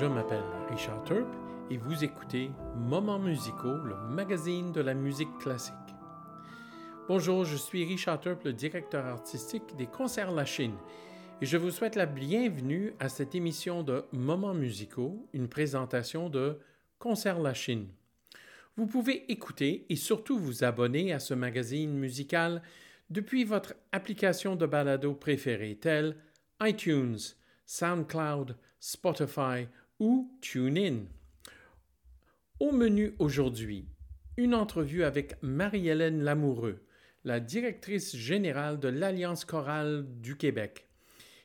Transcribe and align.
je 0.00 0.04
m'appelle 0.04 0.44
Richard 0.68 1.02
Turp 1.04 1.26
et 1.70 1.78
vous 1.78 2.04
écoutez 2.04 2.50
Moments 2.76 3.18
musicaux, 3.18 3.78
le 3.78 3.96
magazine 4.10 4.70
de 4.70 4.82
la 4.82 4.92
musique 4.92 5.38
classique. 5.38 5.74
Bonjour, 7.08 7.46
je 7.46 7.56
suis 7.56 7.84
Richard 7.84 8.20
Turp, 8.20 8.44
le 8.44 8.52
directeur 8.52 9.06
artistique 9.06 9.74
des 9.78 9.86
Concerts 9.86 10.32
La 10.32 10.44
Chine, 10.44 10.74
et 11.40 11.46
je 11.46 11.56
vous 11.56 11.70
souhaite 11.70 11.96
la 11.96 12.04
bienvenue 12.04 12.92
à 13.00 13.08
cette 13.08 13.34
émission 13.34 13.82
de 13.82 14.04
Moments 14.12 14.52
musicaux, 14.52 15.28
une 15.32 15.48
présentation 15.48 16.28
de 16.28 16.58
Concerts 16.98 17.40
La 17.40 17.54
Chine. 17.54 17.88
Vous 18.76 18.86
pouvez 18.86 19.30
écouter 19.32 19.86
et 19.88 19.96
surtout 19.96 20.38
vous 20.38 20.62
abonner 20.62 21.14
à 21.14 21.20
ce 21.20 21.32
magazine 21.32 21.94
musical 21.94 22.60
depuis 23.08 23.44
votre 23.44 23.72
application 23.92 24.56
de 24.56 24.66
balado 24.66 25.14
préférée 25.14 25.76
telle 25.76 26.16
iTunes, 26.60 27.18
SoundCloud, 27.64 28.56
Spotify 28.78 29.66
ou 29.98 30.30
TuneIn. 30.40 31.04
Au 32.60 32.72
menu 32.72 33.14
aujourd'hui, 33.18 33.88
une 34.36 34.54
entrevue 34.54 35.04
avec 35.04 35.36
Marie-Hélène 35.42 36.22
Lamoureux, 36.22 36.84
la 37.24 37.40
directrice 37.40 38.14
générale 38.14 38.78
de 38.78 38.88
l'Alliance 38.88 39.44
chorale 39.44 40.06
du 40.20 40.36
Québec, 40.36 40.86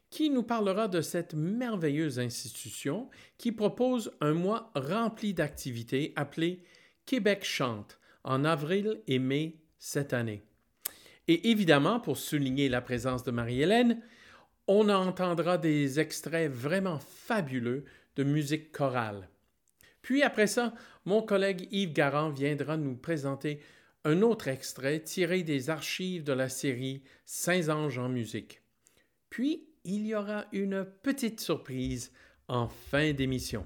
qui 0.09 0.29
nous 0.29 0.43
parlera 0.43 0.87
de 0.87 1.01
cette 1.01 1.33
merveilleuse 1.33 2.19
institution 2.19 3.09
qui 3.37 3.51
propose 3.51 4.11
un 4.19 4.33
mois 4.33 4.71
rempli 4.75 5.33
d'activités 5.33 6.13
appelé 6.15 6.63
Québec 7.05 7.43
chante 7.43 7.97
en 8.23 8.43
avril 8.43 9.01
et 9.07 9.19
mai 9.19 9.57
cette 9.79 10.13
année. 10.13 10.43
Et 11.27 11.49
évidemment, 11.51 11.99
pour 11.99 12.17
souligner 12.17 12.67
la 12.67 12.81
présence 12.81 13.23
de 13.23 13.31
Marie-Hélène, 13.31 14.01
on 14.67 14.89
entendra 14.89 15.57
des 15.57 15.99
extraits 15.99 16.51
vraiment 16.51 16.99
fabuleux 16.99 17.85
de 18.15 18.23
musique 18.23 18.71
chorale. 18.71 19.29
Puis 20.01 20.23
après 20.23 20.47
ça, 20.47 20.73
mon 21.05 21.21
collègue 21.21 21.67
Yves 21.71 21.93
Garand 21.93 22.29
viendra 22.29 22.77
nous 22.77 22.95
présenter 22.95 23.59
un 24.03 24.21
autre 24.21 24.47
extrait 24.47 24.99
tiré 24.99 25.43
des 25.43 25.69
archives 25.69 26.23
de 26.23 26.33
la 26.33 26.49
série 26.49 27.03
Saint-Ange 27.25 27.99
en 27.99 28.09
musique. 28.09 28.61
Puis, 29.29 29.67
il 29.83 30.05
y 30.05 30.15
aura 30.15 30.45
une 30.51 30.85
petite 30.85 31.39
surprise 31.39 32.11
en 32.47 32.67
fin 32.67 33.13
d'émission. 33.13 33.65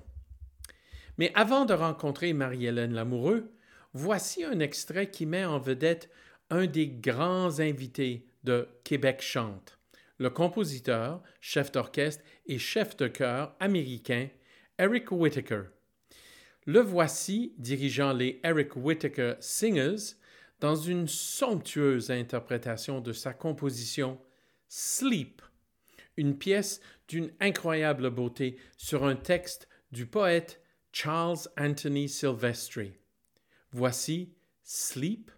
Mais 1.18 1.32
avant 1.36 1.66
de 1.66 1.74
rencontrer 1.74 2.34
Marie-Hélène 2.34 2.94
Lamoureux, 2.94 3.52
voici 3.94 4.44
un 4.44 4.60
extrait 4.60 5.10
qui 5.10 5.26
met 5.26 5.46
en 5.46 5.60
vedette 5.60 6.10
un 6.50 6.68
des 6.68 6.88
grands 6.88 7.60
invités 7.60 8.28
de 8.44 8.68
Québec 8.84 9.22
chante 9.22 9.76
le 10.18 10.30
compositeur, 10.30 11.22
chef 11.42 11.72
d'orchestre 11.72 12.24
et 12.46 12.60
chef 12.60 12.96
de 12.98 13.08
chœur 13.08 13.56
américain 13.60 14.30
Eric 14.78 15.12
Whittaker. 15.12 15.64
Le 16.66 16.80
voici 16.80 17.54
dirigeant 17.58 18.14
les 18.14 18.40
Eric 18.44 18.76
Whittaker 18.76 19.36
Singers 19.40 20.16
dans 20.60 20.76
une 20.76 21.08
somptueuse 21.08 22.12
interprétation 22.12 23.02
de 23.02 23.14
sa 23.14 23.34
composition 23.34 24.20
Sleep, 24.68 25.42
une 26.18 26.38
pièce 26.38 26.82
d'une 27.08 27.32
incroyable 27.40 28.10
beauté 28.10 28.58
sur 28.78 29.06
un 29.06 29.16
texte 29.16 29.68
du 29.92 30.06
poète 30.06 30.62
Charles 30.92 31.48
Anthony 31.58 32.10
Silvestri. 32.10 32.94
Voici 33.72 34.34
Sleep 34.64 35.30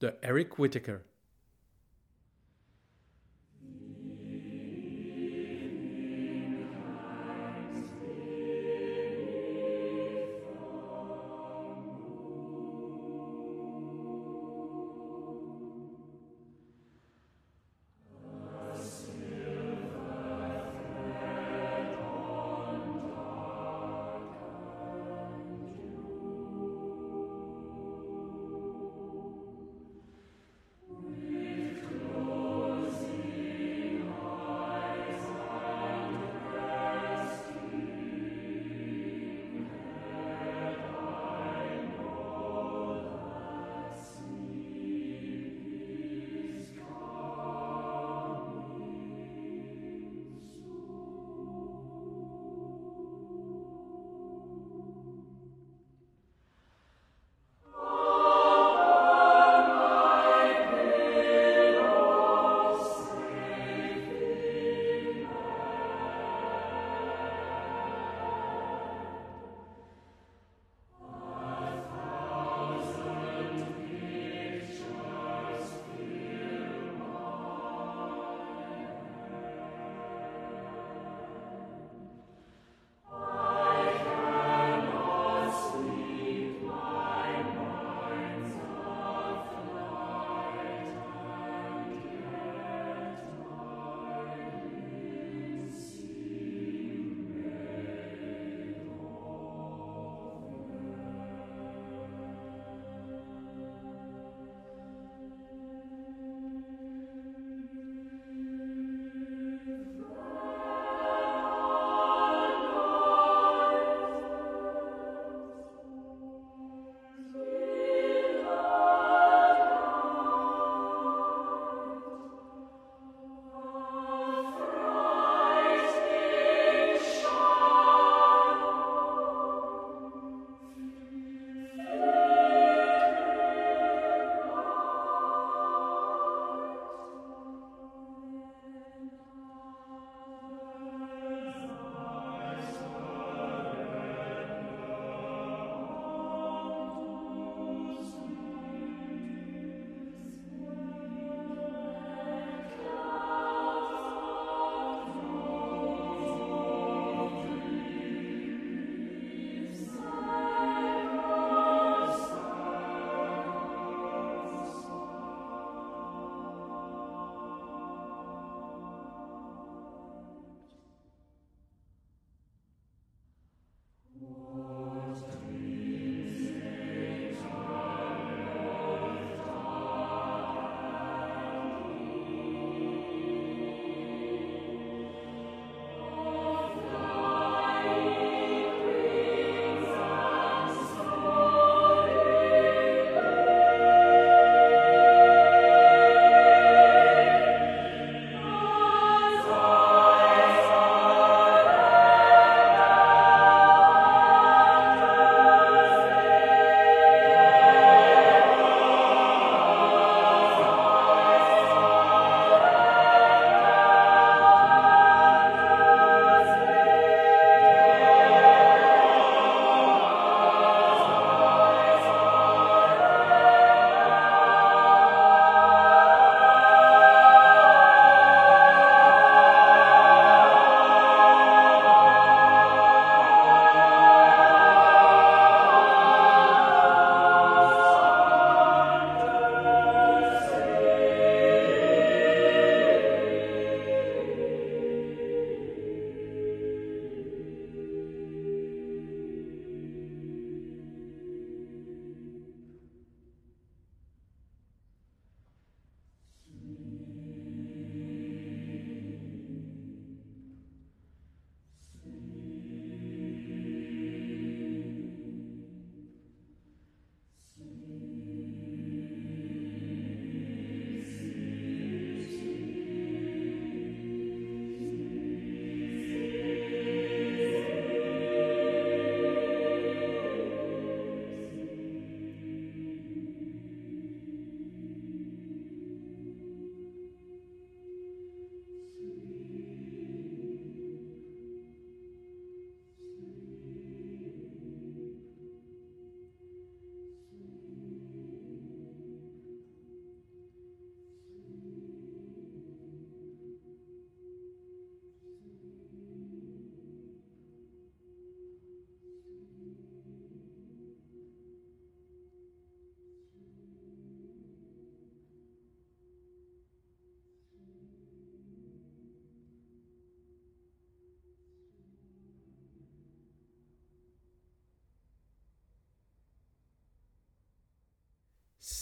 de 0.00 0.12
Eric 0.22 0.58
Whittaker. 0.58 0.98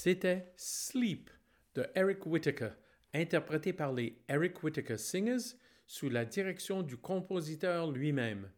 C'était 0.00 0.52
Sleep 0.56 1.28
de 1.74 1.84
Eric 1.96 2.24
Whittaker, 2.24 2.70
interprété 3.12 3.72
par 3.72 3.92
les 3.92 4.22
Eric 4.28 4.62
Whittaker 4.62 4.96
Singers 4.96 5.56
sous 5.88 6.08
la 6.08 6.24
direction 6.24 6.82
du 6.82 6.96
compositeur 6.96 7.90
lui-même. 7.90 8.48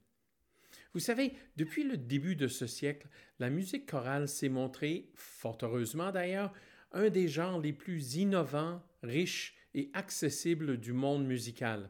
Vous 0.92 1.00
savez, 1.00 1.32
depuis 1.56 1.84
le 1.84 1.96
début 1.96 2.36
de 2.36 2.46
ce 2.46 2.66
siècle, 2.66 3.08
la 3.38 3.48
musique 3.48 3.90
chorale 3.90 4.28
s'est 4.28 4.50
montrée, 4.50 5.08
fort 5.14 5.56
heureusement 5.62 6.12
d'ailleurs, 6.12 6.52
un 6.92 7.08
des 7.08 7.26
genres 7.26 7.58
les 7.58 7.72
plus 7.72 8.16
innovants, 8.16 8.82
riches 9.02 9.56
et 9.72 9.88
accessibles 9.94 10.76
du 10.76 10.92
monde 10.92 11.26
musical. 11.26 11.88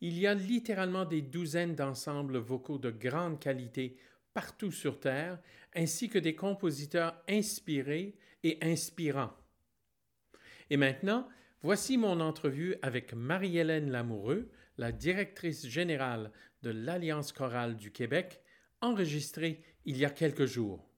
Il 0.00 0.18
y 0.18 0.26
a 0.26 0.34
littéralement 0.34 1.04
des 1.04 1.22
douzaines 1.22 1.76
d'ensembles 1.76 2.38
vocaux 2.38 2.78
de 2.78 2.90
grande 2.90 3.38
qualité 3.38 3.98
partout 4.34 4.72
sur 4.72 4.98
Terre, 4.98 5.38
ainsi 5.76 6.08
que 6.08 6.18
des 6.18 6.34
compositeurs 6.34 7.22
inspirés 7.28 8.16
et 8.42 8.58
inspirants. 8.62 9.32
Et 10.70 10.76
maintenant, 10.76 11.28
voici 11.62 11.98
mon 11.98 12.20
entrevue 12.20 12.76
avec 12.82 13.12
Marie-Hélène 13.12 13.90
Lamoureux, 13.90 14.50
la 14.78 14.92
directrice 14.92 15.66
générale 15.66 16.30
de 16.62 16.70
l'Alliance 16.70 17.32
chorale 17.32 17.76
du 17.76 17.90
Québec, 17.90 18.40
enregistrée 18.80 19.62
il 19.84 19.96
y 19.96 20.04
a 20.04 20.10
quelques 20.10 20.46
jours. 20.46 20.88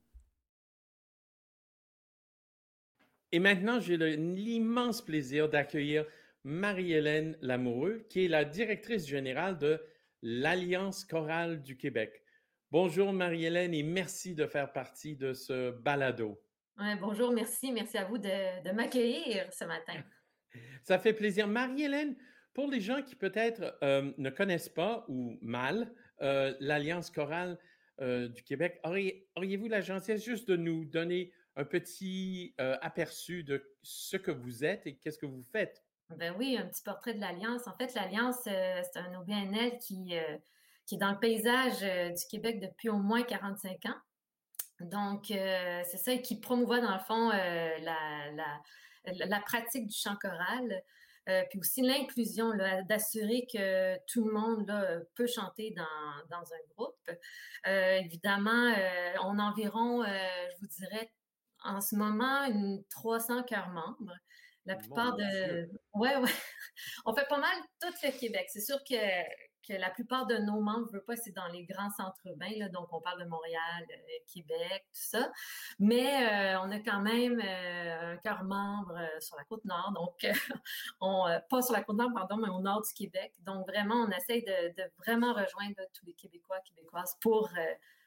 Et 3.32 3.38
maintenant, 3.38 3.80
j'ai 3.80 3.96
l'immense 3.96 5.02
plaisir 5.02 5.48
d'accueillir 5.48 6.04
Marie-Hélène 6.44 7.38
Lamoureux, 7.40 8.04
qui 8.10 8.24
est 8.24 8.28
la 8.28 8.44
directrice 8.44 9.06
générale 9.06 9.58
de 9.58 9.80
l'Alliance 10.22 11.04
chorale 11.04 11.62
du 11.62 11.76
Québec. 11.76 12.22
Bonjour 12.70 13.12
Marie-Hélène 13.12 13.74
et 13.74 13.82
merci 13.82 14.34
de 14.34 14.46
faire 14.46 14.72
partie 14.72 15.16
de 15.16 15.32
ce 15.32 15.70
balado. 15.70 16.40
Bonjour, 17.00 17.32
merci. 17.32 17.72
Merci 17.72 17.98
à 17.98 18.04
vous 18.04 18.18
de, 18.18 18.72
m'accueillir 18.72 19.52
ce 19.52 19.64
matin. 19.64 19.94
Ça 20.84 20.98
fait 20.98 21.12
plaisir. 21.12 21.46
Marie-Hélène, 21.46 22.16
pour 22.54 22.68
les 22.68 22.80
gens 22.80 23.02
qui 23.02 23.14
peut-être 23.14 23.78
euh, 23.82 24.12
ne 24.18 24.30
connaissent 24.30 24.68
pas 24.68 25.04
ou 25.08 25.38
mal 25.40 25.92
euh, 26.20 26.54
l'Alliance 26.60 27.10
chorale 27.10 27.58
euh, 28.00 28.28
du 28.28 28.42
Québec, 28.42 28.80
auriez-vous 28.84 29.68
la 29.68 29.80
gentillesse 29.80 30.24
juste 30.24 30.48
de 30.48 30.56
nous 30.56 30.84
donner 30.84 31.32
un 31.56 31.64
petit 31.64 32.54
aperçu 32.58 33.44
de 33.44 33.62
ce 33.82 34.16
que 34.16 34.30
vous 34.30 34.64
êtes 34.64 34.86
et 34.86 34.96
qu'est-ce 34.96 35.18
que 35.18 35.26
vous 35.26 35.42
faites? 35.42 35.84
Ben 36.16 36.34
oui, 36.38 36.56
un 36.58 36.66
petit 36.66 36.82
portrait 36.82 37.12
de 37.12 37.20
l'Alliance. 37.20 37.66
En 37.66 37.76
fait, 37.76 37.94
l'Alliance, 37.94 38.38
c'est 38.44 38.96
un 38.96 39.20
OBNL 39.20 39.76
qui, 39.78 40.14
qui 40.86 40.94
est 40.94 40.98
dans 40.98 41.12
le 41.12 41.18
paysage 41.18 41.80
du 41.80 42.26
Québec 42.30 42.58
depuis 42.58 42.88
au 42.88 42.96
moins 42.96 43.22
45 43.22 43.84
ans. 43.84 43.96
Donc, 44.90 45.26
c'est 45.28 45.98
ça 45.98 46.16
qui 46.16 46.40
promouvoit 46.40 46.80
dans 46.80 46.94
le 46.94 47.00
fond 47.00 47.28
la, 47.30 48.60
la, 49.06 49.40
pratique 49.40 49.86
du 49.86 49.96
chant 49.96 50.16
choral. 50.16 50.82
Euh, 51.28 51.42
puis 51.50 51.60
aussi 51.60 51.82
l'inclusion, 51.82 52.52
d'assurer 52.88 53.46
que 53.52 53.96
tout 54.06 54.24
le 54.24 54.32
monde 54.32 55.06
peut 55.14 55.28
chanter 55.28 55.72
dans, 55.76 56.36
dans 56.36 56.42
un 56.42 56.74
groupe. 56.74 57.10
Euh, 57.68 57.98
évidemment, 57.98 58.74
euh, 58.76 59.12
on 59.24 59.38
a 59.38 59.42
environ, 59.42 60.02
je 60.04 60.60
vous 60.60 60.66
dirais, 60.66 61.12
en 61.64 61.80
ce 61.80 61.94
moment, 61.94 62.44
une 62.46 62.82
300 62.90 63.44
cœurs 63.44 63.68
membres. 63.68 64.16
La 64.66 64.76
plupart 64.76 65.16
de... 65.16 65.68
Ouais, 65.94 66.16
ouais. 66.16 66.30
On 67.04 67.14
fait 67.14 67.26
pas 67.28 67.38
mal 67.38 67.54
tout 67.80 67.88
le 68.02 68.18
Québec. 68.18 68.46
C'est 68.48 68.60
sûr 68.60 68.78
que 68.88 68.94
que 69.66 69.72
la 69.74 69.90
plupart 69.90 70.26
de 70.26 70.36
nos 70.38 70.60
membres, 70.60 70.86
ne 70.86 70.92
veut 70.92 71.02
pas, 71.02 71.16
c'est 71.16 71.32
dans 71.32 71.46
les 71.48 71.64
grands 71.64 71.90
centres 71.90 72.20
urbains, 72.26 72.68
donc 72.72 72.92
on 72.92 73.00
parle 73.00 73.22
de 73.22 73.28
Montréal, 73.28 73.86
euh, 73.90 74.18
Québec, 74.32 74.84
tout 74.92 75.00
ça. 75.00 75.30
Mais 75.78 76.54
euh, 76.54 76.60
on 76.60 76.70
a 76.70 76.80
quand 76.80 77.00
même 77.00 77.40
euh, 77.40 78.12
un 78.12 78.16
cœur 78.18 78.44
membre 78.44 78.98
sur 79.20 79.36
la 79.36 79.44
côte 79.44 79.64
nord, 79.64 79.92
donc 79.94 80.26
on, 81.00 81.26
pas 81.48 81.62
sur 81.62 81.72
la 81.72 81.82
côte 81.82 81.96
nord, 81.96 82.10
pardon, 82.14 82.36
mais 82.36 82.48
au 82.48 82.60
nord 82.60 82.82
du 82.82 82.92
Québec. 82.92 83.32
Donc 83.40 83.66
vraiment, 83.66 84.06
on 84.06 84.10
essaye 84.10 84.42
de, 84.42 84.82
vraiment 84.98 85.32
rejoindre 85.32 85.80
tous 85.94 86.06
les 86.06 86.14
Québécois, 86.14 86.58
Québécoises 86.60 87.16
pour 87.20 87.50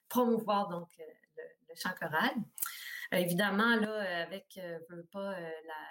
promouvoir 0.09 0.67
donc 0.69 0.89
le, 0.97 1.43
le 1.69 1.75
chant 1.75 1.93
choral. 2.00 2.33
Euh, 3.15 3.19
évidemment, 3.19 3.75
là, 3.75 4.24
avec 4.24 4.45
euh, 4.57 4.79
pas, 5.12 5.34
euh, 5.34 5.50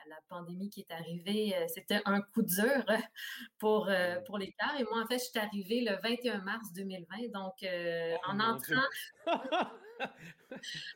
la, 0.09 0.17
pandémie 0.29 0.71
qui 0.71 0.81
est 0.81 0.93
arrivée, 0.93 1.55
c'était 1.69 2.01
un 2.07 2.21
coup 2.21 2.43
dur 2.43 2.85
pour, 3.59 3.89
pour 4.27 4.39
les 4.39 4.53
cœurs. 4.53 4.75
Et 4.79 4.85
moi, 4.85 5.03
en 5.03 5.07
fait, 5.07 5.19
je 5.19 5.25
suis 5.25 5.39
arrivée 5.39 5.81
le 5.83 5.97
21 6.03 6.39
mars 6.39 6.73
2020. 6.73 7.29
Donc, 7.33 7.55
en 8.27 8.41
entrant. 8.41 8.83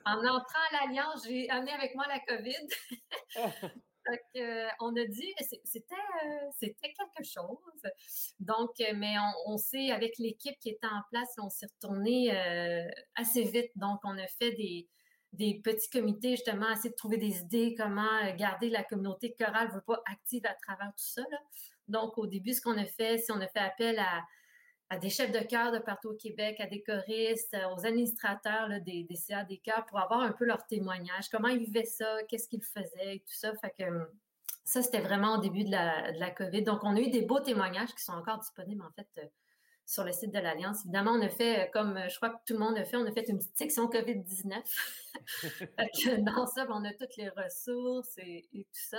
en 0.06 0.18
entrant 0.18 0.64
à 0.70 0.86
l'Alliance, 0.86 1.24
j'ai 1.28 1.48
amené 1.50 1.72
avec 1.72 1.94
moi 1.94 2.06
la 2.08 2.18
COVID. 2.20 2.66
on 4.80 4.96
a 4.96 5.04
dit, 5.04 5.34
c'était, 5.64 5.94
c'était 6.58 6.94
quelque 6.96 7.22
chose. 7.22 7.92
Donc, 8.40 8.70
mais 8.96 9.14
on, 9.18 9.52
on 9.52 9.56
sait, 9.58 9.90
avec 9.90 10.18
l'équipe 10.18 10.58
qui 10.58 10.70
était 10.70 10.86
en 10.86 11.02
place, 11.10 11.34
on 11.38 11.50
s'est 11.50 11.66
retourné 11.66 12.30
assez 13.14 13.44
vite. 13.44 13.70
Donc, 13.76 14.00
on 14.04 14.18
a 14.18 14.26
fait 14.26 14.52
des, 14.52 14.88
des 15.32 15.60
petits 15.62 15.90
comités, 15.90 16.30
justement, 16.32 16.70
essayer 16.70 16.90
de 16.90 16.94
trouver 16.94 17.18
des 17.18 17.40
idées, 17.40 17.74
comment 17.76 18.24
euh, 18.24 18.34
garder 18.34 18.70
la 18.70 18.82
communauté 18.82 19.34
chorale 19.38 19.70
veut 19.72 19.82
pas 19.82 20.02
active 20.10 20.46
à 20.46 20.54
travers 20.54 20.88
tout 20.88 21.04
ça. 21.04 21.22
Donc, 21.86 22.18
au 22.18 22.26
début, 22.26 22.54
ce 22.54 22.60
qu'on 22.60 22.78
a 22.78 22.86
fait, 22.86 23.18
c'est 23.18 23.32
on 23.32 23.40
a 23.40 23.48
fait 23.48 23.60
appel 23.60 23.98
à, 23.98 24.98
des 24.98 25.10
chefs 25.10 25.32
de 25.32 25.40
chœur 25.40 25.70
de 25.70 25.78
partout 25.78 26.08
au 26.08 26.14
Québec, 26.14 26.58
à 26.60 26.66
des 26.66 26.82
choristes, 26.82 27.52
euh, 27.54 27.74
aux 27.74 27.84
administrateurs 27.84 28.68
des, 28.80 29.04
des 29.04 29.16
CA 29.16 29.44
des 29.44 29.58
chœurs 29.58 29.84
pour 29.86 29.98
avoir 29.98 30.20
un 30.20 30.32
peu 30.32 30.46
leur 30.46 30.66
témoignage, 30.66 31.28
comment 31.30 31.48
ils 31.48 31.58
vivaient 31.58 31.84
ça, 31.84 32.22
qu'est-ce 32.28 32.48
qu'ils 32.48 32.64
faisaient 32.64 33.16
et 33.16 33.20
tout 33.20 33.34
ça. 33.34 33.52
Fait 33.56 33.74
que 33.78 33.84
ça, 34.64 34.82
c'était 34.82 35.00
vraiment 35.00 35.36
au 35.36 35.40
début 35.40 35.64
de 35.64 35.70
la, 35.70 36.12
de 36.12 36.18
la 36.18 36.30
COVID. 36.30 36.62
Donc, 36.62 36.84
on 36.84 36.94
a 36.96 37.00
eu 37.00 37.10
des 37.10 37.22
beaux 37.22 37.40
témoignages 37.40 37.94
qui 37.94 38.02
sont 38.02 38.12
encore 38.12 38.38
disponibles, 38.38 38.82
en 38.82 38.90
fait, 38.92 39.08
euh, 39.18 39.26
sur 39.88 40.04
le 40.04 40.12
site 40.12 40.32
de 40.34 40.38
l'Alliance. 40.38 40.84
Évidemment, 40.84 41.12
on 41.12 41.22
a 41.22 41.30
fait, 41.30 41.60
euh, 41.60 41.70
comme 41.72 41.96
euh, 41.96 42.10
je 42.10 42.16
crois 42.16 42.28
que 42.28 42.36
tout 42.46 42.52
le 42.52 42.58
monde 42.58 42.76
a 42.76 42.84
fait, 42.84 42.98
on 42.98 43.06
a 43.06 43.10
fait 43.10 43.26
une 43.30 43.38
petite 43.38 43.56
section 43.56 43.86
COVID-19. 43.86 44.52
dans 46.24 46.46
ça, 46.46 46.66
ben, 46.66 46.74
on 46.74 46.84
a 46.84 46.92
toutes 46.92 47.16
les 47.16 47.30
ressources 47.30 48.18
et, 48.18 48.46
tout 48.52 48.66
ça. 48.70 48.98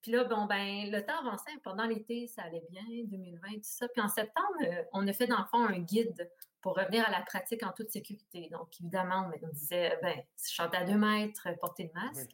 Puis 0.00 0.12
là, 0.12 0.24
bon, 0.24 0.46
ben, 0.46 0.90
le 0.90 1.04
temps 1.04 1.18
avançait. 1.20 1.50
Pendant 1.62 1.84
l'été, 1.84 2.26
ça 2.26 2.44
allait 2.44 2.64
bien, 2.70 2.82
2020, 3.04 3.48
tout 3.56 3.60
ça. 3.64 3.86
Puis 3.88 4.00
en 4.00 4.08
septembre, 4.08 4.56
euh, 4.62 4.82
on 4.94 5.06
a 5.06 5.12
fait, 5.12 5.26
dans 5.26 5.40
le 5.40 5.44
fond, 5.44 5.62
un 5.62 5.78
guide 5.78 6.30
pour 6.62 6.74
revenir 6.74 7.06
à 7.06 7.10
la 7.10 7.20
pratique 7.20 7.62
en 7.62 7.72
toute 7.72 7.90
sécurité. 7.90 8.48
Donc, 8.50 8.68
évidemment, 8.80 9.30
on 9.42 9.48
disait, 9.48 9.98
ben, 10.00 10.16
chanter 10.42 10.78
à 10.78 10.84
deux 10.84 10.96
mètres, 10.96 11.46
porter 11.60 11.90
le 11.94 12.00
masque. 12.00 12.30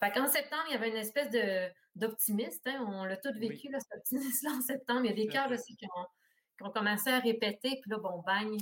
Fait 0.00 0.10
qu'en 0.10 0.26
septembre, 0.26 0.64
il 0.70 0.72
y 0.72 0.76
avait 0.76 0.90
une 0.90 0.96
espèce 0.96 1.30
de, 1.30 1.68
d'optimiste. 1.94 2.66
Hein. 2.66 2.84
On 2.88 3.04
l'a 3.04 3.16
tout 3.16 3.32
vécu, 3.36 3.68
là, 3.70 3.78
cet 3.78 3.96
optimisme-là, 3.96 4.56
en 4.56 4.60
septembre. 4.60 5.02
Il 5.04 5.10
y 5.10 5.12
a 5.12 5.24
des 5.24 5.28
cœurs 5.28 5.52
aussi 5.52 5.76
qui 5.76 5.86
ont 5.86 6.06
qu'on 6.58 6.70
commençait 6.70 7.12
à 7.12 7.20
répéter, 7.20 7.78
puis 7.80 7.90
là, 7.90 7.98
bon, 7.98 8.22
bang, 8.26 8.58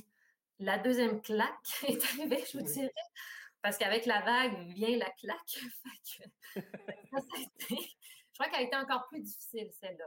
la 0.59 0.79
deuxième 0.79 1.21
claque 1.21 1.55
est 1.89 2.03
arrivée, 2.05 2.45
je 2.53 2.59
vous 2.59 2.65
dirais. 2.65 2.91
Parce 3.63 3.79
qu'avec 3.79 4.07
la 4.07 4.21
vague 4.21 4.59
vient 4.69 4.97
la 4.97 5.11
claque. 5.11 5.59
je 6.57 7.75
crois 8.35 8.49
qu'elle 8.49 8.61
a 8.61 8.63
été 8.63 8.77
encore 8.77 9.07
plus 9.09 9.21
difficile, 9.21 9.69
celle-là. 9.73 10.05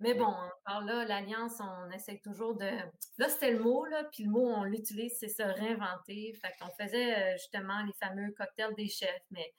Mais 0.00 0.14
bon, 0.14 0.34
alors 0.64 0.82
là, 0.82 1.04
l'Alliance, 1.04 1.60
on 1.60 1.90
essaie 1.90 2.18
toujours 2.24 2.56
de. 2.56 2.70
Là, 3.18 3.28
c'était 3.28 3.52
le 3.52 3.58
mot, 3.58 3.84
là, 3.84 4.04
puis 4.04 4.24
le 4.24 4.30
mot, 4.30 4.48
on 4.48 4.64
l'utilise, 4.64 5.14
c'est 5.18 5.28
se 5.28 5.42
réinventer. 5.42 6.32
Fait 6.40 6.52
qu'on 6.58 6.70
faisait 6.70 7.16
euh, 7.16 7.36
justement 7.36 7.82
les 7.84 7.92
fameux 7.92 8.32
cocktails 8.32 8.74
des 8.76 8.88
chefs, 8.88 9.22
mais 9.30 9.52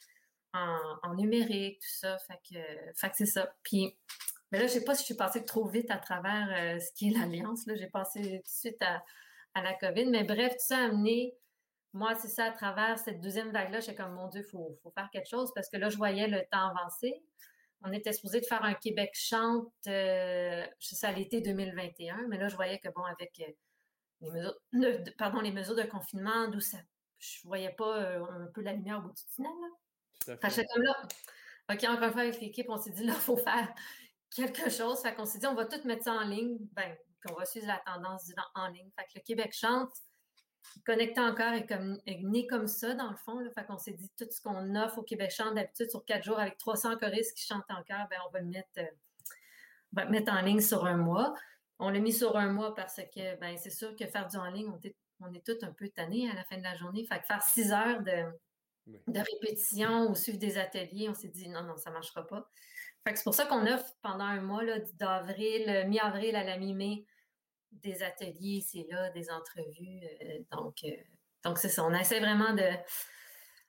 en, 0.53 1.13
numérique, 1.13 1.79
tout 1.79 1.95
ça. 1.99 2.17
Fait 2.19 2.39
que, 2.49 2.59
fait 2.95 3.09
que 3.11 3.17
c'est 3.17 3.27
ça. 3.27 3.53
Puis 3.61 3.95
mais 4.51 4.59
là, 4.59 4.67
je 4.67 4.73
ne 4.73 4.79
sais 4.79 4.85
pas 4.85 4.95
si 4.95 5.01
je 5.01 5.05
suis 5.05 5.15
passée 5.15 5.45
trop 5.45 5.65
vite 5.65 5.89
à 5.91 5.97
travers 5.97 6.49
euh, 6.51 6.79
ce 6.79 6.91
qui 6.93 7.09
est 7.09 7.11
l'Alliance. 7.17 7.65
Là, 7.67 7.75
j'ai 7.75 7.87
passé 7.87 8.21
tout 8.21 8.27
de 8.29 8.41
suite 8.45 8.81
à, 8.81 9.03
la 9.61 9.73
COVID. 9.73 10.05
Mais 10.05 10.23
bref, 10.23 10.53
tout 10.53 10.65
ça 10.65 10.77
a 10.77 10.85
amené, 10.85 11.35
moi, 11.93 12.15
c'est 12.15 12.27
ça, 12.27 12.45
à 12.45 12.51
travers 12.51 12.97
cette 12.99 13.21
deuxième 13.21 13.51
vague-là, 13.51 13.79
j'ai 13.79 13.95
comme, 13.95 14.13
mon 14.13 14.27
Dieu, 14.27 14.41
il 14.45 14.49
faut, 14.49 14.79
faire 14.93 15.09
quelque 15.11 15.29
chose 15.29 15.51
parce 15.53 15.69
que 15.69 15.77
là, 15.77 15.89
je 15.89 15.97
voyais 15.97 16.27
le 16.27 16.41
temps 16.51 16.73
avancer. 16.75 17.23
On 17.83 17.91
était 17.91 18.13
supposé 18.13 18.41
de 18.41 18.45
faire 18.45 18.63
un 18.63 18.75
Québec 18.75 19.11
chante, 19.13 19.71
euh, 19.87 20.65
je 20.79 20.95
sais, 20.95 21.07
à 21.07 21.11
l'été 21.11 21.41
2021, 21.41 22.27
mais 22.27 22.37
là, 22.37 22.47
je 22.47 22.55
voyais 22.55 22.77
que, 22.77 22.89
bon, 22.89 23.03
avec 23.03 23.41
euh, 23.41 23.51
les 24.21 24.29
mesures, 24.29 24.55
de, 24.73 25.09
pardon, 25.17 25.41
les 25.41 25.51
mesures 25.51 25.75
de 25.75 25.83
confinement, 25.83 26.47
d'où 26.47 26.59
ça, 26.59 26.77
je 27.17 27.41
voyais 27.43 27.71
pas 27.71 27.99
un 27.99 28.45
peu 28.53 28.61
la 28.61 28.73
lumière 28.73 28.99
au 28.99 29.01
bout 29.01 29.13
du 29.13 29.25
tunnel. 29.33 29.51
Là. 29.61 30.37
Fait. 30.37 30.65
comme 30.71 30.83
là, 30.83 30.95
OK, 31.71 31.83
encore 31.85 32.03
une 32.03 32.11
fois, 32.11 32.21
avec 32.21 32.39
l'équipe, 32.39 32.67
on 32.69 32.77
s'est 32.77 32.91
dit, 32.91 33.03
là, 33.03 33.13
il 33.15 33.19
faut 33.19 33.37
faire 33.37 33.73
quelque 34.35 34.69
chose. 34.69 35.01
Fait 35.01 35.13
qu'on 35.13 35.25
s'est 35.25 35.39
dit, 35.39 35.47
on 35.47 35.55
va 35.55 35.65
tout 35.65 35.85
mettre 35.85 36.03
ça 36.03 36.13
en 36.13 36.23
ligne. 36.23 36.57
Ben, 36.73 36.95
qu'on 37.25 37.35
va 37.35 37.45
suivre 37.45 37.67
la 37.67 37.81
tendance 37.85 38.25
du 38.25 38.33
en 38.55 38.67
ligne. 38.67 38.89
Fait 38.97 39.05
que 39.05 39.11
le 39.15 39.21
Québec 39.21 39.53
chante, 39.53 39.91
connecté 40.85 41.19
encore 41.19 41.53
et 41.53 41.65
comme, 41.65 41.99
né 42.05 42.47
comme 42.47 42.67
ça, 42.67 42.93
dans 42.93 43.09
le 43.09 43.17
fond. 43.17 43.39
Là. 43.39 43.49
Fait 43.51 43.65
qu'on 43.65 43.77
s'est 43.77 43.93
dit, 43.93 44.09
tout 44.17 44.27
ce 44.29 44.41
qu'on 44.41 44.75
offre 44.75 44.99
au 44.99 45.03
Québec 45.03 45.31
chante 45.31 45.55
d'habitude 45.55 45.89
sur 45.89 46.03
quatre 46.05 46.23
jours 46.23 46.39
avec 46.39 46.57
300 46.57 46.97
choristes 46.97 47.35
qui 47.37 47.45
chantent 47.45 47.69
encore, 47.69 48.07
ben, 48.09 48.19
on 48.27 48.31
va 48.31 48.39
le 48.39 48.47
mettre, 48.47 48.69
euh, 48.77 50.05
mettre 50.09 50.31
en 50.31 50.41
ligne 50.41 50.61
sur 50.61 50.85
un 50.85 50.97
mois. 50.97 51.33
On 51.79 51.89
l'a 51.89 51.99
mis 51.99 52.13
sur 52.13 52.37
un 52.37 52.51
mois 52.51 52.75
parce 52.75 52.97
que, 52.97 53.35
ben, 53.39 53.57
c'est 53.57 53.71
sûr 53.71 53.95
que 53.95 54.05
faire 54.07 54.27
du 54.27 54.37
en 54.37 54.49
ligne, 54.49 54.69
on 54.69 54.79
est, 54.81 54.95
on 55.19 55.33
est 55.33 55.45
tous 55.45 55.63
un 55.65 55.71
peu 55.71 55.89
tannés 55.89 56.29
à 56.29 56.35
la 56.35 56.43
fin 56.43 56.57
de 56.57 56.63
la 56.63 56.75
journée. 56.75 57.05
Fait 57.05 57.19
que 57.19 57.25
faire 57.25 57.41
six 57.41 57.71
heures 57.71 58.01
de, 58.01 58.25
de 59.07 59.19
répétition 59.19 60.09
ou 60.09 60.15
suivre 60.15 60.37
des 60.37 60.57
ateliers. 60.57 61.09
On 61.09 61.13
s'est 61.13 61.29
dit 61.29 61.49
non, 61.49 61.63
non, 61.63 61.77
ça 61.77 61.89
ne 61.89 61.95
marchera 61.95 62.25
pas. 62.25 62.49
C'est 63.05 63.23
pour 63.23 63.33
ça 63.33 63.45
qu'on 63.45 63.65
offre 63.65 63.95
pendant 64.01 64.25
un 64.25 64.41
mois, 64.41 64.63
d'avril, 64.95 65.85
mi-avril 65.87 66.35
à 66.35 66.43
la 66.43 66.57
mi-mai, 66.57 67.05
des 67.71 68.03
ateliers, 68.03 68.61
c'est 68.65 68.85
là, 68.89 69.09
des 69.11 69.29
entrevues. 69.31 70.01
donc, 70.51 70.85
donc 71.43 71.57
c'est 71.57 71.69
ça. 71.69 71.83
On 71.83 71.93
essaie 71.93 72.19
vraiment 72.19 72.53
de, 72.53 72.69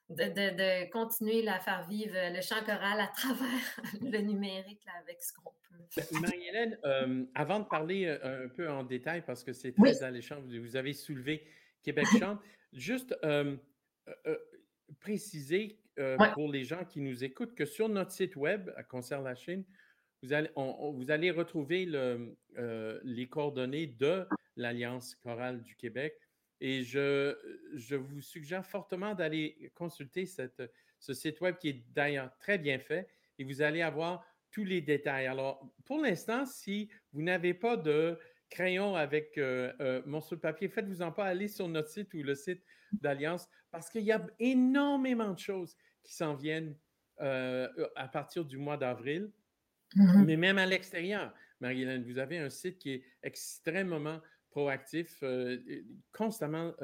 de, 0.09 0.89
continuer 0.91 1.47
à 1.47 1.59
faire 1.59 1.87
vivre 1.87 2.13
le 2.15 2.41
chant 2.41 2.63
choral 2.65 2.99
à 2.99 3.07
travers 3.15 3.81
le 4.01 4.19
numérique 4.19 4.85
avec 5.01 5.21
ce 5.21 5.33
qu'on 5.33 5.51
peut. 5.69 5.83
Ben, 5.95 6.21
Marie-Hélène, 6.21 6.77
euh, 6.85 7.25
avant 7.33 7.59
de 7.59 7.65
parler 7.65 8.05
euh, 8.05 8.45
un 8.45 8.49
peu 8.49 8.69
en 8.69 8.83
détail, 8.83 9.23
parce 9.25 9.43
que 9.43 9.53
c'est 9.53 9.73
très 9.73 10.03
alléchant, 10.03 10.41
vous 10.41 10.75
avez 10.75 10.93
soulevé 10.93 11.47
Québec 11.81 12.05
chante, 12.19 12.39
juste 12.71 13.15
euh, 15.99 16.17
pour 16.33 16.51
les 16.51 16.63
gens 16.63 16.85
qui 16.85 17.01
nous 17.01 17.23
écoutent 17.23 17.55
que 17.55 17.65
sur 17.65 17.89
notre 17.89 18.11
site 18.11 18.35
web, 18.35 18.71
à 18.75 18.83
Concert 18.83 19.21
La 19.21 19.35
Chine, 19.35 19.63
vous 20.21 20.33
allez, 20.33 20.49
vous 20.55 21.11
allez 21.11 21.31
retrouver 21.31 21.85
le, 21.85 22.37
les 23.03 23.27
coordonnées 23.27 23.87
de 23.87 24.25
l'Alliance 24.55 25.15
chorale 25.15 25.61
du 25.63 25.75
Québec 25.75 26.15
et 26.61 26.83
je, 26.83 27.35
je 27.73 27.95
vous 27.97 28.21
suggère 28.21 28.65
fortement 28.65 29.15
d'aller 29.15 29.69
consulter 29.75 30.25
cette, 30.25 30.63
ce 30.97 31.13
site 31.13 31.41
web 31.41 31.57
qui 31.57 31.69
est 31.69 31.83
d'ailleurs 31.93 32.33
très 32.37 32.57
bien 32.57 32.79
fait 32.79 33.09
et 33.37 33.43
vous 33.43 33.61
allez 33.61 33.81
avoir 33.81 34.25
tous 34.49 34.63
les 34.63 34.79
détails. 34.79 35.27
Alors, 35.27 35.69
pour 35.83 35.99
l'instant, 35.99 36.45
si 36.45 36.89
vous 37.11 37.21
n'avez 37.21 37.53
pas 37.53 37.75
de 37.75 38.17
crayon 38.53 38.95
avec 38.95 39.37
euh, 39.37 39.73
euh, 39.81 40.01
morceau 40.05 40.35
de 40.35 40.41
papier, 40.41 40.69
faites-vous-en 40.69 41.11
pas 41.11 41.25
aller 41.25 41.47
sur 41.47 41.67
notre 41.67 41.89
site 41.89 42.13
ou 42.13 42.21
le 42.21 42.35
site 42.35 42.63
d'Alliance 42.91 43.49
parce 43.71 43.89
qu'il 43.89 44.03
y 44.03 44.11
a 44.11 44.25
énormément 44.39 45.33
de 45.33 45.39
choses 45.39 45.75
qui 46.03 46.13
s'en 46.13 46.35
viennent 46.35 46.75
euh, 47.21 47.67
à 47.95 48.07
partir 48.07 48.45
du 48.45 48.57
mois 48.57 48.77
d'avril. 48.77 49.31
Mm-hmm. 49.95 50.25
Mais 50.25 50.37
même 50.37 50.57
à 50.59 50.67
l'extérieur, 50.67 51.33
Marie-Hélène, 51.61 52.03
vous 52.03 52.19
avez 52.19 52.37
un 52.37 52.49
site 52.49 52.77
qui 52.77 52.91
est 52.91 53.03
extrêmement 53.23 54.21
proactif, 54.51 55.17
euh, 55.23 55.57
constamment 56.11 56.75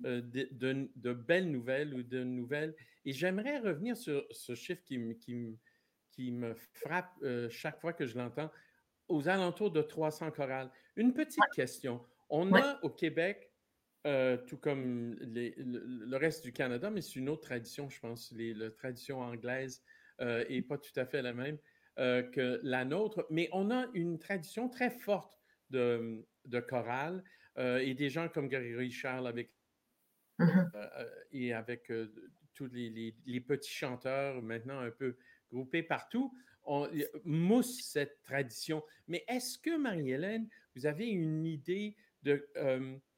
de, 0.00 1.12
belles 1.12 1.50
nouvelles 1.50 1.94
ou 1.94 2.02
de 2.02 2.24
nouvelles. 2.24 2.74
Et 3.04 3.12
j'aimerais 3.12 3.58
revenir 3.58 3.98
sur 3.98 4.24
ce 4.30 4.54
chiffre 4.54 4.82
qui, 4.82 4.98
qui, 5.18 5.58
qui 6.10 6.32
me 6.32 6.54
frappe 6.54 7.12
chaque 7.50 7.80
fois 7.80 7.92
que 7.92 8.06
je 8.06 8.16
l'entends, 8.16 8.50
aux 9.08 9.28
alentours 9.28 9.70
de 9.70 9.82
300 9.82 10.30
chorales. 10.30 10.70
Une 10.96 11.12
petite 11.12 11.44
question. 11.54 12.04
On 12.30 12.52
a 12.54 12.78
au 12.82 12.90
Québec, 12.90 13.50
tout 14.04 14.56
comme 14.56 15.16
le, 15.20 16.16
reste 16.16 16.44
du 16.44 16.52
Canada, 16.52 16.90
mais 16.90 17.02
c'est 17.02 17.16
une 17.16 17.28
autre 17.28 17.42
tradition, 17.42 17.88
je 17.90 18.00
pense, 18.00 18.32
les, 18.32 18.54
la 18.54 18.70
tradition 18.70 19.20
anglaise 19.20 19.82
n'est 20.20 20.62
pas 20.62 20.78
tout 20.78 20.92
à 20.96 21.04
fait 21.04 21.22
la 21.22 21.32
même 21.34 21.58
que 21.96 22.60
la 22.62 22.84
nôtre, 22.84 23.26
mais 23.30 23.48
on 23.52 23.70
a 23.70 23.86
une 23.92 24.18
tradition 24.18 24.68
très 24.68 24.90
forte 24.90 25.38
de, 25.70 26.24
de 26.46 26.60
chorale 26.60 27.22
euh, 27.58 27.78
et 27.78 27.94
des 27.94 28.08
gens 28.08 28.28
comme 28.28 28.48
Gary 28.48 28.90
Charles 28.90 29.26
avec, 29.26 29.52
euh, 30.40 30.46
euh, 30.74 31.04
et 31.32 31.52
avec 31.52 31.92
tous 32.54 32.68
les, 32.72 33.40
petits 33.46 33.72
chanteurs 33.72 34.42
maintenant 34.42 34.80
un 34.80 34.90
peu 34.90 35.16
groupés 35.50 35.82
partout, 35.82 36.34
on 36.64 36.88
mousse 37.24 37.80
cette 37.82 38.22
tradition. 38.22 38.82
Mais 39.08 39.24
est-ce 39.28 39.58
que, 39.58 39.76
Marie-Hélène, 39.76 40.48
vous 40.74 40.86
avez 40.86 41.06
une 41.06 41.46
idée 41.46 41.96
de 42.22 42.48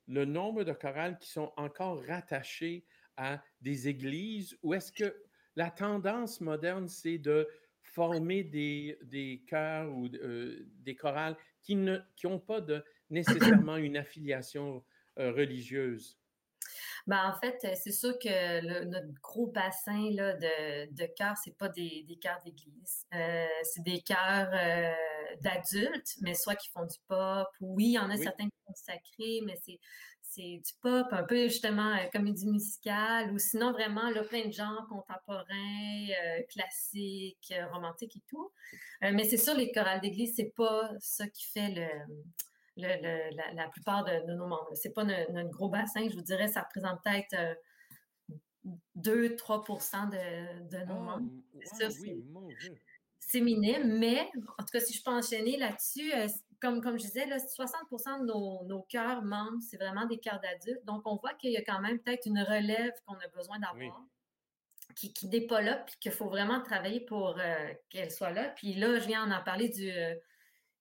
le 0.06 0.24
nombre 0.24 0.64
de 0.64 0.72
chorales 0.72 1.18
qui 1.18 1.30
sont 1.30 1.52
encore 1.56 2.04
rattachées 2.04 2.84
à 3.16 3.42
des 3.60 3.88
églises 3.88 4.56
ou 4.62 4.74
est-ce 4.74 4.92
que 4.92 5.14
la 5.56 5.70
tendance 5.70 6.40
moderne, 6.40 6.88
c'est 6.88 7.18
de 7.18 7.48
former 7.82 8.42
des, 8.42 9.44
chœurs 9.46 9.92
ou 9.94 10.08
des 10.08 10.96
chorales 10.96 11.36
qui 11.62 11.76
n'ont 11.76 12.02
qui 12.16 12.26
pas 12.46 12.60
nécessairement 13.10 13.76
une 13.76 13.96
affiliation 13.96 14.84
euh, 15.18 15.32
religieuse? 15.32 16.18
Ben, 17.06 17.30
en 17.30 17.38
fait, 17.38 17.58
c'est 17.76 17.92
sûr 17.92 18.18
que 18.18 18.84
notre 18.86 19.12
gros 19.20 19.46
bassin 19.48 20.10
là, 20.12 20.32
de, 20.34 20.90
de 20.90 21.06
chœurs, 21.14 21.36
ce 21.44 21.50
pas 21.50 21.68
des, 21.68 22.02
des 22.08 22.16
chœurs 22.16 22.40
d'église. 22.44 23.04
Euh, 23.14 23.46
c'est 23.62 23.82
des 23.82 24.00
chœurs 24.00 24.50
euh, 24.54 25.36
d'adultes, 25.42 26.14
mais 26.22 26.34
soit 26.34 26.56
qui 26.56 26.70
font 26.70 26.86
du 26.86 26.96
pop. 27.06 27.48
Oui, 27.60 27.88
il 27.88 27.92
y 27.92 27.98
en 27.98 28.08
a 28.08 28.16
certains 28.16 28.44
qui 28.44 28.56
font 28.66 28.74
sacré, 28.74 29.40
mais 29.44 29.56
c'est, 29.62 29.78
c'est 30.22 30.62
du 30.64 30.72
pop, 30.80 31.06
un 31.10 31.24
peu 31.24 31.44
justement 31.48 31.94
comédie 32.10 32.48
musicale, 32.48 33.30
ou 33.32 33.38
sinon 33.38 33.72
vraiment 33.72 34.08
là, 34.08 34.24
plein 34.24 34.46
de 34.46 34.52
genres 34.52 34.86
contemporains, 34.88 36.06
classiques, 36.48 37.52
romantiques 37.70 38.16
et 38.16 38.22
tout. 38.28 38.50
mais 39.02 39.24
c'est 39.24 39.36
sûr, 39.36 39.54
les 39.54 39.70
chorales 39.72 40.00
d'église, 40.00 40.34
c'est 40.36 40.54
pas 40.56 40.90
ça 41.00 41.28
qui 41.28 41.44
fait 41.52 41.68
le 41.68 41.86
la, 42.76 43.68
plupart 43.68 44.04
de, 44.04 44.32
nos 44.32 44.46
membres. 44.46 44.74
Ce 44.74 44.88
n'est 44.88 44.94
pas 44.94 45.04
notre, 45.04 45.50
gros 45.50 45.68
bassin, 45.68 46.08
je 46.08 46.14
vous 46.14 46.22
dirais, 46.22 46.48
ça 46.48 46.62
représente 46.62 47.02
peut-être 47.02 47.56
2-3 48.96 50.14
euh, 50.14 50.60
de, 50.60 50.78
de, 50.78 50.84
nos 50.84 50.94
ah, 50.94 51.18
membres. 51.18 52.50
c'est 53.20 53.40
minime, 53.40 53.98
mais 53.98 54.30
en 54.58 54.62
tout 54.62 54.70
cas, 54.72 54.80
si 54.80 54.94
je 54.94 55.02
peux 55.02 55.10
enchaîner 55.10 55.56
là-dessus, 55.56 56.12
euh, 56.14 56.26
comme, 56.60 56.80
comme 56.80 56.98
je 56.98 57.04
disais, 57.04 57.26
là, 57.26 57.36
60% 57.38 58.20
de 58.20 58.26
nos, 58.26 58.64
nos 58.64 58.82
cœurs 58.82 59.22
membres, 59.22 59.60
c'est 59.60 59.76
vraiment 59.76 60.06
des 60.06 60.18
cœurs 60.18 60.40
d'adultes. 60.40 60.84
Donc, 60.84 61.02
on 61.04 61.16
voit 61.16 61.34
qu'il 61.34 61.50
y 61.50 61.56
a 61.56 61.62
quand 61.62 61.80
même 61.80 61.98
peut-être 62.00 62.26
une 62.26 62.40
relève 62.40 62.92
qu'on 63.06 63.14
a 63.14 63.28
besoin 63.28 63.58
d'avoir. 63.58 64.02
qui, 64.96 65.12
qui 65.12 65.28
n'est 65.28 65.46
pas 65.46 65.60
là, 65.60 65.76
puis 65.76 65.96
qu'il 66.00 66.12
faut 66.12 66.28
vraiment 66.28 66.62
travailler 66.62 67.00
pour 67.00 67.38
euh, 67.38 67.74
qu'elle 67.90 68.10
soit 68.10 68.30
là. 68.30 68.48
Puis 68.50 68.74
là, 68.74 68.98
je 68.98 69.06
viens 69.06 69.30
en 69.30 69.44
parler 69.44 69.68
du, 69.68 69.90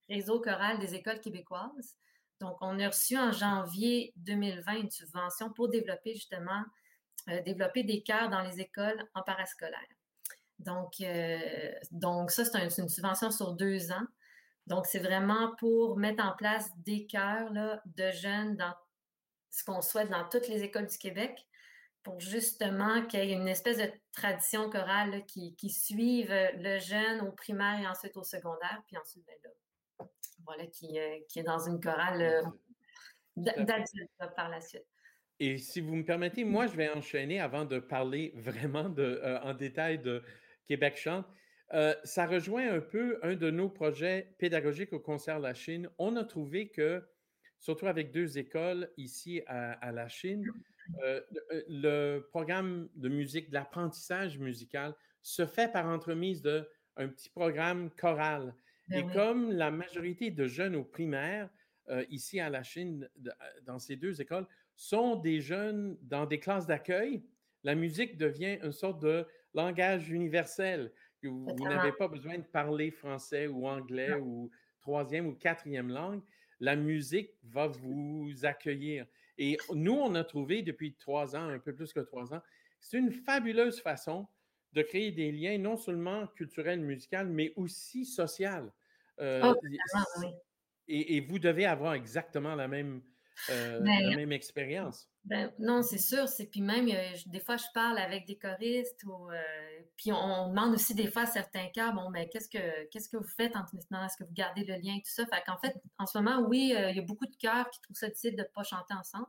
réseau 0.10 0.40
choral 0.40 0.80
des 0.80 0.96
écoles 0.96 1.20
québécoises. 1.20 1.96
Donc, 2.40 2.58
on 2.62 2.80
a 2.80 2.88
reçu 2.88 3.18
en 3.18 3.32
janvier 3.32 4.14
2020 4.18 4.74
une 4.74 4.92
subvention 4.92 5.52
pour 5.52 5.70
développer 5.70 6.14
justement, 6.14 6.64
euh, 7.30 7.42
développer 7.42 7.84
des 7.84 8.04
chœurs 8.04 8.30
dans 8.30 8.42
les 8.42 8.60
écoles 8.60 9.02
en 9.14 9.22
parascolaire. 9.24 9.80
Donc, 10.60 10.94
euh, 11.02 11.72
donc 11.92 12.32
ça, 12.32 12.46
c'est 12.46 12.82
une 12.82 12.90
subvention 12.90 13.32
sur 13.32 13.54
deux 13.54 13.92
ans. 13.92 14.06
Donc, 14.68 14.86
c'est 14.86 15.00
vraiment 15.00 15.54
pour 15.58 15.98
mettre 15.98 16.24
en 16.24 16.36
place 16.36 16.70
des 16.78 17.06
chœurs 17.06 17.52
de 17.86 18.12
jeunes 18.12 18.56
dans 18.56 18.74
ce 19.50 19.64
qu'on 19.64 19.82
souhaite 19.82 20.10
dans 20.10 20.28
toutes 20.30 20.48
les 20.48 20.64
écoles 20.64 20.88
du 20.88 20.98
Québec 20.98 21.48
pour 22.02 22.20
justement 22.20 23.06
qu'il 23.06 23.24
y 23.24 23.32
ait 23.32 23.36
une 23.36 23.48
espèce 23.48 23.78
de 23.78 23.90
tradition 24.12 24.70
chorale 24.70 25.26
qui, 25.26 25.56
qui, 25.56 25.70
suive 25.70 26.34
le 26.58 26.80
jeune 26.80 27.22
au 27.22 27.32
primaire 27.32 27.80
et 27.80 27.88
ensuite 27.88 28.18
au 28.18 28.24
secondaire, 28.24 28.82
puis 28.88 28.98
ensuite, 28.98 29.26
ben 29.26 29.36
là, 29.44 29.50
voilà, 30.46 30.68
qui, 30.68 31.00
euh, 31.00 31.20
qui, 31.28 31.40
est 31.40 31.44
dans 31.44 31.68
une 31.68 31.80
chorale 31.80 32.22
euh, 32.22 32.42
d'adultes 33.36 34.12
par 34.36 34.50
la 34.50 34.62
suite. 34.62 34.86
Et 35.40 35.58
si 35.58 35.82
vous 35.82 35.96
me 35.96 36.06
permettez, 36.06 36.44
moi, 36.44 36.68
je 36.68 36.76
vais 36.76 36.90
enchaîner 36.90 37.40
avant 37.40 37.66
de 37.66 37.80
parler 37.80 38.34
vraiment 38.36 38.90
de, 38.90 39.04
euh, 39.24 39.40
en 39.42 39.54
détail 39.54 40.00
de 40.00 40.24
Québec 40.68 40.98
Chante. 40.98 41.26
ça 42.04 42.26
rejoint 42.26 42.72
un 42.72 42.80
peu 42.80 43.20
un 43.24 43.36
de 43.36 43.50
nos 43.50 43.70
projets 43.70 44.36
pédagogiques 44.38 44.94
au 44.94 45.00
concert 45.00 45.40
La 45.40 45.54
Chine. 45.54 45.90
On 45.98 46.16
a 46.16 46.24
trouvé 46.24 46.70
que, 46.70 47.04
surtout 47.60 47.88
avec 47.88 48.12
deux 48.12 48.38
écoles 48.38 48.90
ici 48.98 49.42
à, 49.48 49.92
la 49.92 50.08
Chine, 50.08 50.46
le 51.68 52.20
programme 52.30 52.90
de 52.96 53.10
musique, 53.10 53.50
de 53.50 53.56
l'apprentissage 53.56 54.38
musical, 54.38 54.96
se 55.22 55.46
fait 55.46 55.72
par 55.72 55.88
entremise 55.88 56.42
d'un 56.42 57.08
petit 57.10 57.30
programme 57.30 57.90
choral. 57.92 58.54
Ben 58.88 59.00
Et 59.00 59.14
comme 59.14 59.52
la 59.52 59.72
majorité 59.72 60.32
de 60.32 60.48
jeunes 60.48 60.76
au 60.76 60.84
primaire, 60.84 61.50
euh, 61.90 62.06
ici 62.10 62.40
à 62.40 62.50
la 62.50 62.64
Chine, 62.64 63.10
euh, 63.26 63.32
dans 63.66 63.80
ces 63.80 63.96
deux 63.96 64.22
écoles, 64.22 64.48
sont 64.76 65.16
des 65.18 65.42
jeunes 65.42 65.98
dans 66.02 66.26
des 66.26 66.40
classes 66.40 66.68
d'accueil, 66.68 67.24
la 67.64 67.76
musique 67.76 68.18
devient 68.18 68.60
une 68.64 68.72
sorte 68.72 69.02
de 69.02 69.26
langage 69.54 70.10
universel. 70.10 70.92
Vous, 71.22 71.46
vous 71.46 71.64
n'avez 71.64 71.94
pas 71.94 72.08
besoin 72.08 72.38
de 72.38 72.44
parler 72.44 72.92
français 72.92 73.48
ou 73.48 73.68
anglais 73.68 74.14
ou 74.16 74.50
troisième 74.82 75.28
ou 75.28 75.34
quatrième 75.34 75.90
langue. 75.90 76.22
La 76.60 76.76
musique 76.76 77.32
va 77.44 77.68
vous 77.68 78.34
accueillir. 78.44 79.06
Et 79.38 79.58
nous, 79.74 79.94
on 79.94 80.16
a 80.16 80.24
trouvé 80.24 80.62
depuis 80.62 80.94
trois 80.96 81.36
ans, 81.36 81.48
un 81.48 81.60
peu 81.60 81.74
plus 81.74 81.94
que 81.94 82.02
trois 82.02 82.34
ans, 82.34 82.42
c'est 82.80 82.98
une 82.98 83.12
fabuleuse 83.12 83.80
façon 83.80 84.28
de 84.74 84.82
créer 84.82 85.12
des 85.12 85.32
liens 85.32 85.58
non 85.58 85.78
seulement 85.78 86.28
culturels, 86.28 86.82
musicaux, 86.82 87.26
mais 87.26 87.54
aussi 87.56 88.06
sociaux. 88.06 88.72
Euh, 89.20 89.54
oh, 89.54 90.26
et, 90.88 91.22
vous 91.22 91.40
devez 91.40 91.66
avoir 91.66 91.94
exactement 91.94 92.56
la 92.56 92.68
même, 92.68 93.02
euh, 93.50 93.80
ben, 93.80 94.16
même 94.16 94.32
expérience. 94.32 95.08
Ben, 95.24 95.54
non, 95.60 95.82
c'est 95.84 96.00
sûr. 96.00 96.28
C'est 96.28 96.48
puis 96.48 96.62
même 96.62 96.90
des 97.28 97.40
fois 97.40 97.58
je 97.58 97.66
parle 97.74 98.00
avec 98.00 98.26
des 98.26 98.38
choristes 98.38 99.04
ou 99.06 99.30
euh, 99.30 99.42
puis 99.96 100.12
on, 100.12 100.50
demande 100.50 100.74
aussi 100.74 100.94
des 100.96 101.08
fois 101.08 101.22
à 101.22 101.28
certains 101.28 101.68
cas 101.70 101.92
bon 101.92 102.10
mais 102.10 102.28
qu'est-ce 102.28 102.50
que 102.50 102.86
qu'est-ce 102.90 103.08
que 103.08 103.16
vous 103.16 103.30
faites 103.38 103.56
en 103.56 103.64
maintenant 103.72 104.06
est-ce 104.06 104.18
que 104.18 104.26
vous 104.26 104.34
gardez 104.34 104.66
le 104.66 104.74
lien 104.74 104.96
et 104.96 105.02
tout 105.02 105.12
ça? 105.12 105.26
Fait 105.28 105.42
qu'en 105.46 105.58
fait 105.58 105.74
en 105.98 106.06
ce 106.06 106.18
moment 106.18 106.46
oui 106.50 106.74
il 106.76 106.96
y 106.96 107.00
a 107.00 107.04
beaucoup 107.04 107.28
de 107.28 107.36
chœurs 107.38 107.70
qui 107.70 107.80
trouvent 107.80 107.96
ça 107.96 108.10
difficile 108.10 108.36
de 108.36 108.42
ne 108.42 108.48
pas 108.54 108.64
chanter 108.64 108.94
ensemble. 108.94 109.28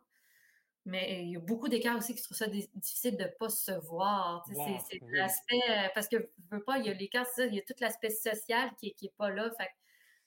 Mais 0.86 1.22
il 1.22 1.30
y 1.30 1.36
a 1.36 1.40
beaucoup 1.40 1.68
d'écarts 1.68 1.96
aussi 1.96 2.14
qui 2.14 2.22
trouvent 2.22 2.36
ça 2.36 2.46
difficile 2.46 3.16
de 3.16 3.24
ne 3.24 3.28
pas 3.38 3.48
se 3.48 3.72
voir. 3.72 4.44
c'est 4.46 5.00
l'aspect, 5.12 5.62
euh, 5.70 5.88
parce 5.94 6.08
que 6.08 6.16
veux 6.50 6.62
pas, 6.62 6.78
il 6.78 6.86
y 6.86 6.90
a 6.90 6.92
l'écart, 6.92 7.26
il 7.38 7.54
y 7.54 7.58
a 7.58 7.62
tout 7.62 7.74
l'aspect 7.80 8.10
social 8.10 8.70
qui 8.78 8.86
n'est 8.88 9.08
est 9.08 9.14
pas 9.16 9.30
là. 9.30 9.50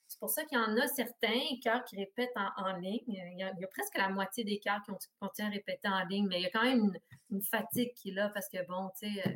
c'est 0.08 0.20
pour 0.20 0.32
ça 0.32 0.44
qu'il 0.46 0.58
y 0.58 0.62
en 0.62 0.76
a 0.78 0.88
certains 0.88 1.42
cœurs 1.64 1.84
qui 1.84 1.96
répètent 1.98 2.36
en, 2.36 2.76
ligne. 2.78 3.04
Il 3.08 3.38
y, 3.38 3.44
a, 3.44 3.54
presque 3.68 3.98
la 3.98 4.10
moitié 4.10 4.44
des 4.44 4.58
cœurs 4.58 4.82
qui 4.84 4.90
ont 4.90 4.98
continué 5.20 5.48
à 5.48 5.52
répéter 5.52 5.88
en 5.88 6.04
ligne, 6.06 6.28
mais 6.28 6.40
il 6.40 6.44
y 6.44 6.48
a 6.48 6.50
quand 6.50 6.64
même 6.64 6.92
une, 7.30 7.42
fatigue 7.44 7.94
qui 7.94 8.10
est 8.10 8.14
là 8.14 8.30
parce 8.30 8.50
que, 8.50 8.66
bon, 8.66 8.90
tu 9.00 9.14
sais, 9.14 9.28
euh, 9.28 9.34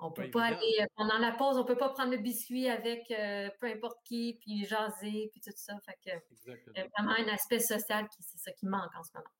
on 0.00 0.10
ne 0.10 0.14
peut 0.14 0.30
pas 0.30 0.44
aller, 0.44 0.76
euh, 0.80 0.86
pendant 0.96 1.16
la 1.16 1.32
pause, 1.32 1.56
on 1.56 1.62
ne 1.62 1.66
peut 1.66 1.78
pas 1.78 1.88
prendre 1.88 2.10
le 2.10 2.18
biscuit 2.18 2.68
avec 2.68 3.08
peu 3.08 3.66
importe 3.68 4.00
qui, 4.04 4.38
puis 4.42 4.66
jaser, 4.66 5.30
puis 5.32 5.40
tout 5.40 5.50
ça. 5.56 5.78
Fait 5.86 5.98
que, 6.04 6.16
il 6.46 6.76
y 6.76 6.80
a 6.80 6.86
vraiment 6.98 7.14
un 7.18 7.32
aspect 7.32 7.58
social 7.58 8.06
qui, 8.08 8.22
c'est 8.22 8.38
ça 8.38 8.52
qui 8.52 8.66
manque 8.66 8.94
en 8.94 9.02
ce 9.02 9.12
moment. 9.14 9.30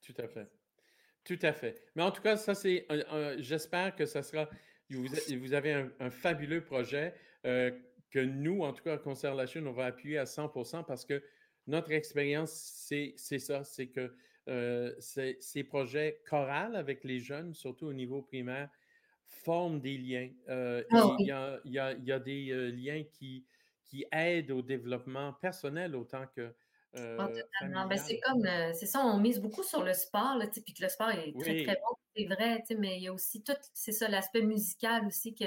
Tout 0.00 0.14
à 0.18 0.26
fait. 0.26 0.61
Tout 1.24 1.38
à 1.42 1.52
fait. 1.52 1.80
Mais 1.94 2.02
en 2.02 2.10
tout 2.10 2.22
cas, 2.22 2.36
ça, 2.36 2.54
c'est. 2.54 2.86
J'espère 3.38 3.94
que 3.94 4.06
ça 4.06 4.22
sera. 4.22 4.48
Vous, 4.90 5.06
vous 5.40 5.54
avez 5.54 5.86
un, 6.00 6.10
fabuleux 6.10 6.62
projet 6.62 7.14
euh, 7.46 7.70
que 8.10 8.18
nous, 8.18 8.62
en 8.62 8.72
tout 8.72 8.82
cas, 8.82 8.98
Concert 8.98 9.34
La 9.34 9.46
Chine, 9.46 9.66
on 9.66 9.72
va 9.72 9.86
appuyer 9.86 10.18
à 10.18 10.24
100% 10.24 10.84
parce 10.84 11.04
que 11.04 11.22
notre 11.66 11.92
expérience, 11.92 12.50
c'est 12.50 13.38
ça 13.38 13.64
c'est 13.64 13.86
que 13.86 14.12
euh, 14.48 14.92
ces 14.98 15.64
projets 15.64 16.20
chorales 16.28 16.76
avec 16.76 17.04
les 17.04 17.20
jeunes, 17.20 17.54
surtout 17.54 17.86
au 17.86 17.92
niveau 17.92 18.20
primaire, 18.20 18.68
forment 19.24 19.80
des 19.80 19.96
liens. 19.96 20.28
Euh, 20.48 20.82
ah 20.90 21.16
il, 21.20 21.26
y 21.26 21.30
a, 21.30 21.60
il, 21.64 21.72
y 21.72 22.12
a, 22.12 22.18
des 22.18 22.72
liens 22.72 23.04
qui, 23.04 23.46
qui 23.84 24.04
aident 24.12 24.50
au 24.50 24.60
développement 24.60 25.32
personnel 25.34 25.94
autant 25.96 26.26
que 26.34 26.52
ah, 26.94 27.00
euh, 27.00 27.86
ben, 27.88 27.96
c'est 27.96 28.20
comme, 28.20 28.44
euh, 28.44 28.72
c'est 28.74 28.86
ça, 28.86 29.00
on 29.00 29.18
mise 29.18 29.40
beaucoup 29.40 29.62
sur 29.62 29.82
le 29.82 29.94
sport, 29.94 30.36
là, 30.36 30.46
puis 30.46 30.74
que 30.74 30.82
le 30.82 30.88
sport 30.88 31.10
est 31.10 31.32
très, 31.38 31.64
très 31.64 31.74
bon, 31.76 31.96
c'est 32.14 32.26
vrai, 32.26 32.62
mais 32.78 32.98
il 32.98 33.04
y 33.04 33.08
a 33.08 33.12
aussi 33.12 33.42
tout, 33.42 33.56
c'est 33.72 33.92
ça, 33.92 34.08
l'aspect 34.08 34.42
musical 34.42 35.06
aussi, 35.06 35.34
que 35.34 35.46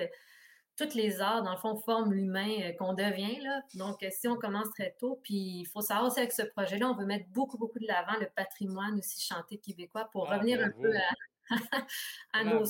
toutes 0.76 0.96
les 0.96 1.22
arts, 1.22 1.44
dans 1.44 1.52
le 1.52 1.58
fond, 1.58 1.76
forment 1.76 2.14
l'humain 2.14 2.50
euh, 2.62 2.72
qu'on 2.74 2.94
devient, 2.94 3.40
là. 3.42 3.62
Donc, 3.76 4.04
si 4.10 4.28
on 4.28 4.36
commence 4.36 4.70
très 4.72 4.96
tôt, 5.00 5.20
puis 5.24 5.62
il 5.62 5.66
faut 5.66 5.82
savoir 5.82 6.08
aussi 6.08 6.20
avec 6.20 6.34
ce 6.34 6.42
projet-là, 6.42 6.90
on 6.90 6.96
veut 6.96 7.06
mettre 7.06 7.30
beaucoup, 7.30 7.58
beaucoup 7.58 7.80
de 7.80 7.88
l'avant 7.88 8.20
le 8.20 8.28
patrimoine 8.36 8.98
aussi 8.98 9.22
chanté 9.22 9.58
québécois 9.58 10.10
pour 10.12 10.30
ah, 10.32 10.38
revenir 10.38 10.62
un 10.62 10.72
peu 10.72 10.92
à, 12.34 12.44
nos... 12.44 12.66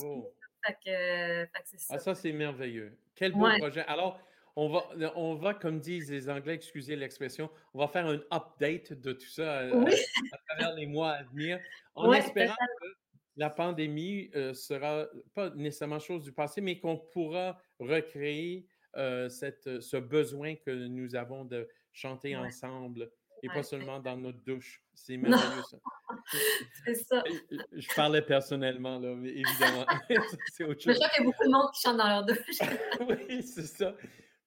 Fait 0.65 0.77
que, 0.83 1.77
ça. 1.77 1.95
Ah, 1.95 1.99
ça, 1.99 2.15
c'est 2.15 2.31
merveilleux. 2.31 2.97
Quel 3.15 3.31
beau 3.31 3.47
projet. 3.57 3.85
Alors, 3.85 4.19
on 4.55 4.69
va, 4.69 4.87
on 5.15 5.35
va, 5.35 5.53
comme 5.53 5.79
disent 5.79 6.09
les 6.09 6.29
Anglais, 6.29 6.53
excusez 6.53 6.95
l'expression, 6.95 7.49
on 7.73 7.79
va 7.79 7.87
faire 7.87 8.07
un 8.07 8.21
update 8.31 8.93
de 8.93 9.11
tout 9.11 9.27
ça 9.27 9.59
euh, 9.59 9.85
à, 10.33 10.37
travers 10.47 10.75
les 10.75 10.87
mois 10.87 11.11
à 11.11 11.23
venir, 11.23 11.59
en 11.93 12.11
espérant 12.13 12.55
que 12.81 12.87
la 13.35 13.49
pandémie 13.49 14.29
ne 14.33 14.39
euh, 14.39 14.53
sera 14.53 15.07
pas 15.33 15.49
nécessairement 15.51 15.99
chose 15.99 16.23
du 16.23 16.31
passé, 16.31 16.61
mais 16.61 16.79
qu'on 16.79 16.97
pourra 16.97 17.61
recréer 17.79 18.65
euh, 18.95 19.27
cette, 19.27 19.81
ce 19.81 19.97
besoin 19.97 20.55
que 20.55 20.71
nous 20.71 21.15
avons 21.15 21.43
de 21.43 21.67
chanter 21.91 22.35
ensemble 22.37 23.11
et 23.43 23.49
pas 23.49 23.63
seulement 23.63 23.99
dans 23.99 24.15
notre 24.15 24.41
douche. 24.45 24.81
C'est 24.93 25.17
merveilleux 25.17 25.63
ça. 25.69 25.77
c'est 26.85 26.95
ça. 26.95 27.23
Je 27.73 27.93
parlais 27.93 28.21
personnellement, 28.21 28.99
là, 28.99 29.13
mais 29.15 29.31
évidemment. 29.31 29.85
c'est 30.53 30.63
autre 30.63 30.81
chose. 30.81 30.93
Je 30.93 30.99
crois 30.99 31.09
qu'il 31.09 31.23
y 31.23 31.27
a 31.27 31.29
beaucoup 31.29 31.43
de 31.43 31.51
monde 31.51 31.71
qui 31.73 31.81
chante 31.81 31.97
dans 31.97 32.07
leur 32.07 32.25
douche. 32.25 32.61
oui, 33.01 33.43
c'est 33.43 33.67
ça. 33.67 33.93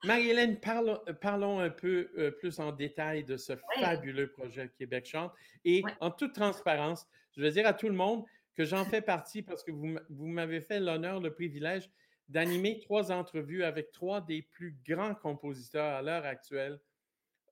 Marie-Hélène, 0.05 0.61
parlons, 0.61 1.59
un 1.59 1.71
peu 1.71 2.11
euh, 2.17 2.31
plus 2.31 2.61
en 2.61 2.73
détail 2.73 3.25
de 3.25 3.37
ce 3.37 3.55
fabuleux 3.81 4.31
projet 4.31 4.71
Québec 4.77 5.07
Chante. 5.07 5.33
Et 5.65 5.83
en 6.01 6.11
toute 6.11 6.35
transparence, 6.35 7.07
je 7.37 7.43
veux 7.43 7.51
dire 7.51 7.67
à 7.67 7.73
tout 7.73 7.89
le 7.89 7.95
monde 7.95 8.25
que 8.55 8.65
j'en 8.65 8.85
fais 8.85 9.03
partie 9.03 9.43
parce 9.43 9.63
que 9.63 9.73
vous, 9.73 10.27
m'avez 10.27 10.61
fait 10.61 10.81
l'honneur, 10.81 11.21
le 11.21 11.33
privilège 11.33 11.91
d'animer 12.29 12.79
trois 12.81 13.11
entrevues 13.11 13.65
avec 13.65 13.91
trois 13.93 14.21
des 14.21 14.43
plus 14.43 14.77
grands 14.87 15.15
compositeurs 15.15 15.95
à 15.95 16.03
l'heure 16.03 16.27
actuelle 16.27 16.79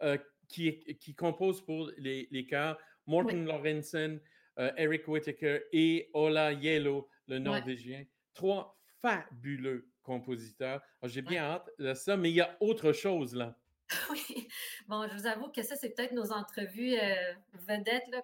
euh, 0.02 0.18
qui, 0.48 0.78
qui, 1.00 1.14
composent 1.14 1.64
pour 1.64 1.90
les, 1.96 2.28
les 2.30 2.46
chœurs. 2.46 2.78
Morten 3.06 3.46
Lorenzen, 3.46 4.20
euh, 4.58 4.72
Eric 4.76 5.06
Whittaker 5.08 5.60
et 5.72 6.10
Ola 6.12 6.52
Yellow, 6.52 7.08
le 7.28 7.38
Norvégien. 7.38 8.04
Trois 8.34 8.78
fabuleux 9.00 9.88
compositeur. 10.06 10.80
Ah, 11.02 11.08
j'ai 11.08 11.20
bien 11.20 11.42
hâte 11.42 11.68
de 11.78 11.92
ça, 11.92 12.16
mais 12.16 12.30
il 12.30 12.36
y 12.36 12.40
a 12.40 12.56
autre 12.60 12.92
chose 12.92 13.34
là. 13.34 13.54
Oui, 14.10 14.48
bon, 14.88 15.06
je 15.08 15.14
vous 15.14 15.26
avoue 15.26 15.48
que 15.48 15.62
ça, 15.62 15.76
c'est 15.76 15.90
peut-être 15.90 16.12
nos 16.12 16.32
entrevues 16.32 16.98
euh, 16.98 17.34
vedettes. 17.54 18.08
Là. 18.08 18.22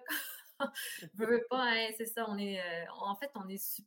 je 0.99 1.07
veux 1.25 1.45
pas, 1.49 1.63
hein, 1.71 1.89
c'est 1.97 2.05
ça, 2.05 2.25
on 2.27 2.37
est, 2.37 2.59
euh, 2.59 2.85
en 3.01 3.15
fait, 3.15 3.31
on 3.35 3.47
est 3.47 3.81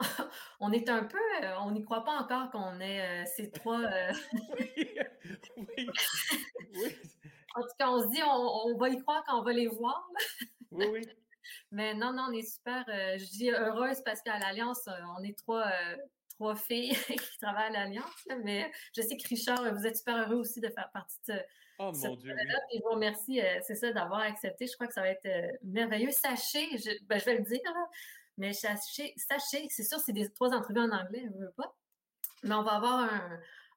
on 0.60 0.72
est 0.72 0.88
un 0.88 1.04
peu, 1.04 1.18
euh, 1.42 1.54
on 1.60 1.70
n'y 1.70 1.84
croit 1.84 2.04
pas 2.04 2.18
encore 2.18 2.50
qu'on 2.50 2.80
est 2.80 3.24
ces 3.26 3.50
trois. 3.52 3.82
oui, 4.58 5.88
oui, 6.74 6.96
en 7.54 7.62
tout 7.62 7.74
cas, 7.78 7.88
on 7.88 8.02
se 8.02 8.08
dit, 8.08 8.20
on, 8.24 8.76
va 8.78 8.88
y 8.88 8.98
croire 9.00 9.22
quand 9.26 9.38
on 9.38 9.44
va 9.44 9.52
les 9.52 9.68
voir. 9.68 10.08
oui, 10.70 10.86
oui. 10.90 11.02
Mais 11.70 11.94
non, 11.94 12.12
non, 12.12 12.26
on 12.30 12.32
est 12.32 12.42
super, 12.42 12.84
je 12.88 13.30
dis 13.30 13.50
heureuse 13.50 14.00
parce 14.04 14.22
qu'à 14.22 14.38
l'Alliance, 14.38 14.88
on 15.18 15.22
est 15.22 15.38
trois 15.38 15.70
trois 16.42 16.56
filles 16.56 16.94
qui 17.06 17.38
travaillent 17.40 17.68
à 17.76 17.84
l'Alliance. 17.84 18.28
Mais 18.42 18.70
je 18.96 19.02
sais 19.02 19.16
que 19.16 19.28
Richard, 19.28 19.74
vous 19.74 19.86
êtes 19.86 19.96
super 19.96 20.16
heureux 20.16 20.40
aussi 20.40 20.60
de 20.60 20.68
faire 20.68 20.90
partie 20.92 21.18
de 21.28 21.34
ce. 21.34 21.38
Oh 21.78 21.90
mon 21.92 22.16
Dieu. 22.16 22.32
Et 22.72 22.78
je 22.78 22.82
vous 22.82 22.90
remercie, 22.90 23.40
euh, 23.40 23.58
c'est 23.62 23.74
ça, 23.74 23.92
d'avoir 23.92 24.20
accepté. 24.20 24.66
Je 24.66 24.74
crois 24.74 24.86
que 24.86 24.92
ça 24.92 25.00
va 25.00 25.08
être 25.08 25.26
euh, 25.26 25.50
merveilleux. 25.64 26.10
Sachez, 26.10 26.76
je, 26.78 26.90
ben, 27.06 27.18
je 27.18 27.24
vais 27.24 27.38
le 27.38 27.44
dire, 27.44 27.60
mais 28.36 28.52
sachez, 28.52 29.14
sachez 29.16 29.66
c'est 29.70 29.82
sûr, 29.82 29.98
c'est 29.98 30.12
des 30.12 30.30
trois 30.30 30.50
entrevues 30.50 30.80
en 30.80 30.90
anglais, 30.90 31.24
je 31.24 31.38
veux 31.38 31.52
pas. 31.56 31.74
Mais 32.44 32.54
on 32.54 32.62
va 32.62 32.72
avoir 32.72 33.10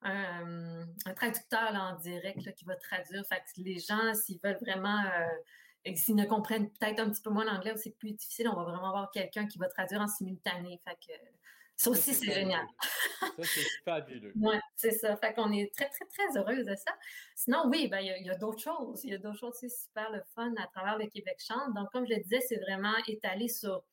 un, 0.01 0.85
un, 1.05 1.13
traducteur 1.15 1.73
en 1.73 1.95
direct 1.95 2.53
qui 2.55 2.65
va 2.65 2.75
traduire. 2.75 3.23
Fait 3.27 3.37
que 3.37 3.61
les 3.61 3.79
gens, 3.79 4.13
s'ils 4.13 4.39
veulent 4.43 4.59
vraiment. 4.61 5.01
Euh, 5.05 5.91
s'ils 5.95 6.15
ne 6.15 6.25
comprennent 6.25 6.69
peut-être 6.71 6.99
un 6.99 7.11
petit 7.11 7.21
peu 7.21 7.29
moins 7.29 7.45
l'anglais 7.45 7.71
ou 7.71 7.77
c'est 7.77 7.95
plus 7.95 8.11
difficile, 8.11 8.49
on 8.49 8.55
va 8.55 8.63
vraiment 8.63 8.89
avoir 8.89 9.11
quelqu'un 9.11 9.45
qui 9.45 9.59
va 9.59 9.67
traduire 9.67 10.01
en 10.01 10.07
simultané. 10.07 10.81
Fait 10.83 10.95
que 10.95 11.13
ça 11.77 11.89
aussi, 11.89 12.13
c'est 12.13 12.31
génial. 12.31 12.65
ça, 13.19 13.43
c'est 13.43 13.61
fabuleux. 13.85 14.31
oui, 14.35 14.55
c'est 14.75 14.91
ça. 14.91 15.17
Fait 15.17 15.33
qu'on 15.33 15.51
est 15.51 15.73
très, 15.75 15.89
très, 15.89 16.05
très 16.05 16.37
heureuse 16.37 16.65
de 16.65 16.75
ça. 16.75 16.91
Sinon, 17.35 17.63
oui, 17.67 17.87
ben, 17.89 17.99
il 17.99 18.25
y 18.25 18.29
a, 18.29 18.35
d'autres 18.37 18.61
choses. 18.61 19.03
Il 19.03 19.11
y 19.11 19.13
a 19.13 19.17
d'autres 19.17 19.39
choses 19.39 19.55
aussi 19.55 19.69
super 19.69 20.09
le 20.11 20.21
fun 20.33 20.53
à 20.57 20.67
travers 20.67 20.97
le 20.97 21.07
Québec 21.07 21.37
Chante. 21.45 21.73
Donc, 21.75 21.91
comme 21.91 22.07
je 22.07 22.13
le 22.13 22.21
disais, 22.21 22.39
c'est 22.47 22.59
vraiment 22.59 22.95
étalé 23.07 23.49
sur 23.49 23.83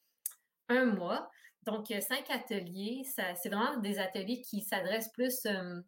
un 0.68 0.86
mois. 0.86 1.28
Donc, 1.64 1.86
cinq 1.88 2.30
ateliers. 2.30 3.02
C'est 3.04 3.48
vraiment 3.48 3.76
des 3.78 3.98
ateliers 3.98 4.42
qui 4.42 4.60
s'adressent 4.60 5.12
plus 5.12 5.44
euh, 5.46 5.80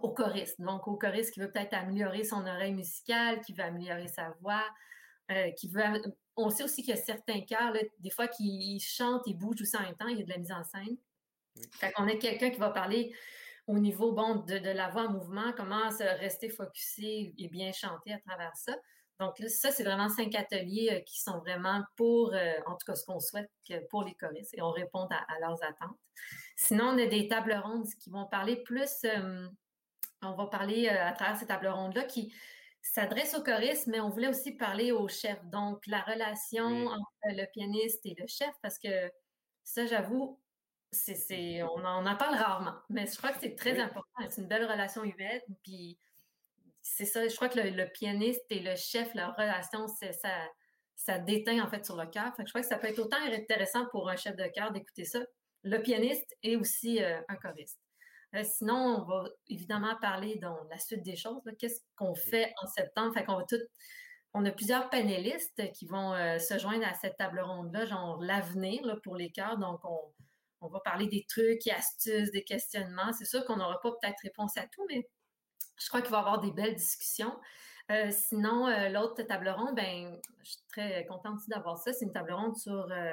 aux 0.00 0.14
choristes. 0.14 0.60
Donc, 0.60 0.88
aux 0.88 0.96
choristes 0.96 1.34
qui 1.34 1.40
veut 1.40 1.50
peut-être 1.50 1.74
améliorer 1.74 2.24
son 2.24 2.46
oreille 2.46 2.74
musicale, 2.74 3.40
qui 3.42 3.52
veut 3.52 3.64
améliorer 3.64 4.08
sa 4.08 4.30
voix, 4.40 4.64
euh, 5.30 5.50
qui 5.50 5.68
veut. 5.68 5.82
On 6.34 6.48
sait 6.48 6.64
aussi 6.64 6.82
qu'il 6.82 6.94
y 6.94 6.98
a 6.98 7.02
certains 7.02 7.42
cas, 7.42 7.74
des 7.98 8.10
fois, 8.10 8.26
qui 8.26 8.80
chantent 8.80 9.28
et 9.28 9.34
bougent 9.34 9.60
aussi 9.60 9.76
en 9.76 9.82
même 9.82 9.96
temps. 9.96 10.08
Il 10.08 10.18
y 10.18 10.22
a 10.22 10.24
de 10.24 10.30
la 10.30 10.38
mise 10.38 10.52
en 10.52 10.64
scène. 10.64 10.96
Fait 11.72 11.92
qu'on 11.92 12.08
a 12.08 12.16
quelqu'un 12.16 12.50
qui 12.50 12.58
va 12.58 12.70
parler 12.70 13.14
au 13.66 13.78
niveau 13.78 14.12
bon, 14.12 14.36
de, 14.36 14.56
la 14.56 14.88
voix 14.88 15.06
en 15.06 15.12
mouvement, 15.12 15.52
comment 15.56 15.90
se 15.90 16.04
rester 16.20 16.48
focusé 16.48 17.34
et 17.36 17.48
bien 17.48 17.72
chanter 17.72 18.12
à 18.12 18.18
travers 18.20 18.56
ça. 18.56 18.74
Donc 19.18 19.38
ça, 19.48 19.72
c'est 19.72 19.82
vraiment 19.82 20.08
cinq 20.08 20.34
ateliers 20.34 20.90
euh, 20.92 21.00
qui 21.00 21.20
sont 21.20 21.38
vraiment 21.38 21.82
pour, 21.96 22.34
euh, 22.34 22.52
en 22.66 22.72
tout 22.72 22.84
cas, 22.86 22.94
ce 22.94 23.04
qu'on 23.04 23.18
souhaite 23.18 23.50
pour 23.88 24.04
les 24.04 24.14
choristes 24.14 24.54
et 24.54 24.62
on 24.62 24.70
répond 24.70 25.08
à, 25.10 25.40
leurs 25.40 25.62
attentes. 25.62 25.96
Sinon, 26.54 26.88
on 26.88 26.98
a 26.98 27.06
des 27.06 27.26
tables 27.26 27.54
rondes 27.54 27.88
qui 27.98 28.10
vont 28.10 28.26
parler 28.26 28.56
plus, 28.56 29.04
euh, 29.04 29.48
on 30.22 30.34
va 30.34 30.46
parler 30.46 30.88
à 30.88 31.12
travers 31.12 31.36
ces 31.36 31.46
tables 31.46 31.68
rondes-là 31.68 32.04
qui 32.04 32.34
s'adressent 32.82 33.34
aux 33.34 33.42
choristes, 33.42 33.86
mais 33.86 34.00
on 34.00 34.10
voulait 34.10 34.28
aussi 34.28 34.52
parler 34.52 34.92
au 34.92 35.08
chef. 35.08 35.42
Donc, 35.46 35.86
la 35.86 36.02
relation 36.02 36.86
entre 36.86 37.08
le 37.24 37.46
pianiste 37.52 38.04
et 38.04 38.14
le 38.18 38.26
chef, 38.26 38.52
parce 38.62 38.78
que 38.78 39.10
ça, 39.64 39.86
j'avoue, 39.86 40.38
on, 41.62 41.84
en, 41.84 42.16
parle 42.16 42.36
rarement, 42.36 42.74
mais 42.88 43.06
je 43.06 43.16
crois 43.16 43.32
que 43.32 43.40
c'est 43.40 43.54
très 43.54 43.78
important. 43.80 44.08
C'est 44.28 44.40
une 44.40 44.48
belle 44.48 44.64
relation 44.64 45.04
humaine. 45.04 45.40
Puis 45.62 45.98
c'est 46.82 47.04
ça, 47.04 47.26
je 47.26 47.34
crois 47.34 47.48
que 47.48 47.58
le, 47.58 47.86
pianiste 47.90 48.44
et 48.50 48.60
le 48.60 48.76
chef, 48.76 49.12
leur 49.14 49.34
relation, 49.36 49.86
ça, 49.88 50.08
ça 50.96 51.18
déteint 51.18 51.64
en 51.64 51.68
fait 51.68 51.84
sur 51.84 51.96
le 51.96 52.06
cœur. 52.06 52.32
je 52.38 52.44
crois 52.44 52.62
que 52.62 52.66
ça 52.66 52.78
peut 52.78 52.88
être 52.88 52.98
autant 52.98 53.20
intéressant 53.20 53.86
pour 53.90 54.08
un 54.08 54.16
chef 54.16 54.36
de 54.36 54.46
chœur 54.54 54.72
d'écouter 54.72 55.04
ça, 55.04 55.20
le 55.62 55.78
pianiste 55.78 56.34
et 56.42 56.56
aussi 56.56 57.02
euh, 57.02 57.20
un 57.28 57.36
choriste. 57.36 57.80
Euh, 58.34 58.42
sinon, 58.44 58.74
on 58.74 59.04
va 59.04 59.28
évidemment 59.48 59.96
parler 60.00 60.36
dans 60.36 60.64
la 60.70 60.78
suite 60.78 61.02
des 61.02 61.16
choses. 61.16 61.42
Qu'est-ce 61.58 61.80
qu'on 61.96 62.14
fait 62.14 62.52
en 62.62 62.66
septembre? 62.66 63.12
Fait 63.14 63.24
qu'on 63.24 63.36
va 63.36 63.44
tout. 63.44 63.56
On 64.34 64.44
a 64.44 64.50
plusieurs 64.50 64.90
panélistes 64.90 65.72
qui 65.72 65.86
vont 65.86 66.12
euh, 66.12 66.38
se 66.38 66.58
joindre 66.58 66.86
à 66.86 66.94
cette 66.94 67.16
table 67.16 67.40
ronde-là, 67.40 67.86
genre 67.86 68.20
l'avenir 68.20 68.82
pour 69.02 69.16
les 69.16 69.30
chœurs. 69.30 69.58
Donc, 69.58 69.80
on, 69.84 70.12
on 70.66 70.70
va 70.70 70.80
parler 70.80 71.06
des 71.06 71.24
trucs 71.28 71.66
et 71.66 71.72
astuces, 71.72 72.30
des 72.30 72.44
questionnements. 72.44 73.12
C'est 73.12 73.24
sûr 73.24 73.44
qu'on 73.44 73.56
n'aura 73.56 73.80
pas 73.80 73.92
peut-être 73.92 74.20
réponse 74.22 74.56
à 74.56 74.66
tout, 74.66 74.84
mais 74.88 75.08
je 75.78 75.88
crois 75.88 76.02
qu'il 76.02 76.10
va 76.10 76.18
y 76.18 76.20
avoir 76.20 76.40
des 76.40 76.50
belles 76.50 76.74
discussions. 76.74 77.34
Euh, 77.90 78.10
sinon, 78.10 78.66
euh, 78.66 78.88
l'autre 78.88 79.22
table 79.22 79.48
ronde, 79.48 79.76
ben, 79.76 80.18
je 80.42 80.50
suis 80.50 80.62
très 80.68 81.06
contente 81.06 81.38
d'avoir 81.48 81.78
ça. 81.78 81.92
C'est 81.92 82.04
une 82.04 82.12
table 82.12 82.32
ronde 82.32 82.56
sur 82.56 82.90
euh, 82.90 83.12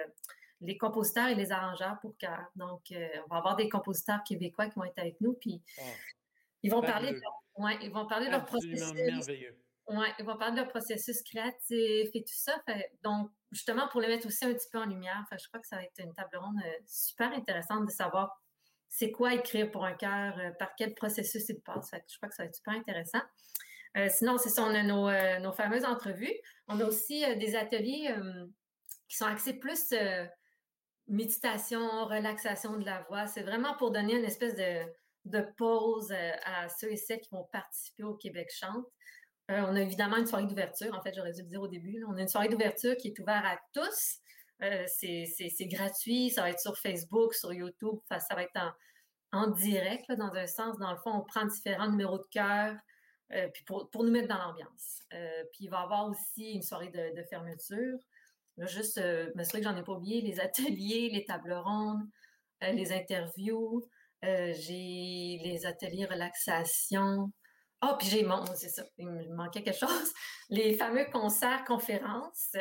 les 0.61 0.77
compositeurs 0.77 1.27
et 1.27 1.35
les 1.35 1.51
arrangeurs 1.51 1.99
pour 2.01 2.17
chœur. 2.17 2.47
Donc, 2.55 2.81
on 2.91 3.29
va 3.29 3.37
avoir 3.37 3.55
des 3.55 3.69
compositeurs 3.69 4.23
québécois 4.23 4.67
qui 4.67 4.79
vont 4.79 4.85
être 4.85 4.99
avec 4.99 5.19
nous, 5.21 5.33
puis 5.33 5.61
ah, 5.77 5.81
ils, 6.63 6.71
vont 6.71 6.81
parler 6.81 7.11
de 7.11 7.19
leur, 7.19 7.81
ils 7.81 7.91
vont 7.91 8.07
parler 8.07 8.27
de 8.27 8.31
leur 8.31 8.45
processus. 8.45 8.93
Ouais, 9.89 10.07
ils 10.17 10.25
vont 10.25 10.37
parler 10.37 10.53
de 10.53 10.61
leur 10.61 10.69
processus 10.69 11.21
créatif 11.23 12.09
et 12.13 12.23
tout 12.23 12.33
ça. 12.33 12.55
donc, 13.03 13.29
justement, 13.53 13.87
pour 13.87 14.01
les 14.01 14.07
mettre 14.07 14.27
aussi 14.27 14.43
un 14.43 14.53
petit 14.53 14.67
peu 14.71 14.79
en 14.79 14.85
lumière, 14.85 15.23
je 15.31 15.47
crois 15.47 15.59
que 15.59 15.67
ça 15.67 15.77
va 15.77 15.83
être 15.83 15.99
une 15.99 16.13
table 16.13 16.37
ronde 16.37 16.59
super 16.85 17.31
intéressante 17.31 17.85
de 17.85 17.91
savoir 17.91 18.41
c'est 18.89 19.11
quoi 19.11 19.33
écrire 19.33 19.71
pour 19.71 19.85
un 19.85 19.93
cœur, 19.93 20.35
par 20.59 20.75
quel 20.75 20.93
processus 20.93 21.49
il 21.49 21.59
passe. 21.61 21.91
je 21.91 22.17
crois 22.17 22.29
que 22.29 22.35
ça 22.35 22.43
va 22.43 22.47
être 22.47 22.55
super 22.55 22.73
intéressant. 22.73 23.21
Euh, 23.97 24.07
sinon, 24.09 24.37
c'est 24.37 24.49
ça, 24.49 24.63
on 24.63 24.73
a 24.73 24.83
nos, 24.83 25.07
euh, 25.07 25.51
fameuses 25.51 25.85
entrevues. 25.85 26.33
On 26.67 26.79
a 26.79 26.85
aussi 26.85 27.23
euh, 27.23 27.35
des 27.35 27.55
ateliers 27.55 28.13
qui 29.07 29.17
sont 29.17 29.25
axés 29.25 29.53
plus 29.53 29.93
méditation, 31.07 32.05
relaxation 32.05 32.77
de 32.77 32.85
la 32.85 33.01
voix. 33.01 33.27
C'est 33.27 33.43
vraiment 33.43 33.75
pour 33.75 33.91
donner 33.91 34.15
une 34.15 34.25
espèce 34.25 34.55
de, 34.55 34.83
de 35.25 35.41
pause 35.57 36.11
à 36.45 36.69
ceux 36.69 36.91
et 36.91 36.97
celles 36.97 37.19
qui 37.19 37.29
vont 37.31 37.47
participer 37.51 38.03
au 38.03 38.15
Québec 38.15 38.51
Chante. 38.51 38.85
On 39.49 39.75
a 39.75 39.81
évidemment 39.81 40.17
une 40.17 40.25
soirée 40.25 40.45
d'ouverture. 40.45 40.93
En 40.93 41.01
fait, 41.01 41.13
j'aurais 41.15 41.33
dû 41.33 41.41
le 41.41 41.47
dire 41.47 41.61
au 41.61 41.67
début. 41.67 42.03
On 42.07 42.15
a 42.15 42.21
une 42.21 42.27
soirée 42.27 42.49
d'ouverture 42.49 42.95
qui 42.97 43.09
est 43.09 43.19
ouverte 43.19 43.45
à 43.45 43.59
tous. 43.73 44.19
c'est 44.87 45.67
gratuit. 45.67 46.29
Ça 46.29 46.41
va 46.41 46.49
être 46.49 46.59
sur 46.59 46.77
Facebook, 46.77 47.33
sur 47.33 47.53
YouTube. 47.53 47.99
ça 48.09 48.35
va 48.35 48.43
être 48.43 48.75
en, 49.31 49.47
direct, 49.47 50.11
dans 50.11 50.33
un 50.33 50.47
sens. 50.47 50.77
Dans 50.79 50.91
le 50.91 50.97
fond, 50.97 51.11
on 51.11 51.23
prend 51.23 51.45
différents 51.45 51.89
numéros 51.89 52.17
de 52.17 52.27
cœur. 52.31 52.75
Euh, 53.35 53.47
pour, 53.65 54.03
nous 54.03 54.11
mettre 54.11 54.27
dans 54.27 54.37
l'ambiance. 54.37 55.01
Euh, 55.13 55.43
puis 55.53 55.65
il 55.65 55.69
va 55.69 55.79
y 55.79 55.83
avoir 55.83 56.07
aussi 56.07 56.51
une 56.51 56.61
soirée 56.61 56.89
de, 56.89 57.23
fermeture. 57.23 57.97
juste 58.59 58.99
euh, 58.99 59.31
m'assurer 59.33 59.61
que 59.61 59.67
j'en 59.67 59.75
ai 59.75 59.83
pas 59.83 59.93
oublié, 59.93 60.21
les 60.21 60.39
ateliers, 60.39 61.09
les 61.11 61.25
tables 61.25 61.53
rondes, 61.53 62.03
les 62.61 62.93
interviews, 62.93 63.83
j'ai 64.21 65.39
les 65.43 65.65
ateliers 65.65 66.05
relaxation. 66.05 67.31
Ah, 67.85 67.89
oh, 67.91 67.97
puis 67.97 68.07
j'ai 68.07 68.23
mon, 68.23 68.45
c'est 68.55 68.69
ça, 68.69 68.85
il 68.97 69.09
me 69.09 69.35
manquait 69.35 69.61
quelque 69.61 69.77
chose. 69.77 70.13
Les 70.49 70.73
fameux 70.75 71.03
concerts, 71.11 71.65
conférences. 71.65 72.55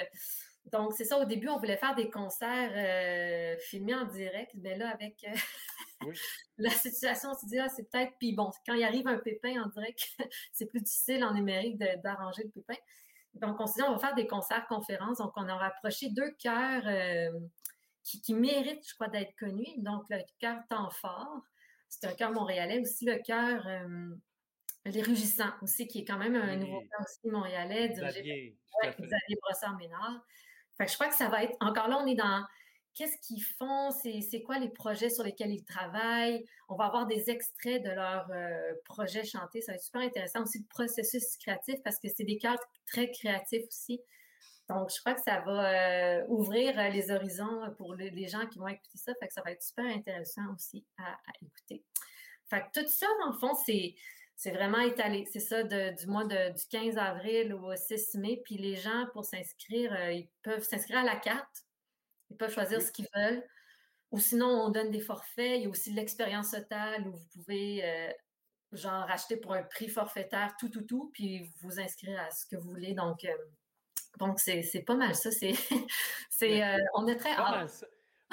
Donc, 0.65 0.95
c'est 0.95 1.05
ça, 1.05 1.17
au 1.17 1.25
début, 1.25 1.49
on 1.49 1.59
voulait 1.59 1.77
faire 1.77 1.95
des 1.95 2.11
concerts 2.11 2.73
euh, 2.75 3.57
filmés 3.61 3.95
en 3.95 4.05
direct, 4.07 4.51
mais 4.57 4.77
là, 4.77 4.91
avec 4.91 5.25
euh, 5.25 6.11
la 6.59 6.71
situation, 6.71 7.31
on 7.31 7.35
se 7.35 7.47
dit, 7.47 7.57
ah, 7.61 7.69
c'est 7.69 7.89
peut-être, 7.89 8.15
puis 8.19 8.33
bon, 8.35 8.51
quand 8.67 8.75
il 8.75 8.83
arrive 8.83 9.07
un 9.07 9.19
pépin 9.19 9.63
en 9.63 9.69
direct, 9.69 10.09
c'est 10.53 10.67
plus 10.67 10.81
difficile 10.81 11.23
en 11.23 11.35
numérique 11.35 11.79
d'arranger 12.03 12.43
le 12.43 12.51
pépin. 12.51 12.81
Donc, 13.35 13.61
on 13.61 13.67
s'est 13.67 13.81
dit, 13.81 13.89
on 13.89 13.93
va 13.93 13.99
faire 13.99 14.17
des 14.17 14.27
concerts 14.27 14.67
conférences. 14.67 15.19
Donc, 15.19 15.35
on 15.37 15.49
a 15.49 15.55
rapproché 15.55 16.11
deux 16.11 16.33
chœurs 16.33 16.83
euh, 16.87 17.31
qui, 18.03 18.35
méritent, 18.35 18.89
je 18.89 18.95
crois, 18.95 19.09
d'être 19.09 19.37
connus. 19.39 19.79
Donc, 19.79 20.03
le 20.11 20.19
chœur 20.41 20.59
Temps 20.69 20.91
Fort, 20.91 21.43
c'est 21.89 22.09
un 22.09 22.13
chœur 22.13 22.33
montréalais. 22.33 22.81
Aussi, 22.81 23.05
le 23.05 23.19
chœur 23.19 23.65
Les 24.85 25.03
Rugissants, 25.03 25.53
aussi, 25.63 25.87
qui 25.87 26.01
est 26.01 26.05
quand 26.05 26.19
même 26.19 26.35
un 26.35 26.57
nouveau 26.57 26.81
chœur 26.81 27.01
aussi 27.03 27.31
montréalais, 27.31 27.91
Xavier 27.91 28.57
Brossard-Ménard 29.41 30.25
je 30.87 30.95
crois 30.95 31.09
que 31.09 31.15
ça 31.15 31.29
va 31.29 31.45
être. 31.45 31.57
Encore 31.61 31.89
là, 31.89 31.99
on 32.03 32.07
est 32.07 32.15
dans 32.15 32.45
qu'est-ce 32.95 33.17
qu'ils 33.27 33.43
font, 33.43 33.91
c'est 33.91 34.43
quoi 34.43 34.59
les 34.59 34.69
projets 34.69 35.11
sur 35.11 35.25
lesquels 35.25 35.51
ils 35.51 35.65
travaillent? 35.65 36.45
On 36.69 36.77
va 36.77 36.87
avoir 36.87 37.07
des 37.07 37.31
extraits 37.31 37.83
de 37.83 37.91
leurs 37.91 38.31
euh, 38.31 38.75
projets 38.85 39.25
chantés. 39.25 39.61
Ça 39.61 39.73
va 39.73 39.77
être 39.77 39.85
super 39.85 40.03
intéressant 40.03 40.43
aussi 40.43 40.59
le 40.59 40.67
processus 40.69 41.37
créatif 41.39 41.77
parce 41.83 41.99
que 41.99 42.09
c'est 42.15 42.25
des 42.25 42.39
cadres 42.39 42.63
très 42.87 43.11
créatifs 43.11 43.67
aussi. 43.67 44.01
Donc, 44.69 44.91
je 44.95 45.01
crois 45.01 45.15
que 45.15 45.23
ça 45.23 45.41
va 45.41 46.21
euh, 46.21 46.25
ouvrir 46.29 46.79
euh, 46.79 46.89
les 46.89 47.11
horizons 47.11 47.75
pour 47.77 47.95
les, 47.95 48.29
gens 48.29 48.47
qui 48.47 48.59
vont 48.59 48.69
écouter 48.69 48.97
ça. 48.97 49.13
Fait 49.21 49.27
que 49.27 49.35
ça 49.35 49.43
va 49.43 49.51
être 49.53 49.63
super 49.63 49.85
intéressant 49.87 50.43
aussi 50.55 50.85
à, 50.99 51.17
écouter. 51.43 51.83
Fait 52.49 52.61
que 52.61 52.81
tout 52.81 52.89
ça, 52.89 53.07
dans 53.21 53.33
le 53.33 53.39
fond, 53.39 53.55
c'est 53.67 53.95
c'est 54.37 54.51
vraiment 54.51 54.81
étalé. 54.81 55.27
C'est 55.33 55.41
ça, 55.41 55.63
du 55.63 56.07
mois 56.07 56.25
de, 56.25 56.53
du 56.53 56.67
15 56.69 56.99
avril 56.99 57.55
au 57.55 57.75
6 57.75 58.15
mai. 58.15 58.41
Puis 58.45 58.57
les 58.57 58.77
gens, 58.77 59.07
pour 59.13 59.25
s'inscrire, 59.25 59.93
euh, 59.93 60.13
ils 60.13 60.29
peuvent 60.43 60.65
s'inscrire 60.65 60.99
à 60.99 61.05
la 61.05 61.17
carte. 61.17 61.67
Ils 62.31 62.37
peuvent 62.37 62.53
choisir 62.53 62.81
ce 62.81 62.91
qu'ils 62.91 63.09
veulent. 63.15 63.45
Ou 64.11 64.19
sinon, 64.19 64.47
on 64.47 64.69
donne 64.71 64.91
des 64.91 65.01
forfaits. 65.01 65.59
Il 65.59 65.63
y 65.63 65.67
a 65.67 65.69
aussi 65.69 65.93
l'expérience 65.93 66.51
totale 66.51 67.07
où 67.09 67.13
vous 67.13 67.27
pouvez, 67.33 67.85
euh, 67.85 68.11
genre, 68.73 69.11
acheter 69.11 69.37
pour 69.37 69.53
un 69.53 69.63
prix 69.63 69.89
forfaitaire 69.89 70.55
tout, 70.59 70.69
tout, 70.69 70.83
tout, 70.83 71.11
puis 71.13 71.49
vous 71.61 71.81
inscrire 71.81 72.21
à 72.21 72.31
ce 72.31 72.47
que 72.47 72.57
vous 72.57 72.71
voulez. 72.71 72.95
Donc, 72.95 73.25
euh, 73.25 73.37
donc 74.19 74.41
c'est 74.41 74.85
pas 74.87 74.95
mal 74.95 75.15
ça. 75.15 75.31
C'est, 76.31 76.63
on 76.95 77.07
est 77.07 77.17
très 77.17 77.35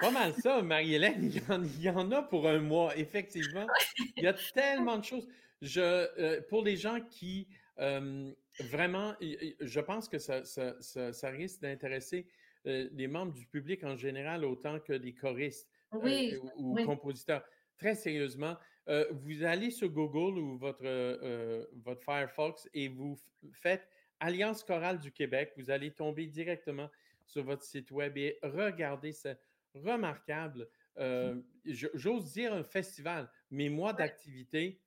pas 0.01 0.11
mal 0.11 0.33
ça, 0.33 0.61
Marie-Hélène. 0.61 1.31
Il, 1.75 1.81
y 1.81 1.89
en 1.89 2.11
a 2.11 2.21
pour 2.21 2.47
un 2.47 2.59
mois, 2.59 2.95
effectivement. 2.97 3.67
Il 4.17 4.23
y 4.23 4.27
a 4.27 4.33
tellement 4.33 4.97
de 4.97 5.03
choses. 5.03 5.27
Je, 5.61 5.81
euh, 5.81 6.41
pour 6.49 6.63
les 6.63 6.77
gens 6.77 7.01
qui 7.01 7.47
euh, 7.79 8.31
vraiment, 8.59 9.15
je 9.21 9.79
pense 9.79 10.09
que 10.09 10.17
ça, 10.17 10.43
ça, 10.43 11.29
risque 11.29 11.61
d'intéresser 11.61 12.27
euh, 12.65 12.89
les 12.91 13.07
membres 13.07 13.33
du 13.33 13.45
public 13.45 13.83
en 13.83 13.95
général 13.95 14.43
autant 14.43 14.79
que 14.79 14.93
les 14.93 15.13
choristes 15.13 15.69
ou, 15.93 16.75
compositeurs. 16.85 17.43
Très 17.77 17.95
sérieusement, 17.95 18.57
vous 18.87 19.43
allez 19.43 19.69
sur 19.69 19.89
Google 19.89 20.37
ou 20.39 20.57
votre, 20.57 21.67
votre 21.83 22.03
Firefox 22.03 22.67
et 22.73 22.89
vous 22.89 23.17
faites 23.53 23.87
Alliance 24.19 24.63
chorale 24.63 24.99
du 24.99 25.11
Québec. 25.11 25.53
Vous 25.55 25.69
allez 25.69 25.91
tomber 25.91 26.27
directement 26.27 26.89
sur 27.25 27.43
votre 27.43 27.63
site 27.63 27.91
web 27.91 28.17
et 28.17 28.37
regardez 28.43 29.13
ce 29.13 29.29
remarquable, 29.73 30.67
j'ose 31.65 32.33
dire 32.33 32.53
un 32.53 32.63
festival, 32.63 33.31
mais 33.51 33.69
mois 33.69 33.93
d'activité 33.93 34.81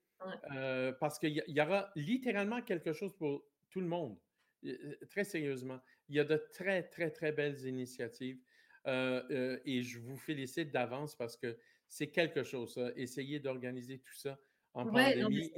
euh, 0.55 0.93
parce 0.93 1.19
qu'il 1.19 1.43
y, 1.47 1.61
aura 1.61 1.91
littéralement 1.97 2.63
quelque 2.63 2.93
chose 2.93 3.15
pour 3.17 3.45
tout 3.71 3.81
le 3.81 3.87
monde. 3.87 4.19
Euh, 4.65 4.97
très 5.11 5.25
sérieusement, 5.25 5.81
il 6.09 6.17
y 6.17 6.21
a 6.21 6.25
de 6.25 6.37
très, 6.53 6.83
très, 6.85 7.11
très 7.11 7.33
belles 7.33 7.67
initiatives 7.67 8.39
euh, 8.87 9.59
et 9.65 9.83
je 9.83 9.99
vous 9.99 10.17
félicite 10.17 10.71
d'avance 10.71 11.15
parce 11.17 11.37
que 11.37 11.57
c'est 11.89 12.09
quelque 12.09 12.43
chose, 12.43 12.75
ça. 12.75 12.91
Essayez 12.97 13.39
d'organiser 13.39 13.99
tout 13.99 14.15
ça 14.15 14.39
en 14.75 14.87
pandémie. 14.87 15.53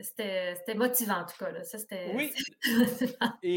C'était 0.00 0.74
motivant, 0.74 1.20
en 1.20 1.26
tout 1.26 1.36
cas. 1.38 1.52
Là. 1.52 1.62
Ça, 1.62 1.78
oui. 2.14 2.32
et, 3.42 3.56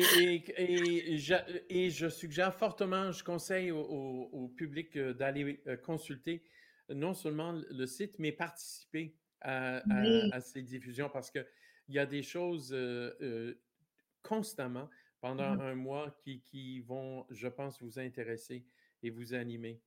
et, 0.57 1.17
je, 1.17 1.33
et, 1.69 1.89
je, 1.89 2.07
suggère 2.07 2.53
fortement, 2.53 3.11
je 3.11 3.23
conseille 3.23 3.71
au 3.71 4.53
public 4.55 4.97
d'aller 4.97 5.63
consulter 5.83 6.43
non 6.89 7.13
seulement 7.13 7.59
le 7.69 7.85
site, 7.87 8.19
mais 8.19 8.31
participer 8.31 9.15
à, 9.45 10.41
ces 10.41 10.61
diffusions 10.61 11.09
parce 11.09 11.31
qu'il 11.31 11.45
y 11.89 11.99
a 11.99 12.05
des 12.05 12.23
choses 12.23 12.71
euh, 12.73 13.15
euh, 13.21 13.53
constamment 14.21 14.89
pendant 15.21 15.55
mmh 15.55 15.61
un 15.61 15.75
mois 15.75 16.15
qui, 16.23 16.41
qui, 16.41 16.81
vont, 16.81 17.25
je 17.31 17.47
pense, 17.47 17.81
vous 17.81 17.99
intéresser 17.99 18.63
et 19.01 19.09
vous 19.09 19.33
animer. 19.33 19.81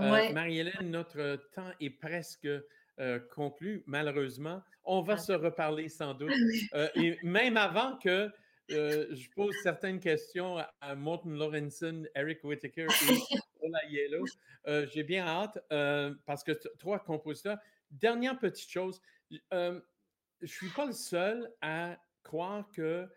Euh, 0.00 0.32
Marie-Hélène, 0.32 0.90
notre 0.90 1.36
temps 1.52 1.70
est 1.80 1.90
presque 1.90 2.48
conclu, 3.34 3.84
malheureusement. 3.86 4.62
On 4.84 5.02
va 5.02 5.14
ah. 5.14 5.18
se 5.18 5.32
reparler 5.32 5.88
sans 5.88 6.14
doute. 6.14 6.32
et 6.94 7.18
même 7.22 7.56
avant 7.56 7.96
que 7.98 8.30
je 8.70 9.30
pose 9.34 9.54
certaines 9.62 10.00
questions 10.00 10.56
à 10.80 10.94
Morten 10.94 11.36
Lorenzen, 11.36 12.08
Eric 12.14 12.42
Whittaker 12.44 12.86
et 12.86 13.36
Ola 13.60 13.84
Yellow, 13.90 14.24
j'ai 14.92 15.02
bien 15.02 15.26
hâte 15.26 15.58
parce 16.24 16.42
que 16.42 16.52
trois 16.78 16.98
compositeurs, 17.00 17.58
Dernière 17.90 18.38
petite 18.38 18.70
chose, 18.70 19.00
euh, 19.52 19.80
je 20.40 20.44
ne 20.44 20.46
suis 20.46 20.68
pas 20.70 20.86
le 20.86 20.92
seul 20.92 21.50
à 21.62 21.98
croire 22.22 22.70
que 22.70 23.08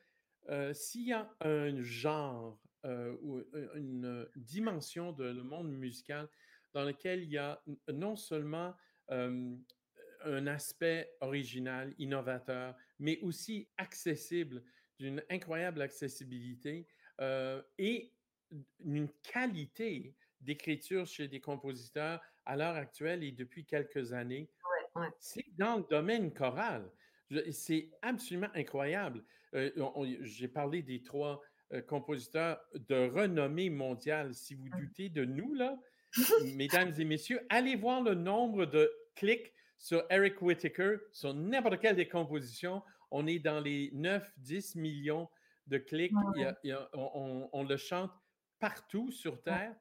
euh, 0.49 0.73
s'il 0.73 1.07
y 1.07 1.13
a 1.13 1.29
un 1.41 1.81
genre 1.81 2.57
euh, 2.85 3.15
ou 3.21 3.43
une 3.75 4.27
dimension 4.35 5.11
de 5.11 5.25
le 5.25 5.43
monde 5.43 5.71
musical 5.71 6.29
dans 6.73 6.83
lequel 6.83 7.23
il 7.23 7.29
y 7.29 7.37
a 7.37 7.61
non 7.91 8.15
seulement 8.15 8.73
un 9.09 10.47
aspect 10.47 11.11
original, 11.19 11.93
innovateur, 11.97 12.77
mais 12.97 13.19
aussi 13.19 13.67
accessible, 13.75 14.63
d'une 14.97 15.21
incroyable 15.29 15.81
accessibilité 15.81 16.87
et 17.77 18.13
une 18.79 19.09
qualité 19.21 20.15
d'écriture 20.39 21.05
chez 21.05 21.27
des 21.27 21.41
compositeurs 21.41 22.21
à 22.45 22.55
l'heure 22.55 22.75
actuelle 22.75 23.23
et 23.23 23.31
depuis 23.31 23.65
quelques 23.65 24.13
années 24.13 24.49
c'est 25.19 25.45
dans 25.57 25.77
le 25.77 25.85
domaine 25.89 26.33
choral. 26.33 26.89
C'est 27.51 27.89
absolument 28.01 28.49
incroyable. 28.55 29.23
Euh, 29.55 29.71
j'ai 30.21 30.47
parlé 30.47 30.81
des 30.81 31.01
trois 31.01 31.41
euh, 31.73 31.81
compositeurs 31.81 32.59
de 32.73 33.09
renommée 33.09 33.69
mondiale. 33.69 34.33
Si 34.33 34.55
vous 34.55 34.69
doutez 34.69 35.09
de 35.09 35.23
nous, 35.23 35.53
là, 35.53 35.77
mesdames 36.55 36.93
et 36.97 37.05
messieurs, 37.05 37.39
allez 37.49 37.75
voir 37.75 38.01
le 38.01 38.15
nombre 38.15 38.65
de 38.65 38.91
clics 39.15 39.53
sur 39.77 40.03
Eric 40.09 40.41
Whittaker, 40.41 40.97
sur 41.11 41.33
n'importe 41.33 41.79
quelle 41.79 41.95
des 41.95 42.07
compositions. 42.07 42.83
On 43.09 43.27
est 43.27 43.39
dans 43.39 43.59
les 43.59 43.91
9-10 43.91 44.77
millions 44.77 45.29
de 45.67 45.77
clics. 45.77 46.13
on, 46.93 47.63
le 47.63 47.77
chante 47.77 48.11
partout 48.59 49.11
sur 49.11 49.41
Terre. 49.41 49.75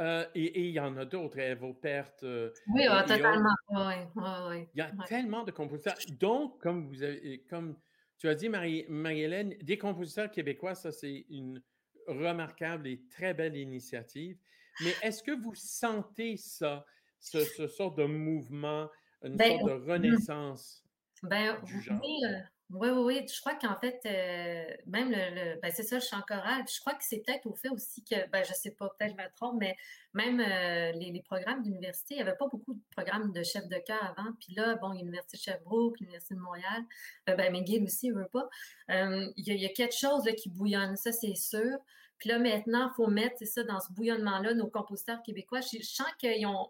Euh, 0.00 0.26
et 0.34 0.60
il 0.60 0.72
y 0.72 0.80
en 0.80 0.96
a 0.96 1.04
d'autres, 1.04 1.38
hein, 1.38 1.54
vos 1.54 1.72
pertes. 1.72 2.24
Euh, 2.24 2.50
oui, 2.74 2.84
totalement. 3.06 3.54
il 3.70 4.66
y 4.74 4.80
a 4.80 4.90
tellement 5.06 5.44
de 5.44 5.52
compositeurs. 5.52 5.94
Donc, 6.18 6.60
comme, 6.60 6.88
vous 6.88 7.02
avez, 7.02 7.44
comme 7.48 7.76
tu 8.18 8.28
as 8.28 8.34
dit, 8.34 8.48
Marie-Hélène, 8.48 9.54
des 9.62 9.78
compositeurs 9.78 10.30
québécois, 10.30 10.74
ça, 10.74 10.90
c'est 10.90 11.26
une 11.30 11.62
remarquable 12.08 12.88
et 12.88 13.02
très 13.08 13.34
belle 13.34 13.56
initiative. 13.56 14.36
Mais 14.82 14.94
est-ce 15.02 15.22
que 15.22 15.30
vous 15.30 15.54
sentez 15.54 16.36
ça, 16.36 16.84
ce, 17.20 17.44
ce 17.44 17.68
sort 17.68 17.94
de 17.94 18.04
mouvement, 18.04 18.90
une 19.22 19.36
ben, 19.36 19.58
sorte 19.58 19.70
de 19.70 19.78
mm. 19.78 19.90
renaissance 19.90 20.84
ben, 21.22 21.60
du 21.62 21.80
genre? 21.80 22.02
Euh, 22.02 22.40
oui, 22.74 22.88
oui, 22.90 23.02
oui. 23.04 23.26
Je 23.32 23.40
crois 23.40 23.54
qu'en 23.54 23.78
fait, 23.78 24.00
euh, 24.06 24.76
même 24.86 25.10
le, 25.10 25.60
ben 25.60 25.70
c'est 25.72 25.84
ça, 25.84 25.96
le 25.96 26.00
chant 26.00 26.20
choral. 26.26 26.64
Je 26.68 26.80
crois 26.80 26.94
que 26.94 27.04
c'est 27.04 27.22
peut-être 27.24 27.46
au 27.46 27.54
fait 27.54 27.68
aussi 27.68 28.02
que, 28.02 28.28
ben, 28.30 28.44
je 28.44 28.52
sais 28.52 28.72
pas, 28.72 28.88
peut-être 28.98 29.12
je 29.16 29.22
me 29.22 29.28
trompe, 29.36 29.60
mais 29.60 29.76
même 30.12 30.40
euh, 30.40 30.90
les, 30.98 31.22
programmes 31.22 31.62
d'université, 31.62 32.14
il 32.14 32.16
n'y 32.16 32.22
avait 32.22 32.36
pas 32.36 32.48
beaucoup 32.48 32.74
de 32.74 32.80
programmes 32.90 33.32
de 33.32 33.44
chef 33.44 33.68
de 33.68 33.76
chœur 33.86 34.02
avant. 34.02 34.32
Puis 34.40 34.54
là, 34.54 34.74
bon, 34.76 34.90
l'Université 34.90 35.36
de 35.36 35.42
Sherbrooke, 35.42 36.00
l'Université 36.00 36.34
de 36.34 36.40
Montréal, 36.40 36.82
euh, 37.28 37.36
ben, 37.36 37.52
McGill 37.52 37.84
aussi, 37.84 38.08
il 38.08 38.14
veut 38.14 38.28
pas. 38.32 38.48
Il 38.88 39.32
y, 39.36 39.66
a 39.66 39.68
quelque 39.68 39.96
chose 39.96 40.24
qui 40.36 40.48
bouillonne, 40.48 40.96
ça, 40.96 41.12
c'est 41.12 41.36
sûr. 41.36 41.78
Puis 42.18 42.28
là, 42.28 42.38
maintenant, 42.40 42.90
il 42.92 42.94
faut 42.96 43.06
mettre, 43.06 43.36
c'est 43.38 43.46
ça, 43.46 43.62
dans 43.62 43.80
ce 43.80 43.92
bouillonnement-là, 43.92 44.54
nos 44.54 44.68
compositeurs 44.68 45.22
québécois. 45.22 45.60
Je, 45.60 45.80
sens 45.82 46.08
qu'ils 46.18 46.46
ont 46.46 46.68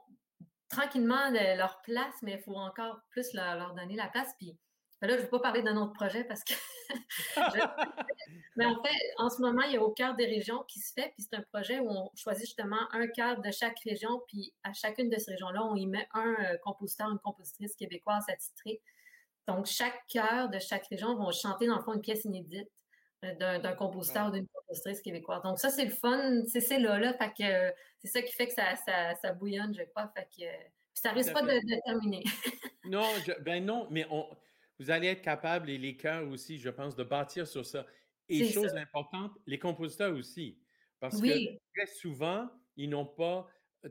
tranquillement 0.69 1.31
leur 1.31 1.81
place, 1.83 2.15
mais 2.23 2.33
il 2.33 2.43
faut 2.43 2.57
encore 2.57 3.01
plus 3.11 3.33
leur, 3.33 3.57
leur 3.57 3.75
donner 3.75 3.97
la 3.97 4.09
place. 4.09 4.29
Puis 4.39 4.59
là, 5.01 5.09
je 5.09 5.15
ne 5.15 5.21
vais 5.23 5.29
pas 5.29 5.41
parler 5.41 5.63
d'un 5.63 5.77
autre 5.77 5.93
projet 5.93 6.25
parce 6.25 6.43
que. 6.45 6.55
Mais 8.57 8.67
en 8.67 8.83
fait, 8.83 8.97
en 9.19 9.31
ce 9.31 9.41
moment, 9.41 9.63
il 9.63 9.73
y 9.73 9.77
a 9.77 9.83
au 9.83 9.91
cœur 9.91 10.15
des 10.15 10.27
régions 10.27 10.63
qui 10.69 10.81
se 10.81 10.93
fait, 10.93 11.13
puis 11.15 11.27
c'est 11.29 11.37
un 11.37 11.43
projet 11.53 11.81
où 11.81 11.89
on 11.89 12.11
choisit 12.15 12.47
justement 12.47 12.89
un 12.93 13.07
cœur 13.09 13.41
de 13.41 13.51
chaque 13.51 13.79
région, 13.81 14.23
puis 14.29 14.53
à 14.63 14.73
chacune 14.73 15.11
de 15.11 15.19
ces 15.19 15.33
régions-là, 15.33 15.65
on 15.65 15.77
y 15.77 15.87
met 15.87 16.09
un 16.15 16.35
euh, 16.41 16.57
compositeur, 16.63 17.11
une 17.11 17.19
compositrice 17.19 17.75
québécoise 17.75 18.25
attitrée. 18.29 18.81
Donc, 19.49 19.67
chaque 19.67 20.07
cœur 20.07 20.49
de 20.49 20.59
chaque 20.59 20.87
région 20.87 21.17
va 21.17 21.31
chanter, 21.33 21.67
dans 21.67 21.77
le 21.77 21.83
fond, 21.83 21.93
une 21.93 22.01
pièce 22.01 22.25
inédite 22.25 22.71
euh, 23.25 23.59
d'un 23.59 23.73
compositeur 23.75 24.29
ou 24.29 24.31
d'une 24.31 24.47
compositrice 24.49 25.01
québécoise. 25.03 25.43
Donc, 25.43 25.59
ça, 25.59 25.71
c'est 25.71 25.85
le 25.85 25.91
fun, 25.91 26.43
c'est 26.47 26.79
là, 26.79 26.99
là. 26.99 27.13
Fait 27.15 27.33
que 27.37 27.75
c'est 27.99 28.09
ça 28.09 28.23
qui 28.23 28.33
fait 28.33 28.49
que 28.49 28.55
ça, 28.55 28.75
ça, 29.21 29.33
bouillonne, 29.33 29.75
je 29.75 29.83
crois. 29.85 30.11
Fait 30.17 30.25
que. 30.25 30.47
Puis 30.95 31.03
ça 31.03 31.11
risque 31.11 31.33
pas 31.33 31.43
de, 31.43 31.85
terminer. 31.85 32.23
non, 32.85 33.05
ben 33.41 33.65
non, 33.65 33.89
mais 33.91 34.07
on, 34.11 34.29
vous 34.79 34.91
allez 34.91 35.09
être 35.09 35.23
capable, 35.23 35.71
et 35.71 35.79
les 35.79 35.97
chœurs 35.97 36.29
aussi, 36.29 36.59
je 36.59 36.71
pense, 36.71 36.97
de 36.97 37.05
bâtir 37.05 37.47
sur 37.47 37.65
ça. 37.65 37.87
Et 38.29 38.51
chose 38.51 38.75
importante, 38.77 39.33
les 39.47 39.59
compositeurs 39.59 40.15
aussi. 40.15 40.59
Parce 40.99 41.21
que 41.21 41.29
très 41.75 41.87
souvent, 41.87 42.49
ils 42.77 42.89
n'ont 42.89 43.07
pas 43.07 43.47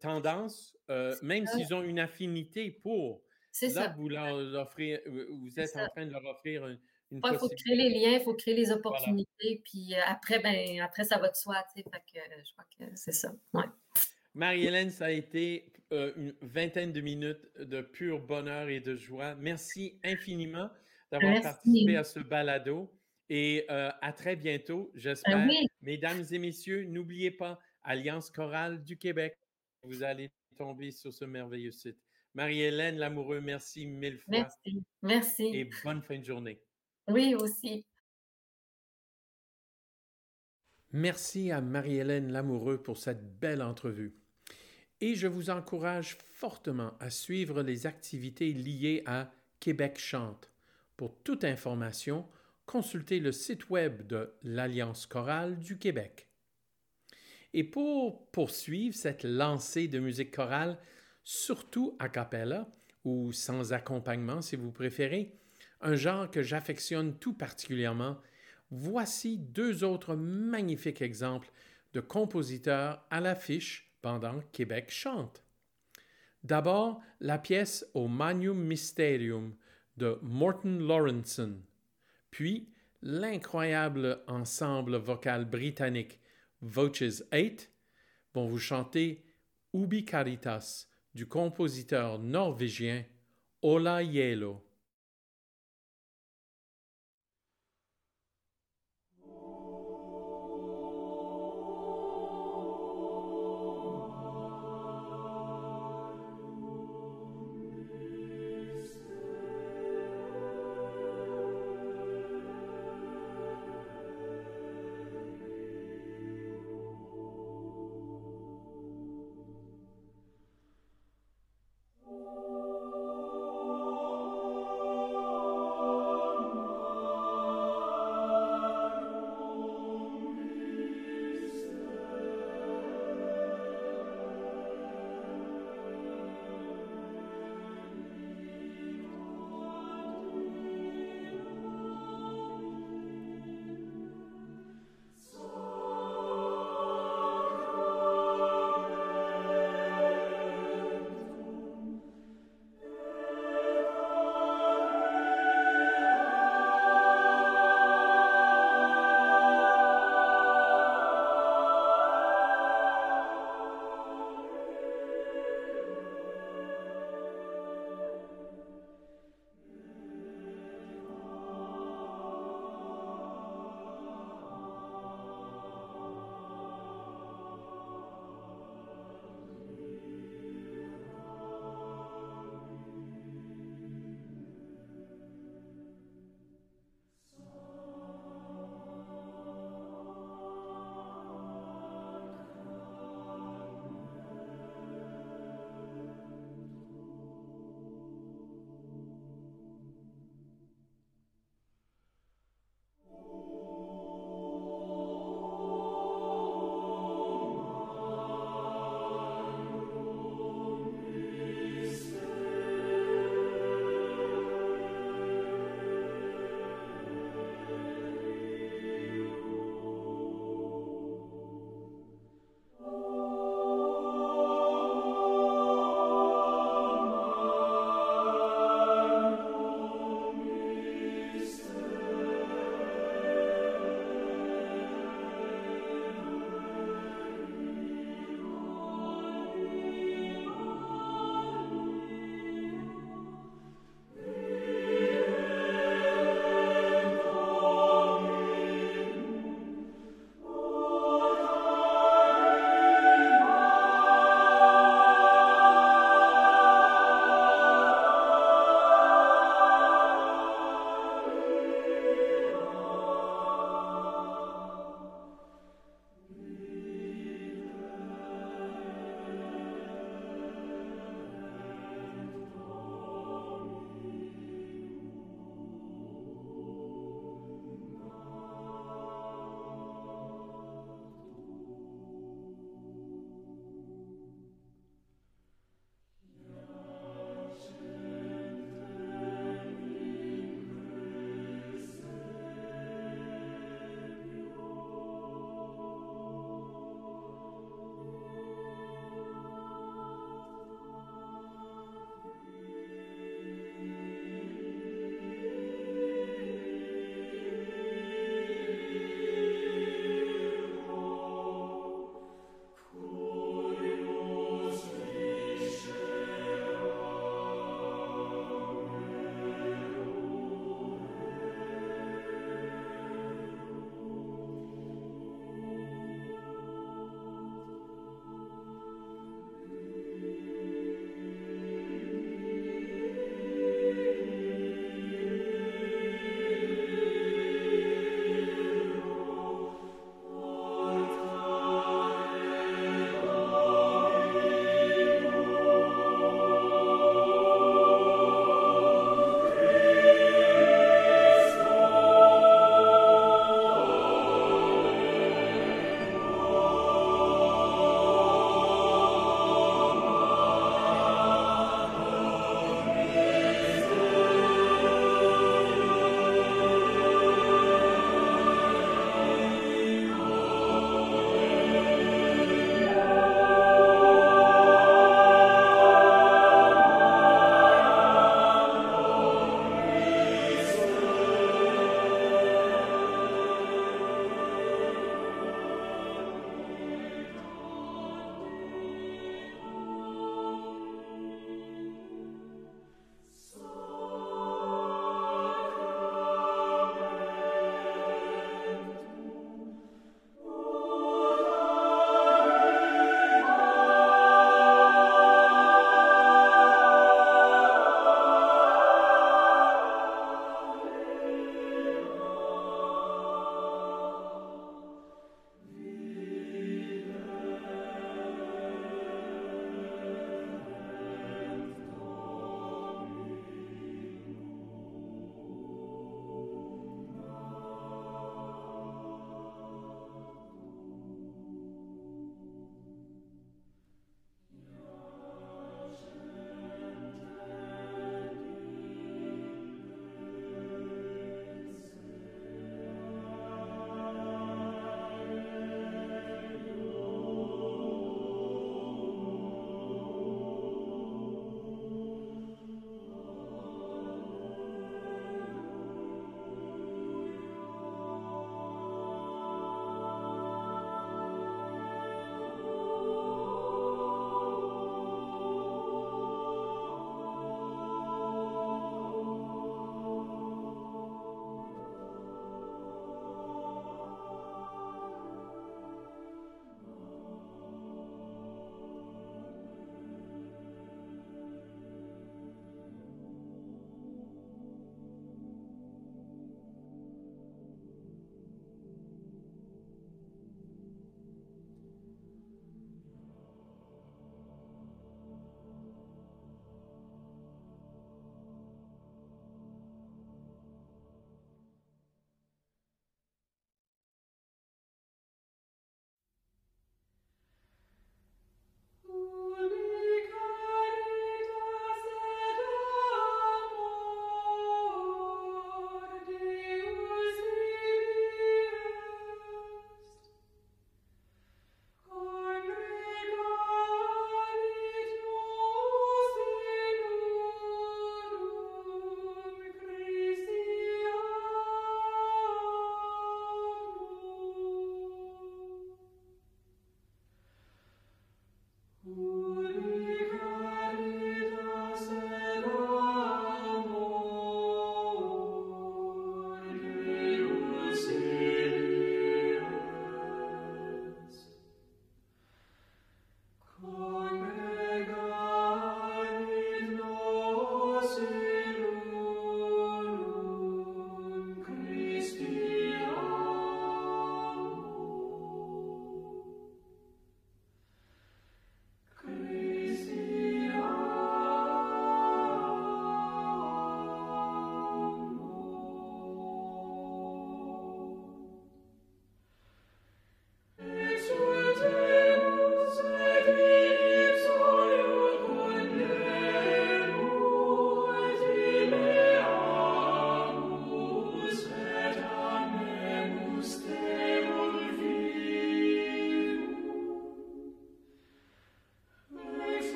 tendance, 0.00 0.76
euh, 0.90 1.16
même 1.22 1.46
s'ils 1.46 1.72
ont 1.74 1.82
une 1.82 1.98
affinité 1.98 2.70
pour. 2.70 3.22
Là, 3.62 3.70
ça. 3.70 3.94
vous 3.96 4.08
leur 4.08 4.36
offrez, 4.54 5.02
vous 5.06 5.58
êtes 5.58 5.74
en 5.76 5.88
train 5.88 6.06
de 6.06 6.12
leur 6.12 6.24
offrir 6.26 6.66
une, 6.66 6.78
Il 7.10 7.38
faut 7.38 7.48
créer 7.48 7.74
les 7.74 7.88
liens, 7.88 8.18
il 8.18 8.22
faut 8.22 8.34
créer 8.34 8.54
les 8.54 8.70
opportunités, 8.70 9.62
puis 9.64 9.94
après, 10.06 10.38
ben, 10.38 10.80
après, 10.80 11.04
ça 11.04 11.18
va 11.18 11.28
de 11.28 11.34
soi. 11.34 11.56
Fait 11.74 11.82
que, 11.82 11.88
je 12.14 12.52
crois 12.52 12.66
que 12.78 12.84
c'est 12.94 13.12
ça. 13.12 13.32
Ouais. 13.54 13.64
Marie-Hélène, 14.34 14.90
ça 14.90 15.06
a 15.06 15.10
été 15.10 15.72
euh, 15.92 16.12
une 16.16 16.34
vingtaine 16.42 16.92
de 16.92 17.00
minutes 17.00 17.48
de 17.58 17.80
pur 17.80 18.20
bonheur 18.20 18.68
et 18.68 18.80
de 18.80 18.96
joie. 18.96 19.34
Merci 19.36 19.98
infiniment 20.04 20.68
d'avoir 21.10 21.40
participé 21.40 21.96
à 21.96 22.04
ce 22.04 22.20
balado 22.20 22.92
et 23.30 23.64
euh, 23.70 23.90
à 24.02 24.12
très 24.12 24.36
bientôt, 24.36 24.90
j'espère. 24.94 25.46
Ben 25.46 25.66
Mesdames 25.82 26.24
et 26.30 26.38
messieurs, 26.38 26.84
n'oubliez 26.84 27.30
pas 27.30 27.58
Alliance 27.82 28.30
chorale 28.30 28.84
du 28.84 28.98
Québec. 28.98 29.38
Vous 29.82 30.02
allez 30.02 30.30
tomber 30.56 30.90
sur 30.90 31.12
ce 31.12 31.24
merveilleux 31.24 31.72
site. 31.72 31.98
Marie-Hélène 32.34 32.98
Lamoureux, 32.98 33.40
merci 33.40 33.86
mille 33.86 34.18
fois. 34.18 34.26
Merci. 34.28 34.82
Merci. 35.02 35.44
Et 35.54 35.70
bonne 35.84 36.02
fin 36.02 36.18
de 36.18 36.24
journée. 36.24 36.60
Oui, 37.08 37.34
aussi. 37.34 37.86
Merci 40.92 41.50
à 41.50 41.60
Marie-Hélène 41.60 42.30
Lamoureux 42.30 42.82
pour 42.82 42.98
cette 42.98 43.38
belle 43.38 43.62
entrevue 43.62 44.17
et 45.00 45.14
je 45.14 45.26
vous 45.26 45.50
encourage 45.50 46.18
fortement 46.32 46.92
à 47.00 47.10
suivre 47.10 47.62
les 47.62 47.86
activités 47.86 48.52
liées 48.52 49.02
à 49.06 49.30
Québec 49.60 49.98
Chante. 49.98 50.50
Pour 50.96 51.16
toute 51.22 51.44
information, 51.44 52.26
consultez 52.66 53.20
le 53.20 53.32
site 53.32 53.70
web 53.70 54.06
de 54.06 54.32
l'Alliance 54.42 55.06
chorale 55.06 55.58
du 55.58 55.78
Québec. 55.78 56.26
Et 57.54 57.64
pour 57.64 58.30
poursuivre 58.30 58.94
cette 58.94 59.24
lancée 59.24 59.88
de 59.88 59.98
musique 59.98 60.34
chorale, 60.34 60.78
surtout 61.24 61.96
a 61.98 62.08
cappella 62.08 62.68
ou 63.04 63.32
sans 63.32 63.72
accompagnement 63.72 64.42
si 64.42 64.56
vous 64.56 64.72
préférez, 64.72 65.38
un 65.80 65.94
genre 65.94 66.30
que 66.30 66.42
j'affectionne 66.42 67.16
tout 67.18 67.32
particulièrement, 67.32 68.18
voici 68.70 69.38
deux 69.38 69.84
autres 69.84 70.14
magnifiques 70.14 71.02
exemples 71.02 71.50
de 71.94 72.00
compositeurs 72.00 73.06
à 73.10 73.20
l'affiche 73.20 73.87
pendant 74.02 74.40
Québec 74.52 74.90
chante. 74.90 75.44
D'abord, 76.44 77.00
la 77.20 77.38
pièce 77.38 77.86
Au 77.94 78.08
Magnum 78.08 78.58
Mysterium 78.58 79.54
de 79.96 80.18
Morton 80.22 80.78
Lawrenson, 80.78 81.60
puis 82.30 82.68
l'incroyable 83.02 84.22
ensemble 84.26 84.96
vocal 84.96 85.44
britannique 85.44 86.20
Voices 86.60 87.24
8 87.32 87.70
vont 88.34 88.46
vous 88.46 88.58
chanter 88.58 89.24
Ubi 89.72 90.04
Caritas 90.04 90.86
du 91.14 91.26
compositeur 91.26 92.18
norvégien 92.18 93.04
Ola 93.62 94.02
Yelo. 94.02 94.67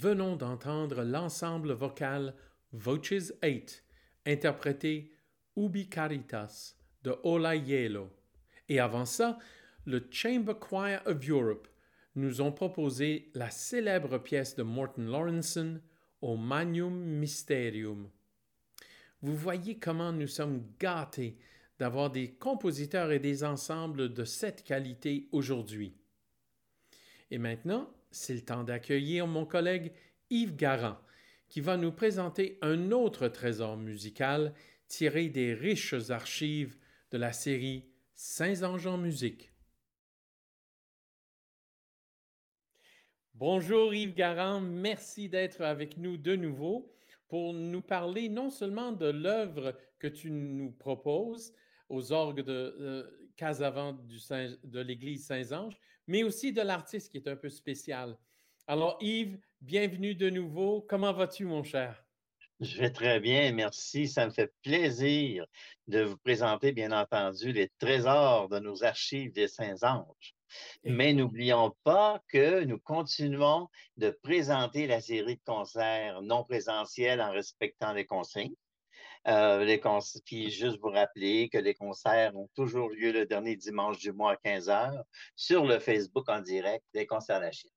Venons 0.00 0.34
d'entendre 0.34 1.02
l'ensemble 1.02 1.72
vocal 1.72 2.34
Voces 2.72 3.34
8, 3.42 3.84
interprété 4.24 5.12
Ubi 5.58 5.90
Caritas 5.90 6.74
de 7.02 7.14
Ola 7.22 7.54
Yelo. 7.54 8.08
Et 8.70 8.80
avant 8.80 9.04
ça, 9.04 9.38
le 9.84 10.08
Chamber 10.10 10.54
Choir 10.58 11.02
of 11.04 11.28
Europe 11.28 11.68
nous 12.14 12.40
ont 12.40 12.50
proposé 12.50 13.30
la 13.34 13.50
célèbre 13.50 14.16
pièce 14.16 14.56
de 14.56 14.62
Morton 14.62 15.02
Lawrenson, 15.02 15.82
Au 16.22 16.34
Magnum 16.38 16.94
Mysterium. 16.94 18.08
Vous 19.20 19.36
voyez 19.36 19.78
comment 19.78 20.12
nous 20.12 20.28
sommes 20.28 20.64
gâtés 20.78 21.36
d'avoir 21.78 22.10
des 22.10 22.32
compositeurs 22.32 23.12
et 23.12 23.18
des 23.18 23.44
ensembles 23.44 24.14
de 24.14 24.24
cette 24.24 24.64
qualité 24.64 25.28
aujourd'hui. 25.30 25.94
Et 27.30 27.36
maintenant, 27.36 27.92
c'est 28.10 28.34
le 28.34 28.44
temps 28.44 28.64
d'accueillir 28.64 29.26
mon 29.26 29.46
collègue 29.46 29.92
Yves 30.30 30.56
Garand, 30.56 30.98
qui 31.48 31.60
va 31.60 31.76
nous 31.76 31.92
présenter 31.92 32.58
un 32.62 32.90
autre 32.92 33.28
trésor 33.28 33.76
musical 33.76 34.54
tiré 34.88 35.28
des 35.28 35.54
riches 35.54 35.94
archives 36.10 36.76
de 37.10 37.18
la 37.18 37.32
série 37.32 37.88
Saint-Ange 38.14 38.86
en 38.86 38.98
musique. 38.98 39.52
Bonjour 43.34 43.94
Yves 43.94 44.14
Garand, 44.14 44.60
merci 44.60 45.28
d'être 45.28 45.62
avec 45.62 45.96
nous 45.96 46.16
de 46.16 46.36
nouveau 46.36 46.92
pour 47.28 47.54
nous 47.54 47.80
parler 47.80 48.28
non 48.28 48.50
seulement 48.50 48.92
de 48.92 49.06
l'œuvre 49.06 49.74
que 49.98 50.08
tu 50.08 50.30
nous 50.30 50.72
proposes 50.72 51.54
aux 51.88 52.12
orgues 52.12 52.42
de 52.42 52.76
euh, 52.80 53.30
Casavant 53.36 53.94
de 53.94 54.80
l'église 54.80 55.24
Saint-Ange, 55.24 55.80
mais 56.10 56.24
aussi 56.24 56.52
de 56.52 56.60
l'artiste 56.60 57.12
qui 57.12 57.18
est 57.18 57.28
un 57.28 57.36
peu 57.36 57.48
spécial. 57.48 58.18
Alors 58.66 58.98
Yves, 59.00 59.38
bienvenue 59.60 60.16
de 60.16 60.28
nouveau. 60.28 60.84
Comment 60.88 61.12
vas-tu 61.12 61.44
mon 61.44 61.62
cher? 61.62 62.04
Je 62.58 62.78
vais 62.78 62.90
très 62.90 63.20
bien, 63.20 63.52
merci. 63.52 64.08
Ça 64.08 64.26
me 64.26 64.32
fait 64.32 64.52
plaisir 64.64 65.46
de 65.86 66.02
vous 66.02 66.16
présenter, 66.16 66.72
bien 66.72 66.90
entendu, 66.90 67.52
les 67.52 67.70
trésors 67.78 68.48
de 68.48 68.58
nos 68.58 68.82
archives 68.82 69.32
des 69.32 69.46
Saints-Anges. 69.46 70.34
Mais 70.82 71.12
n'oublions 71.12 71.76
pas 71.84 72.20
que 72.26 72.64
nous 72.64 72.80
continuons 72.80 73.68
de 73.96 74.10
présenter 74.10 74.88
la 74.88 75.00
série 75.00 75.36
de 75.36 75.44
concerts 75.46 76.22
non 76.22 76.42
présentiels 76.42 77.20
en 77.20 77.30
respectant 77.30 77.92
les 77.92 78.04
consignes. 78.04 78.56
Euh, 79.28 79.64
les 79.64 79.80
Puis 80.24 80.50
juste 80.50 80.78
vous 80.80 80.88
rappeler 80.88 81.50
que 81.50 81.58
les 81.58 81.74
concerts 81.74 82.34
ont 82.36 82.48
toujours 82.54 82.88
lieu 82.88 83.12
le 83.12 83.26
dernier 83.26 83.54
dimanche 83.54 83.98
du 83.98 84.12
mois 84.12 84.32
à 84.32 84.36
15 84.36 84.68
h 84.68 85.02
sur 85.36 85.66
le 85.66 85.78
Facebook 85.78 86.28
en 86.28 86.40
direct 86.40 86.84
des 86.94 87.06
concerts 87.06 87.36
à 87.36 87.40
la 87.40 87.52
Chine. 87.52 87.70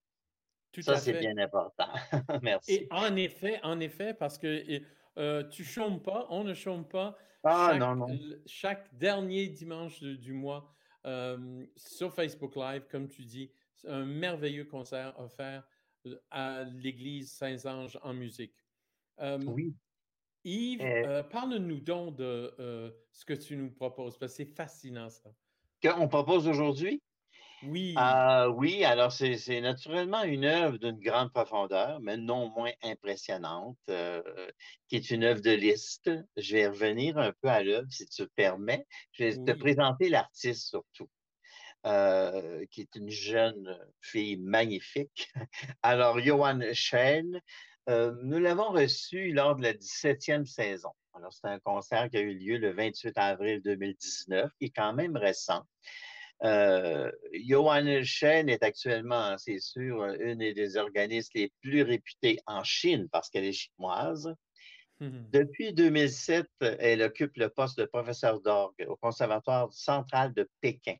Ça, 0.82 0.98
c'est 0.98 1.20
bien 1.20 1.38
important. 1.38 1.90
Merci. 2.42 2.74
Et 2.74 2.88
en 2.92 3.16
effet, 3.16 3.60
en 3.62 3.80
effet, 3.80 4.14
parce 4.14 4.38
que 4.38 4.82
euh, 5.18 5.44
tu 5.50 5.64
chômes 5.64 6.02
pas, 6.02 6.26
on 6.30 6.44
ne 6.44 6.54
chôme 6.54 6.88
pas. 6.88 7.16
Ah, 7.44 7.70
chaque, 7.72 7.80
non, 7.80 7.96
non. 7.96 8.08
Chaque 8.46 8.98
dernier 8.98 9.48
dimanche 9.48 10.02
du 10.02 10.34
mois 10.34 10.74
euh, 11.06 11.66
sur 11.76 12.14
Facebook 12.14 12.56
Live, 12.56 12.88
comme 12.90 13.08
tu 13.10 13.26
dis, 13.26 13.52
un 13.86 14.06
merveilleux 14.06 14.66
concert 14.66 15.14
offert 15.20 15.68
euh, 16.08 16.16
à 16.32 16.64
l'église 16.64 17.34
Saint-Ange 17.34 18.00
en 18.02 18.14
musique. 18.14 18.56
oui. 19.46 19.76
Yves, 20.44 21.26
parle-nous 21.32 21.80
donc 21.80 22.16
de 22.16 22.54
ce 23.12 23.26
que 23.26 23.34
tu 23.34 23.56
nous 23.56 23.72
proposes, 23.72 24.18
parce 24.18 24.34
que 24.34 24.38
c'est 24.44 24.56
fascinant 24.56 25.10
ça. 25.10 25.30
Qu'on 25.82 26.08
propose 26.08 26.48
aujourd'hui? 26.48 27.02
Oui. 27.66 27.94
Ah, 27.96 28.50
oui, 28.50 28.84
alors 28.84 29.12
c'est 29.12 29.62
naturellement 29.62 30.24
une 30.24 30.46
œuvre 30.46 30.78
d'une 30.78 31.00
grande 31.00 31.32
profondeur, 31.32 32.00
mais 32.02 32.18
non 32.18 32.50
moins 32.50 32.72
impressionnante, 32.84 33.78
euh, 33.90 34.22
qui 34.88 34.98
est 34.98 35.12
une 35.12 35.24
œuvre 35.24 35.42
de 35.42 35.52
liste. 35.52 36.10
Je 36.36 36.54
vais 36.54 36.68
revenir 36.68 37.18
un 37.18 37.32
peu 37.42 37.48
à 37.48 37.64
l'œuvre, 37.64 37.88
si 37.90 38.06
tu 38.08 38.28
permets. 38.36 38.86
Je 39.14 39.26
vais 39.26 39.38
te 39.38 39.52
présenter 39.58 40.10
l'artiste 40.10 40.68
surtout. 40.68 41.10
Euh, 41.86 42.66
qui 42.72 42.80
est 42.80 42.96
une 42.96 43.10
jeune 43.10 43.78
fille 44.00 44.38
magnifique. 44.38 45.30
Alors, 45.84 46.20
Johan 46.22 46.62
Schoen, 46.72 47.42
euh, 47.90 48.14
nous 48.24 48.40
l'avons 48.40 48.72
reçu 48.72 49.32
lors 49.32 49.56
de 49.56 49.64
la 49.64 49.74
17e 49.74 50.46
saison. 50.46 50.92
Alors, 51.14 51.34
c'est 51.34 51.48
un 51.48 51.60
concert 51.60 52.10
qui 52.10 52.18
a 52.18 52.22
eu 52.22 52.34
lieu 52.34 52.58
le 52.58 52.72
28 52.72 53.18
avril 53.18 53.62
2019, 53.62 54.52
qui 54.60 54.66
est 54.66 54.74
quand 54.76 54.94
même 54.94 55.16
récent. 55.16 55.64
Euh, 56.44 57.12
Johan 57.34 58.04
Shen 58.04 58.50
est 58.50 58.64
actuellement, 58.64 59.38
c'est 59.38 59.60
sûr, 59.60 60.04
une 60.20 60.40
des 60.40 60.78
organistes 60.78 61.34
les 61.36 61.52
plus 61.62 61.84
réputés 61.84 62.40
en 62.48 62.64
Chine 62.64 63.08
parce 63.12 63.30
qu'elle 63.30 63.46
est 63.46 63.54
chinoise. 63.54 64.34
Mhm. 65.00 65.30
Depuis 65.32 65.74
2007, 65.74 66.48
elle 66.80 67.02
occupe 67.02 67.38
le 67.38 67.50
poste 67.50 67.78
de 67.78 67.86
professeur 67.86 68.42
d'orgue 68.42 68.86
au 68.88 68.96
Conservatoire 68.96 69.72
central 69.72 70.34
de 70.34 70.50
Pékin. 70.62 70.96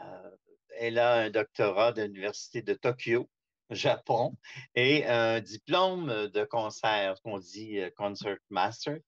Euh, 0.00 0.30
elle 0.78 0.98
a 0.98 1.14
un 1.14 1.30
doctorat 1.30 1.92
de 1.92 2.02
l'Université 2.02 2.60
de 2.62 2.74
Tokyo, 2.74 3.28
Japon, 3.74 4.36
et 4.74 5.04
un 5.06 5.40
diplôme 5.40 6.28
de 6.28 6.44
concert, 6.44 7.16
qu'on 7.22 7.38
dit 7.38 7.80
euh, 7.80 7.90
Concert 7.96 8.38
Master, 8.50 8.98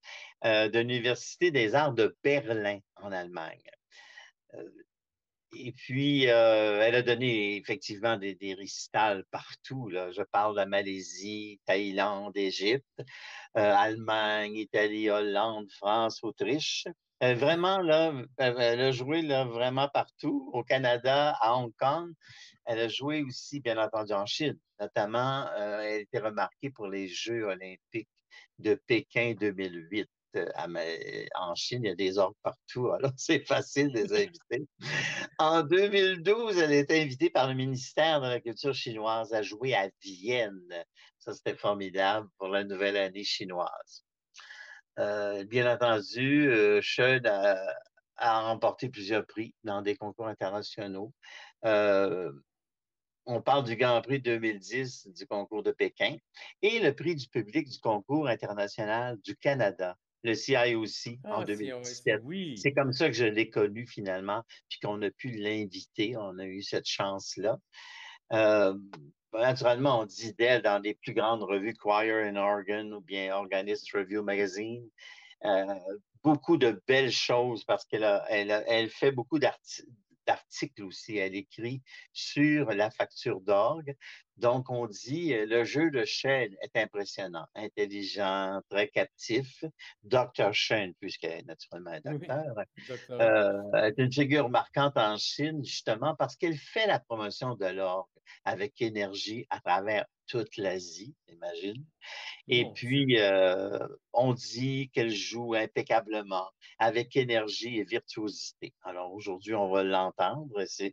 de 0.45 0.79
l'Université 0.79 1.51
des 1.51 1.75
arts 1.75 1.95
de 1.95 2.17
Berlin, 2.23 2.79
en 2.97 3.11
Allemagne. 3.11 3.63
Et 5.59 5.73
puis, 5.73 6.29
euh, 6.29 6.81
elle 6.83 6.95
a 6.97 7.03
donné 7.03 7.57
effectivement 7.57 8.17
des, 8.17 8.35
des 8.35 8.55
récitals 8.55 9.25
partout. 9.31 9.89
Là. 9.89 10.11
Je 10.13 10.23
parle 10.23 10.59
de 10.59 10.65
Malaisie, 10.69 11.61
Thaïlande, 11.65 12.37
Égypte, 12.37 12.85
euh, 12.99 13.05
Allemagne, 13.55 14.57
Italie, 14.57 15.09
Hollande, 15.09 15.71
France, 15.71 16.23
Autriche. 16.23 16.87
Elle, 17.21 17.39
vraiment, 17.39 17.79
là, 17.79 18.13
elle 18.39 18.81
a 18.81 18.93
joué 18.93 19.23
là, 19.23 19.45
vraiment 19.45 19.89
partout. 19.89 20.51
Au 20.53 20.63
Canada, 20.63 21.37
à 21.41 21.57
Hong 21.57 21.73
Kong. 21.79 22.13
Elle 22.67 22.81
a 22.81 22.89
joué 22.89 23.23
aussi, 23.23 23.61
bien 23.61 23.79
entendu, 23.79 24.13
en 24.13 24.27
Chine. 24.27 24.59
Notamment, 24.81 25.47
euh, 25.59 25.81
elle 25.81 26.01
été 26.03 26.19
remarquée 26.19 26.71
pour 26.71 26.89
les 26.89 27.09
Jeux 27.09 27.45
olympiques 27.45 28.09
de 28.59 28.75
Pékin 28.87 29.35
2008 29.39 30.09
en 31.35 31.55
Chine, 31.55 31.85
il 31.85 31.89
y 31.89 31.91
a 31.91 31.95
des 31.95 32.19
orgues 32.19 32.37
partout, 32.43 32.91
alors 32.91 33.13
c'est 33.17 33.45
facile 33.47 33.93
de 33.93 34.01
les 34.01 34.13
inviter. 34.13 34.69
en 35.39 35.63
2012, 35.63 36.59
elle 36.59 36.73
a 36.73 36.77
été 36.77 37.01
invitée 37.01 37.31
par 37.31 37.49
le 37.49 37.55
ministère 37.55 38.21
de 38.21 38.27
la 38.27 38.41
Culture 38.41 38.75
chinoise 38.75 39.33
à 39.33 39.43
jouer 39.43 39.75
à 39.75 39.89
Vienne. 40.03 40.85
Ça, 41.19 41.33
c'était 41.33 41.57
formidable 41.57 42.29
pour 42.39 42.49
la 42.49 42.65
nouvelle 42.65 42.97
année 42.97 43.25
chinoise. 43.25 44.06
Euh, 44.99 45.45
bien 45.45 45.73
entendu, 45.73 46.49
euh, 46.49 46.81
a, 48.17 48.41
remporté 48.43 48.89
plusieurs 48.89 49.27
prix 49.27 49.55
dans 49.65 49.83
des 49.83 49.97
concours 49.97 50.27
internationaux. 50.27 51.13
Euh, 51.65 52.33
on 53.27 53.43
parle 53.43 53.65
du 53.65 53.77
Grand 53.77 54.01
Prix 54.03 54.21
2010 54.21 55.09
du 55.09 55.27
concours 55.27 55.63
de 55.63 55.73
Pékin 55.73 56.17
et 56.63 56.79
le 56.79 56.95
prix 56.95 57.17
du 57.17 57.29
public 57.29 57.69
du 57.69 57.79
concours 57.81 58.29
international 58.29 59.19
du 59.21 59.37
Canada 59.37 59.97
le 60.27 60.35
CIOC 60.35 61.21
en 61.25 61.45
2017. 61.45 62.21
oui. 62.25 62.59
C'est 62.59 62.73
comme 62.73 62.93
ça 62.93 63.07
que 63.09 63.15
je 63.15 63.25
l'ai 63.25 63.49
connu 63.49 63.87
finalement, 63.87 64.43
puis 64.69 64.81
qu'on 64.81 65.01
a 65.03 65.11
pu 65.11 65.31
l'inviter. 65.31 66.17
On 66.17 66.39
a 66.39 66.45
eu 66.45 66.63
cette 66.63 66.87
chance-là. 66.87 67.59
Euh, 68.33 68.75
naturellement, 69.33 70.01
on 70.01 70.07
dit 70.07 70.33
d'elle 70.35 70.63
dans 70.63 70.79
les 70.79 70.95
plus 70.95 71.15
grandes 71.15 71.43
revues 71.43 71.75
Choir 71.75 72.27
and 72.27 72.37
Organ 72.37 72.93
ou 72.95 73.01
bien 73.01 73.35
Organist 73.35 73.91
Review 73.93 74.23
Magazine. 74.23 74.89
Euh, 75.45 75.75
beaucoup 76.23 76.57
de 76.57 76.83
belles 76.87 77.13
choses 77.13 77.65
parce 77.65 77.85
qu'elle 77.85 78.23
elle, 78.29 78.65
elle 78.67 78.91
fait 78.91 79.13
beaucoup 79.13 79.39
d'articles 79.39 80.83
aussi. 80.83 81.19
Elle 81.19 81.35
écrit 81.35 81.83
sur 82.13 82.71
la 82.71 82.91
facture 82.91 83.41
d'orgue. 83.41 83.97
Donc, 84.37 84.69
on 84.69 84.87
dit 84.87 85.33
euh, 85.33 85.47
le 85.47 85.65
jeu 85.65 85.91
de 85.91 86.05
Shell 86.05 86.57
est 86.61 86.77
impressionnant, 86.77 87.47
intelligent, 87.55 88.61
très 88.69 88.89
captif. 88.89 89.65
Dr. 90.03 90.53
Shen, 90.53 90.93
puisqu'elle 91.01 91.41
est 91.41 91.47
naturellement 91.47 91.93
un 91.93 92.01
docteur, 92.01 92.55
euh, 93.11 93.73
est 93.73 93.99
une 93.99 94.13
figure 94.13 94.51
marquante 94.51 94.97
en 94.97 95.17
Chine, 95.17 95.65
justement, 95.65 96.15
parce 96.17 96.37
qu'elle 96.37 96.57
fait 96.57 96.87
la 96.87 96.99
promotion 96.99 97.55
de 97.55 97.67
l'orgue 97.67 98.07
avec 98.45 98.81
énergie 98.83 99.47
à 99.51 99.61
travers 99.61 100.05
toute 100.27 100.57
l'Asie, 100.57 101.15
imagine. 101.29 101.85
Et 102.49 102.67
puis, 102.75 103.19
euh, 103.19 103.79
on 104.13 104.33
dit 104.33 104.91
qu'elle 104.93 105.11
joue 105.11 105.55
impeccablement, 105.55 106.49
avec 106.79 107.17
énergie 107.17 107.79
et 107.79 107.85
virtuosité. 107.85 108.73
Alors 108.83 109.13
aujourd'hui, 109.13 109.55
on 109.55 109.69
va 109.69 109.83
l'entendre, 109.83 110.49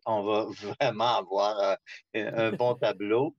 on 0.06 0.24
va 0.24 0.46
vraiment 0.80 1.18
avoir 1.18 1.78
un, 2.16 2.52
bon 2.52 2.76
tableau. 2.82 3.36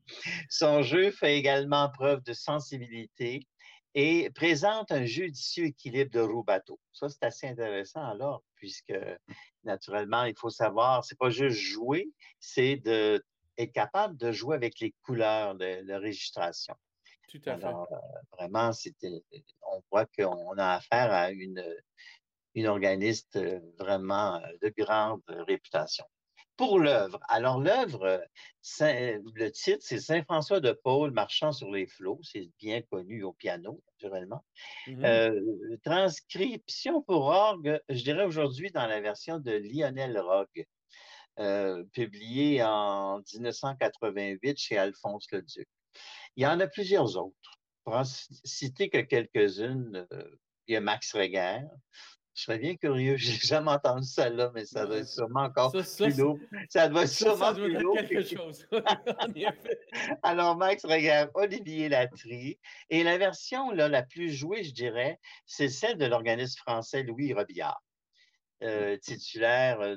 Son 0.49 0.83
jeu 0.83 1.11
fait 1.11 1.37
également 1.37 1.91
preuve 1.91 2.23
de 2.23 2.33
sensibilité 2.33 3.47
et 3.95 4.31
présente 4.31 4.91
un 4.91 5.05
judicieux 5.05 5.67
équilibre 5.67 6.11
de 6.11 6.21
rubato. 6.21 6.79
Ça, 6.93 7.09
c'est 7.09 7.25
assez 7.25 7.47
intéressant 7.47 8.05
alors, 8.05 8.43
puisque 8.57 8.95
naturellement, 9.63 10.25
il 10.25 10.35
faut 10.37 10.51
savoir, 10.51 11.05
c'est 11.05 11.19
pas 11.19 11.31
juste 11.31 11.59
jouer, 11.59 12.09
c'est 12.41 12.77
de 12.77 13.25
être 13.59 13.73
capable 13.73 14.17
de 14.17 14.33
jouer 14.33 14.57
avec 14.57 14.81
les 14.81 14.95
couleurs 15.03 15.55
de, 15.55 15.83
de 15.87 15.95
registration. 15.95 16.75
Tout 17.29 17.41
à 17.47 17.57
fait. 17.57 17.65
Alors, 17.65 17.89
vraiment, 18.39 18.73
c'était, 18.73 19.23
on 19.73 19.83
voit 19.91 20.07
qu'on 20.07 20.57
a 20.59 20.75
affaire 20.75 21.13
à 21.13 21.31
une, 21.31 21.65
une 22.55 22.67
organiste 22.67 23.39
vraiment 23.79 24.41
de 24.63 24.73
grande 24.77 25.23
réputation 25.29 26.05
pour 26.57 26.79
l'œuvre. 26.79 27.19
Alors, 27.29 27.61
l'œuvre, 27.61 28.25
le 28.79 29.49
titre, 29.49 29.81
c'est 29.81 29.99
Saint-François 29.99 30.61
de 30.61 30.73
Paul 30.73 31.11
marchant 31.11 31.51
sur 31.51 31.71
les 31.71 31.87
flots. 31.87 32.21
C'est 32.23 32.49
bien 32.61 32.81
connu 32.83 33.25
au 33.25 33.33
piano, 33.33 33.83
naturellement. 33.93 34.45
Mhm. 34.87 35.05
Euh, 35.05 35.77
transcription 35.85 37.03
pour 37.03 37.25
orgue, 37.25 37.81
je 37.89 38.05
dirais 38.05 38.25
aujourd'hui 38.25 38.71
dans 38.71 38.87
la 38.87 39.01
version 39.01 39.39
de 39.39 39.51
Lionel 39.51 40.19
Rogue, 40.19 40.65
euh, 41.39 41.85
publiée 41.93 42.63
en 42.63 43.21
1988 43.35 44.59
chez 44.59 44.79
Alphonse 44.79 45.27
le 45.33 45.43
Duc. 45.43 45.69
Il 46.37 46.43
y 46.43 46.47
en 46.47 46.61
a 46.61 46.67
plusieurs 46.67 47.17
autres. 47.17 47.61
Pour 47.85 47.95
en 47.95 48.05
citer 48.05 48.89
que 48.89 48.99
quelques-unes, 48.99 50.07
euh, 50.13 50.39
il 50.67 50.75
y 50.75 50.77
a 50.77 50.81
Max 50.81 51.13
Reger, 51.13 51.61
je 52.35 52.43
serais 52.43 52.59
bien 52.59 52.77
curieux. 52.77 53.17
J'ai 53.17 53.39
jamais 53.47 53.71
entendu 53.71 54.07
ça 54.07 54.29
là, 54.29 54.51
mais 54.55 54.65
ça 54.65 54.87
doit 54.87 54.99
être 54.99 55.09
sûrement 55.09 55.43
encore 55.43 55.73
plus 55.73 56.19
lourd. 56.19 56.39
Ça 56.69 56.89
doit 56.89 57.05
être 57.05 57.11
sûrement 57.11 57.55
plus 57.55 57.79
lourd. 57.79 57.97
quelque 57.97 58.23
chose. 58.23 58.67
Alors, 60.23 60.57
Max, 60.57 60.85
regarde 60.85 61.31
Olivier 61.35 61.89
Latry. 61.89 62.59
Et 62.91 63.03
la 63.05 63.19
version 63.19 63.71
là, 63.71 63.89
la 63.89 64.03
plus 64.03 64.31
jouée, 64.31 64.65
je 64.65 64.73
dirais, 64.73 65.19
c'est 65.47 65.69
celle 65.69 65.97
de 65.97 66.07
l'organiste 66.07 66.59
français 66.59 67.03
Louis 67.05 67.33
Robillard, 67.33 67.83
euh, 68.63 68.97
titulaire 68.99 69.81
euh, 69.81 69.97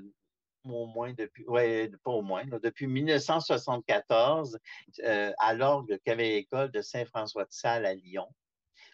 au 0.74 0.88
moins 0.88 1.13
depuis, 1.13 1.45
ouais, 1.47 1.91
pas 2.03 2.11
au 2.11 2.22
moins, 2.22 2.43
depuis 2.61 2.88
1974 2.88 4.59
euh, 5.03 5.32
à 5.39 5.53
l'orgue 5.53 5.99
qu'avait 6.03 6.30
l'école 6.30 6.72
de 6.72 6.82
Saint-François 6.82 7.43
de 7.43 7.51
Sales 7.51 7.86
à 7.86 7.93
Lyon 7.93 8.28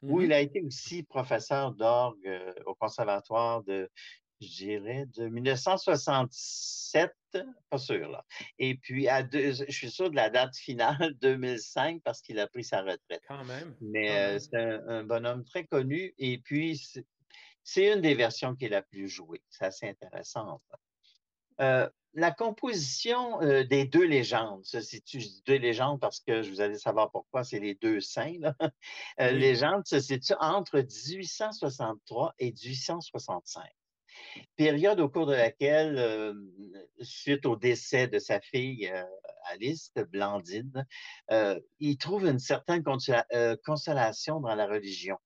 où 0.01 0.21
il 0.21 0.29
mm-hmm. 0.29 0.33
a 0.33 0.39
été 0.41 0.61
aussi 0.61 1.03
professeur 1.03 1.71
d'orgue 1.71 2.27
euh, 2.27 2.53
au 2.65 2.75
conservatoire 2.75 3.63
de, 3.63 3.89
je 4.41 4.47
dirais, 4.47 5.05
de 5.17 5.27
1967, 5.27 7.11
pas 7.69 7.77
sûr, 7.77 8.09
là. 8.09 8.25
Et 8.59 8.75
puis, 8.75 9.07
à 9.07 9.23
deux, 9.23 9.53
je 9.53 9.71
suis 9.71 9.89
sûr 9.89 10.11
de 10.11 10.15
la 10.15 10.29
date 10.29 10.55
finale, 10.55 11.13
2005, 11.21 12.01
parce 12.03 12.21
qu'il 12.21 12.39
a 12.39 12.47
pris 12.47 12.63
sa 12.63 12.81
retraite. 12.81 13.23
Quand 13.27 13.45
même. 13.45 13.75
Mais 13.81 14.15
euh, 14.17 14.39
c'est 14.39 14.55
un, 14.55 15.03
bonhomme 15.03 15.43
très 15.45 15.65
connu. 15.65 16.13
Et 16.17 16.37
puis, 16.39 16.81
c'est 17.63 17.93
une 17.93 18.01
des 18.01 18.13
versions 18.15 18.55
qui 18.55 18.65
est 18.65 18.69
la 18.69 18.81
plus 18.81 19.07
jouée. 19.07 19.41
C'est 19.49 19.65
assez 19.65 19.87
intéressant. 19.87 20.61
Euh, 21.59 21.89
la 22.15 22.31
composition 22.31 23.41
euh, 23.41 23.63
des 23.63 23.85
deux 23.85 24.05
légendes 24.05 24.63
se 24.63 24.81
situe, 24.81 25.19
je 25.19 25.27
deux 25.47 25.57
légendes 25.57 25.99
parce 25.99 26.19
que 26.19 26.47
vous 26.47 26.61
allez 26.61 26.77
savoir 26.77 27.11
pourquoi, 27.11 27.43
c'est 27.43 27.59
les 27.59 27.75
deux 27.75 27.99
saints. 27.99 28.37
Là. 28.39 28.55
Euh, 29.19 29.31
Légende 29.31 29.85
se 29.85 29.99
situe 29.99 30.33
entre 30.39 30.79
1863 30.79 32.33
et 32.39 32.51
1865 32.51 33.63
période 34.55 34.99
au 34.99 35.09
cours 35.09 35.25
de 35.25 35.33
laquelle, 35.33 35.97
euh, 35.97 36.33
suite 37.01 37.45
au 37.45 37.55
décès 37.55 38.07
de 38.07 38.19
sa 38.19 38.39
fille 38.39 38.91
Alice, 39.45 39.91
Blandine, 40.11 40.85
il 41.79 41.97
trouve 41.97 42.25
une 42.25 42.39
certaine 42.39 42.83
consolation 42.83 44.39
dans 44.39 44.55
la 44.55 44.67
religion. 44.67 45.17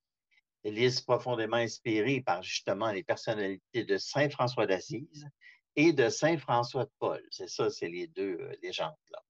Alice, 0.66 1.02
profondément 1.02 1.58
inspirée 1.58 2.22
par 2.22 2.44
justement 2.44 2.92
les 2.92 3.04
personnalités 3.04 3.84
de 3.84 3.98
Saint 3.98 4.30
François 4.30 4.68
d'Assise, 4.68 5.28
et 5.78 5.94
de 5.94 6.10
Saint 6.10 6.38
François 6.38 6.86
de 6.86 6.92
Paul. 7.00 7.24
C'est 7.30 7.48
ça, 7.48 7.70
c'est 7.70 7.88
les 7.88 8.08
deux 8.08 8.38
euh, 8.42 8.54
légendes-là. 8.62 9.24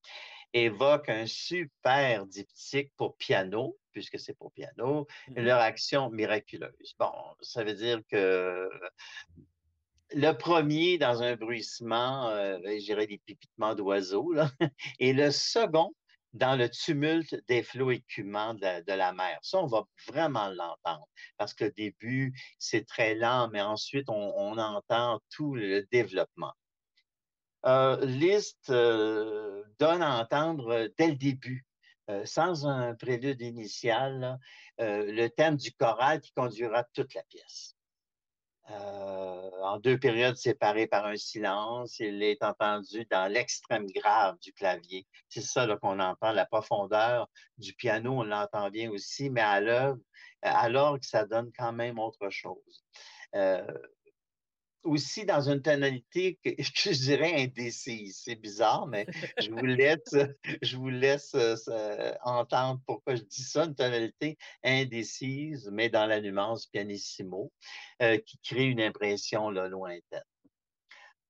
Évoque 0.53 1.09
un 1.09 1.27
super 1.27 2.25
diptyque 2.25 2.91
pour 2.95 3.17
piano, 3.17 3.77
puisque 3.91 4.17
c'est 4.17 4.33
pour 4.33 4.51
piano, 4.53 5.05
mm-hmm. 5.29 5.41
leur 5.41 5.59
action 5.59 6.09
miraculeuse. 6.09 6.95
Bon, 6.97 7.11
ça 7.41 7.63
veut 7.63 7.73
dire 7.73 8.01
que 8.09 8.69
le 10.11 10.31
premier 10.31 10.97
dans 10.97 11.21
un 11.21 11.35
bruissement, 11.35 12.29
euh, 12.29 12.57
ben, 12.59 12.79
je 12.79 12.85
dirais 12.85 13.07
des 13.07 13.17
pipitements 13.17 13.75
d'oiseaux, 13.75 14.33
et 14.99 15.11
le 15.11 15.31
second 15.31 15.93
dans 16.37 16.55
le 16.55 16.69
tumulte 16.69 17.35
des 17.47 17.63
flots 17.63 17.91
écumants 17.91 18.53
de, 18.53 18.93
la 18.93 19.13
mer. 19.13 19.37
Ça, 19.41 19.59
on 19.59 19.67
va 19.67 19.83
vraiment 20.07 20.49
l'entendre 20.49 21.07
parce 21.37 21.53
que 21.53 21.65
le 21.65 21.71
début, 21.71 22.33
c'est 22.59 22.85
très 22.85 23.15
lent, 23.15 23.49
mais 23.51 23.61
ensuite, 23.61 24.09
on, 24.09 24.57
entend 24.57 25.19
tout 25.29 25.55
le 25.55 25.85
développement. 25.91 26.53
Euh, 27.65 27.97
Liszt 28.05 28.69
euh, 28.69 29.63
donne 29.79 30.01
à 30.01 30.19
entendre 30.19 30.89
dès 30.97 31.07
le 31.07 31.15
début, 31.15 31.65
euh, 32.09 32.25
sans 32.25 32.65
un 32.65 32.95
prélude 32.95 33.41
initial, 33.41 34.39
le 34.79 35.27
thème 35.27 35.57
du 35.57 35.71
choral 35.73 36.21
qui 36.21 36.31
conduira 36.33 36.83
toute 36.93 37.13
la 37.13 37.23
pièce. 37.23 37.76
Euh, 38.69 39.49
en 39.63 39.79
deux 39.79 39.97
périodes 39.97 40.35
séparées 40.35 40.87
par 40.87 41.05
un 41.05 41.15
silence. 41.15 41.99
Il 41.99 42.21
est 42.21 42.43
entendu 42.43 43.05
dans 43.09 43.31
l'extrême 43.31 43.85
grave 43.87 44.37
du 44.39 44.51
clavier. 44.51 45.07
C'est 45.29 45.41
ça 45.41 45.67
qu'on 45.81 45.99
entend, 45.99 46.31
la 46.31 46.45
profondeur 46.45 47.29
du 47.57 47.73
piano, 47.73 48.19
on 48.19 48.23
l'entend 48.23 48.69
bien 48.69 48.89
aussi, 48.91 49.29
mais 49.29 49.41
à 49.41 49.61
l'œuvre, 49.61 49.99
alors 50.41 50.99
que 50.99 51.05
ça 51.05 51.25
donne 51.25 51.51
quand 51.57 51.71
même 51.71 51.97
autre 51.99 52.29
chose. 52.29 52.83
Euh, 53.35 53.65
aussi 54.87 55.25
dans 55.25 55.49
une 55.49 55.61
tonalité 55.61 56.39
que, 56.43 56.49
je 56.59 56.91
dirais 56.91 57.43
indécise. 57.43 58.21
C'est 58.23 58.35
bizarre, 58.35 58.87
mais 58.87 59.05
je 59.41 59.51
vous 59.51 59.65
laisse, 59.65 60.15
je 60.61 60.77
vous 60.77 60.89
laisse 60.89 61.35
euh, 61.35 62.13
entendre 62.23 62.81
pourquoi 62.85 63.15
je 63.15 63.23
dis 63.23 63.43
ça, 63.43 63.65
une 63.65 63.75
tonalité 63.75 64.37
indécise, 64.63 65.69
mais 65.71 65.89
dans 65.89 66.05
la 66.05 66.21
nuance 66.21 66.65
pianissimo, 66.67 67.51
euh, 68.01 68.17
qui 68.17 68.39
crée 68.39 68.65
une 68.65 68.81
impression 68.81 69.49
là, 69.49 69.67
lointaine 69.67 70.23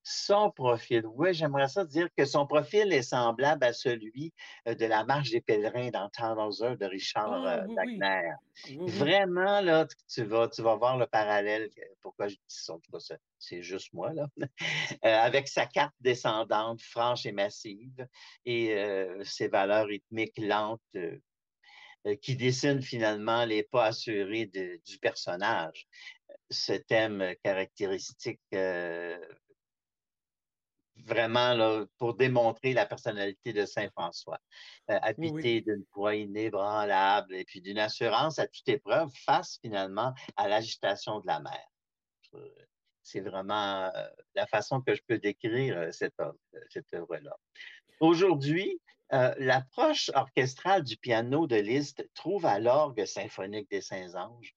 son 0.10 0.52
profil. 0.52 1.04
Oui, 1.06 1.34
j'aimerais 1.34 1.68
ça 1.68 1.84
dire 1.84 2.08
que 2.18 2.24
son 2.24 2.48
profil 2.48 2.94
est 2.94 3.02
semblable 3.02 3.66
à 3.66 3.74
celui 3.74 4.34
euh, 4.68 4.74
de 4.74 4.86
la 4.86 5.04
marche 5.04 5.32
des 5.32 5.42
pèlerins 5.42 5.90
dans 5.90 6.10
Tannhauser 6.10 6.78
de 6.78 6.86
Richard 6.86 7.34
ah, 7.34 7.58
euh, 7.58 7.68
Wagner. 7.76 8.32
Vraiment, 8.88 9.60
là, 9.60 9.86
tu 10.08 10.24
vas, 10.24 10.48
tu 10.48 10.62
vas 10.62 10.76
voir 10.76 10.98
le 10.98 11.08
parallèle. 11.08 11.70
Pourquoi 12.02 12.30
je 12.30 12.36
dis 12.36 12.42
ça? 12.48 12.76
C'est 13.38 13.62
juste 13.62 13.94
moi, 13.94 14.14
là. 14.14 14.28
Euh, 15.06 15.16
avec 15.20 15.48
sa 15.48 15.66
carte 15.66 15.94
descendante, 16.00 16.82
franche 16.82 17.26
et 17.26 17.32
massive, 17.32 18.08
et 18.46 18.76
ses 19.24 19.48
valeurs 19.48 19.88
rythmiques 19.88 20.38
lentes 20.38 20.82
qui 22.22 22.36
dessinent 22.36 22.82
finalement 22.82 23.46
les 23.46 23.64
pas 23.64 23.86
assurés 23.86 24.46
du 24.46 24.98
personnage. 25.00 25.88
Ce 26.50 26.74
thème 26.74 27.34
caractéristique 27.44 28.42
vraiment 31.06 31.54
là, 31.54 31.86
pour 31.98 32.16
démontrer 32.16 32.74
la 32.74 32.86
personnalité 32.86 33.54
de 33.54 33.66
Saint 33.66 33.90
François, 33.92 34.40
euh, 34.90 35.00
habité 35.02 35.62
d'une 35.62 35.84
foi 35.94 36.16
inébranlable 36.16 37.36
et 37.36 37.46
puis 37.46 37.62
d'une 37.62 37.80
assurance 37.80 38.40
à 38.40 38.48
toute 38.48 38.68
épreuve 38.68 39.12
face 39.26 39.60
finalement 39.62 40.14
à 40.36 40.48
l'agitation 40.48 41.20
de 41.20 41.28
la 41.28 41.40
mer. 41.40 41.66
C'est 43.04 43.22
vraiment 43.22 43.86
euh, 43.96 44.08
la 44.36 44.48
façon 44.48 44.82
que 44.82 44.94
je 44.94 45.02
peux 45.08 45.18
décrire 45.18 45.78
euh, 45.78 45.92
cette 45.92 46.20
œuvre, 46.20 46.38
cette 46.70 46.94
œuvre-là. 46.94 47.36
Aujourd'hui, 48.00 48.80
l'approche 49.10 50.12
orchestrale 50.14 50.84
du 50.84 50.98
piano 50.98 51.48
de 51.48 51.56
Liszt 51.56 52.06
trouve 52.14 52.46
à 52.46 52.60
l'orgue 52.60 53.06
symphonique 53.06 53.72
des 53.72 53.80
Saints-Anges 53.80 54.54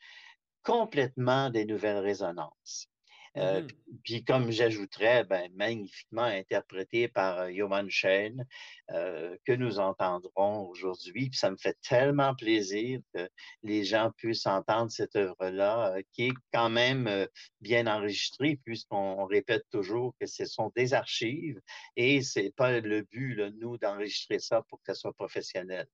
complètement 0.62 1.50
des 1.50 1.64
nouvelles 1.64 1.98
résonances. 1.98 2.89
Euh, 3.36 3.62
mmh 3.62 3.68
puis 4.02 4.24
comme 4.24 4.50
j'ajouterais, 4.50 5.24
ben, 5.24 5.50
magnifiquement 5.54 6.22
interprété 6.22 7.08
par 7.08 7.48
Schoen, 7.88 8.46
euh, 8.92 9.36
que 9.44 9.52
nous 9.52 9.78
entendrons 9.78 10.66
aujourd'hui. 10.68 11.28
Puis 11.28 11.38
ça 11.38 11.50
me 11.50 11.56
fait 11.56 11.76
tellement 11.86 12.34
plaisir 12.34 13.00
que 13.12 13.28
les 13.62 13.84
gens 13.84 14.10
puissent 14.16 14.46
entendre 14.46 14.90
cette 14.90 15.16
œuvre-là, 15.16 15.96
qui 16.12 16.28
est 16.28 16.32
quand 16.52 16.70
même 16.70 17.26
bien 17.60 17.86
enregistrée, 17.86 18.58
puisqu'on 18.64 19.26
répète 19.26 19.64
toujours 19.70 20.14
que 20.18 20.26
ce 20.26 20.46
sont 20.46 20.72
des 20.74 20.94
archives 20.94 21.60
et 21.96 22.22
c'est 22.22 22.54
pas 22.56 22.80
le 22.80 23.02
but, 23.02 23.34
là, 23.34 23.50
nous, 23.50 23.76
d'enregistrer 23.76 24.38
ça 24.38 24.62
pour 24.68 24.78
que 24.78 24.94
ça 24.94 24.94
soit 24.94 25.12
professionnel. 25.12 25.86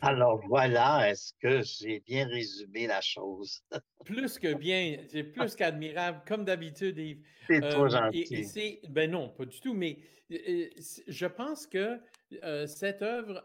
Alors 0.00 0.40
voilà, 0.46 1.10
est-ce 1.10 1.34
que 1.34 1.62
j'ai 1.62 2.00
bien 2.00 2.26
résumé 2.26 2.86
la 2.86 3.00
chose? 3.00 3.62
plus 4.04 4.38
que 4.38 4.54
bien, 4.54 4.96
c'est 5.08 5.24
plus 5.24 5.54
qu'admirable, 5.54 6.22
comme 6.26 6.44
d'habitude, 6.44 6.98
Yves. 6.98 7.22
C'est 7.46 7.60
trop 7.60 7.84
euh, 7.84 7.88
gentil. 7.88 8.80
ben 8.88 9.10
non, 9.10 9.28
pas 9.28 9.44
du 9.44 9.60
tout, 9.60 9.74
mais 9.74 9.98
euh, 10.32 10.68
je 11.06 11.26
pense 11.26 11.66
que 11.66 12.00
euh, 12.42 12.66
cette 12.66 13.02
œuvre 13.02 13.44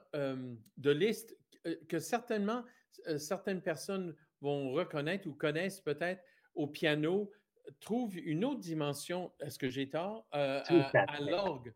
de 0.78 0.91
Liszt, 0.91 1.38
que 1.89 1.99
certainement 1.99 2.64
certaines 3.18 3.62
personnes 3.62 4.16
vont 4.41 4.72
reconnaître 4.72 5.28
ou 5.28 5.34
connaissent 5.34 5.82
peut-être 5.82 6.24
au 6.55 6.68
piano, 6.68 7.30
trouve 7.82 8.18
une 8.18 8.45
autre 8.45 8.62
dimension, 8.62 9.32
est-ce 9.41 9.60
que 9.60 9.70
j'ai 9.70 9.89
tort, 9.89 10.26
à 10.32 10.64
l'orgue. 11.20 11.74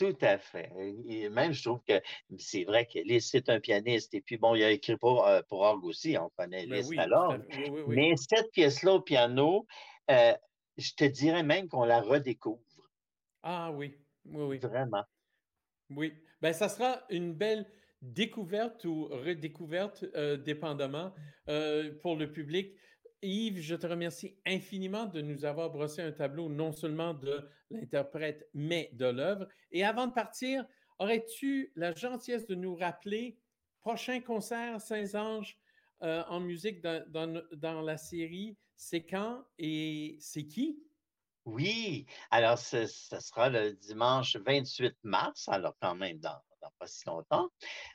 Tout 0.00 0.16
à 0.22 0.38
fait. 0.38 0.72
Et 1.06 1.28
même, 1.28 1.52
je 1.52 1.62
trouve 1.62 1.82
que 1.86 2.00
c'est 2.38 2.64
vrai 2.64 2.86
que 2.86 2.98
Liszt 3.00 3.34
est 3.34 3.50
un 3.50 3.60
pianiste. 3.60 4.14
Et 4.14 4.22
puis, 4.22 4.38
bon, 4.38 4.54
il 4.54 4.62
a 4.62 4.70
écrit 4.70 4.96
pour, 4.96 5.26
euh, 5.26 5.42
pour 5.46 5.60
orgue 5.60 5.84
aussi. 5.84 6.16
On 6.16 6.30
connaît 6.30 6.66
Ben 6.66 6.76
Liszt 6.76 6.88
oui, 6.88 7.82
oui. 7.86 7.94
Mais 7.94 8.12
cette 8.16 8.50
pièce-là 8.52 8.94
au 8.94 9.02
piano, 9.02 9.66
euh, 10.10 10.32
je 10.78 10.92
te 10.94 11.04
dirais 11.04 11.42
même 11.42 11.68
qu'on 11.68 11.84
la 11.84 12.00
redécouvre. 12.00 12.64
Ah 13.42 13.70
oui, 13.72 13.94
oui, 14.24 14.42
oui. 14.42 14.58
Vraiment. 14.58 15.04
Oui. 15.90 16.14
Ben, 16.40 16.54
ça 16.54 16.70
sera 16.70 17.02
une 17.10 17.34
belle 17.34 17.66
découverte 18.00 18.86
ou 18.86 19.04
redécouverte, 19.04 20.06
euh, 20.14 20.38
dépendamment, 20.38 21.12
pour 22.00 22.16
le 22.16 22.32
public. 22.32 22.72
Yves, 23.22 23.60
je 23.60 23.74
te 23.74 23.86
remercie 23.86 24.36
infiniment 24.46 25.06
de 25.06 25.20
nous 25.20 25.44
avoir 25.44 25.70
brossé 25.70 26.02
un 26.02 26.12
tableau 26.12 26.48
non 26.48 26.72
seulement 26.72 27.12
de 27.12 27.46
l'interprète, 27.70 28.48
mais 28.54 28.90
de 28.94 29.06
l'œuvre. 29.06 29.46
Et 29.72 29.84
avant 29.84 30.06
de 30.06 30.12
partir, 30.12 30.64
aurais-tu 30.98 31.72
la 31.76 31.94
gentillesse 31.94 32.46
de 32.46 32.54
nous 32.54 32.74
rappeler 32.74 33.38
prochain 33.80 34.20
concert 34.20 34.80
Saint-Ange 34.80 35.58
euh, 36.02 36.22
en 36.28 36.40
musique 36.40 36.80
dans, 36.82 37.82
la 37.82 37.96
série, 37.98 38.56
c'est 38.74 39.04
quand 39.04 39.44
et 39.58 40.16
c'est 40.20 40.46
qui? 40.46 40.82
Oui, 41.44 42.06
alors 42.30 42.58
ce, 42.58 42.86
sera 42.86 43.50
le 43.50 43.72
dimanche 43.72 44.36
28 44.36 44.96
mars, 45.02 45.48
alors 45.48 45.74
quand 45.80 45.94
même 45.94 46.18
dans, 46.18 46.40
dans 46.62 46.70
pas 46.78 46.86
si 46.86 47.06
longtemps, 47.06 47.50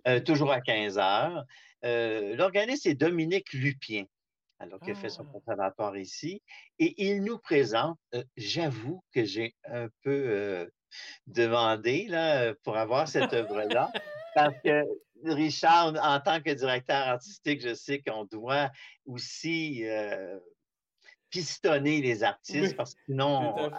euh, 0.08 0.20
toujours 0.20 0.52
à 0.52 0.62
15 0.62 0.98
heures. 1.00 1.46
Euh, 1.84 2.36
L'organiste 2.36 2.86
est 2.86 2.96
Dominique 2.96 3.54
Lupien, 3.54 4.06
alors 4.60 4.80
qui 4.80 4.92
a 4.92 4.96
fait 4.96 5.10
son 5.10 5.24
Ah. 5.28 5.32
conservatoire 5.34 5.98
ici, 5.98 6.42
et 6.80 6.94
il 7.08 7.24
nous 7.24 7.38
présente, 7.40 7.98
euh, 8.14 8.24
j'avoue 8.38 9.04
que 9.14 9.24
j'ai 9.26 9.56
un 9.66 9.88
peu 10.04 10.12
euh, 10.30 10.70
demandé 11.28 12.08
là, 12.08 12.54
pour 12.64 12.78
avoir 12.78 13.08
cette 13.08 13.34
œuvre-là, 13.34 13.92
parce 14.34 14.56
que 14.64 14.84
Richard, 15.24 15.96
en 16.02 16.20
tant 16.20 16.42
que 16.42 16.52
directeur 16.52 16.98
artistique, 17.08 17.62
je 17.62 17.74
sais 17.74 18.02
qu'on 18.02 18.26
doit 18.26 18.70
aussi 19.06 19.86
euh, 19.88 20.40
pistonner 21.30 22.02
les 22.02 22.24
artistes, 22.24 22.70
Oui, 22.70 22.74
parce 22.76 22.94
que 22.96 23.02
sinon, 23.08 23.72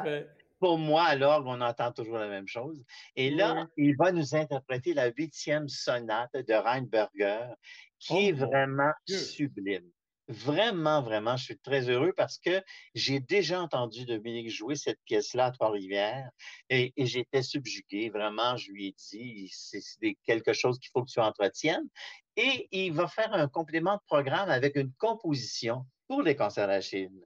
pour 0.58 0.78
moi, 0.78 1.04
à 1.04 1.14
l'orgue, 1.16 1.46
on 1.46 1.60
entend 1.60 1.92
toujours 1.92 2.16
la 2.18 2.28
même 2.28 2.48
chose. 2.48 2.82
Et 3.14 3.28
Oui, 3.30 3.36
là, 3.36 3.66
il 3.76 3.94
va 3.96 4.10
nous 4.12 4.34
interpréter 4.34 4.94
la 4.94 5.10
huitième 5.10 5.68
sonate 5.68 6.32
de 6.34 6.54
Reinberger, 6.54 7.54
qui 7.98 8.14
Oh 8.14 8.18
est 8.20 8.32
mon 8.32 8.46
vraiment 8.46 8.92
Dieu! 9.06 9.18
sublime. 9.18 9.90
Vraiment, 10.28 11.02
vraiment, 11.02 11.36
je 11.36 11.44
suis 11.44 11.58
très 11.58 11.88
heureux 11.88 12.12
parce 12.16 12.38
que 12.38 12.60
j'ai 12.94 13.20
déjà 13.20 13.60
entendu 13.62 14.04
Dominique 14.04 14.50
jouer 14.50 14.74
cette 14.74 14.98
pièce-là 15.04 15.46
à 15.46 15.50
Trois-Rivières 15.52 16.28
et, 16.68 16.92
et 16.96 17.06
j'étais 17.06 17.42
subjugué. 17.42 18.10
Vraiment, 18.10 18.56
je 18.56 18.72
lui 18.72 18.88
ai 18.88 18.94
dit, 19.12 19.48
c'est 19.52 20.16
quelque 20.24 20.52
chose 20.52 20.80
qu'il 20.80 20.90
faut 20.92 21.04
que 21.04 21.10
tu 21.10 21.20
entretiennes. 21.20 21.88
Et 22.36 22.68
il 22.72 22.92
va 22.92 23.06
faire 23.06 23.32
un 23.34 23.46
complément 23.46 23.94
de 23.94 24.02
programme 24.06 24.50
avec 24.50 24.74
une 24.74 24.92
composition 24.98 25.86
pour 26.08 26.22
les 26.22 26.34
concerts 26.34 26.66
la 26.66 26.80
Chine 26.80 27.20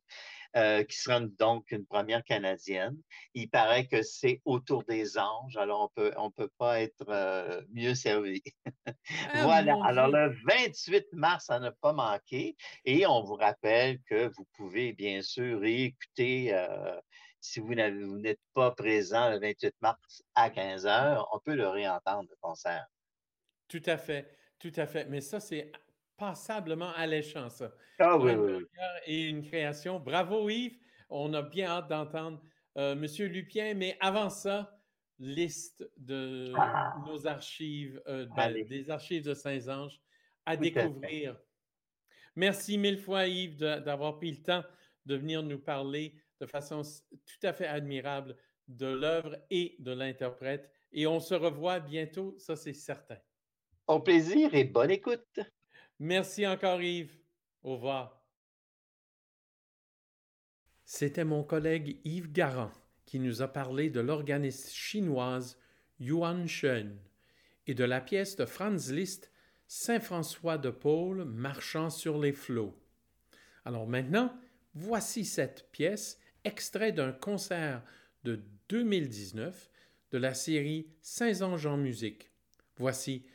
euh, 0.57 0.83
qui 0.83 0.97
sera 0.97 1.21
donc 1.21 1.71
une 1.71 1.87
première 1.87 2.25
canadienne. 2.25 2.97
Il 3.35 3.49
paraît 3.49 3.87
que 3.87 4.03
c'est 4.03 4.43
autour 4.45 4.83
des 4.85 5.17
anges, 5.17 5.57
alors 5.57 5.83
on 5.83 5.89
peut, 5.89 6.13
on 6.17 6.31
peut 6.31 6.51
pas 6.59 6.81
être 6.81 7.05
euh, 7.09 7.63
mieux 7.73 7.95
servi. 7.95 8.43
Ah 9.33 9.45
Voilà, 9.45 9.77
alors 9.85 10.09
le 10.09 10.35
28 10.47 11.13
mars 11.13 11.51
à 11.51 11.61
ne 11.61 11.71
pas 11.71 11.93
manquer, 11.93 12.57
et 12.85 13.07
on 13.07 13.23
vous 13.23 13.37
rappelle 13.37 14.01
que 14.03 14.29
vous 14.35 14.47
pouvez 14.57 14.93
bien 14.93 15.23
sûr 15.23 15.61
réécouter, 15.61 16.53
euh, 16.53 17.01
si 17.41 17.61
vous 17.61 17.75
n'êtes 17.75 18.41
pas 18.53 18.73
présent 18.73 19.31
le 19.31 19.39
28 19.39 19.75
mars 19.81 20.23
à 20.35 20.51
15 20.51 20.87
heures, 20.87 21.29
on 21.33 21.39
peut 21.39 21.55
le 21.55 21.69
réentendre, 21.69 22.29
le 22.29 22.37
concert. 22.41 22.87
Tout 23.69 23.83
à 23.87 23.97
fait, 23.97 24.37
tout 24.59 24.73
à 24.77 24.87
fait. 24.87 25.05
Mais 25.07 25.21
ça, 25.21 25.39
c'est 25.39 25.71
passablement 26.21 26.93
alléchant, 26.93 27.49
ça. 27.49 27.73
Ah 27.99 28.17
oui, 28.19 28.33
oui, 28.35 28.65
et 29.07 29.23
une 29.29 29.43
création. 29.43 29.99
Bravo, 29.99 30.49
Yves. 30.51 30.79
On 31.09 31.33
a 31.35 31.43
bien 31.43 31.67
hâte 31.69 31.89
d'entendre 31.89 32.41
euh, 32.77 32.95
Monsieur 32.95 33.27
Lupien. 33.27 33.75
Mais 33.75 33.97
avant 34.01 34.29
ça, 34.31 34.79
liste 35.19 35.83
de 35.97 36.53
Ah, 36.57 36.95
nos 37.07 37.27
archives, 37.27 38.01
euh, 38.07 38.27
des 38.69 38.91
archives 38.91 39.25
de 39.25 39.35
Saint-Ange 39.35 40.01
à 40.47 40.57
tout 40.57 40.63
à 40.63 40.67
fait. 40.67 40.71
découvrir. 40.71 41.37
Merci 42.37 42.79
mille 42.79 42.99
fois, 42.99 43.27
Yves, 43.27 43.57
d'avoir 43.57 44.19
pris 44.19 44.31
le 44.31 44.43
temps 44.43 44.65
de 45.07 45.17
venir 45.17 45.43
nous 45.43 45.59
parler 45.59 46.15
de 46.41 46.47
façon 46.47 46.83
tout 47.11 47.47
à 47.47 47.53
fait 47.53 47.67
admirable 47.67 48.37
de 48.69 48.87
l'œuvre 48.87 49.37
et 49.51 49.77
de 49.81 49.93
l'interprète. 49.93 50.71
Et 50.93 51.07
on 51.07 51.19
se 51.21 51.35
revoit 51.35 51.81
bientôt, 51.81 52.37
ça 52.39 52.57
c'est 52.57 52.73
certain. 52.75 53.19
Au 53.87 54.01
plaisir 54.01 54.55
et 54.55 54.65
bonne 54.65 54.91
écoute. 54.91 55.41
Merci 56.01 56.47
encore, 56.47 56.81
Yves. 56.81 57.15
Au 57.63 57.75
revoir. 57.75 58.25
C'était 60.87 61.25
mon 61.25 61.45
collègue 61.45 62.01
Yves 62.05 62.33
Garand 62.33 62.73
qui 63.05 63.19
nous 63.19 63.43
a 63.43 63.49
parlé 63.49 63.91
de 63.91 64.01
l'organiste 64.01 64.73
chinoise 64.73 65.59
Yuan 65.99 66.47
Shen 66.49 66.97
et 67.67 67.75
de 67.75 67.85
la 67.85 68.01
pièce 68.01 68.35
de 68.37 68.47
Franz 68.47 68.91
Liszt 68.95 69.31
Saint-François 69.67 70.57
de 70.57 70.71
Paul 70.71 71.27
marchant 71.27 71.91
sur 71.91 72.19
les 72.19 72.33
flots. 72.33 72.75
Alors 73.67 73.87
maintenant, 73.87 74.35
voici 74.75 75.27
cette 75.27 75.71
pièce, 75.71 76.19
extrait 76.45 76.93
d'un 76.93 77.13
concert 77.13 77.83
de 78.25 78.41
2019 78.71 79.71
de 80.13 80.19
la 80.19 80.33
série 80.33 80.89
Saint-Ange 81.03 81.67
en 81.67 81.77
musique. 81.77 82.31
Voici 82.79 83.27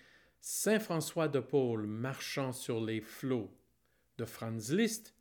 Saint-François 0.48 1.28
de 1.28 1.40
Paul 1.40 1.88
marchant 1.88 2.54
sur 2.54 2.80
les 2.80 3.02
flots 3.02 3.50
de 4.20 4.26
Franz 4.26 4.72
Liszt, 4.72 5.16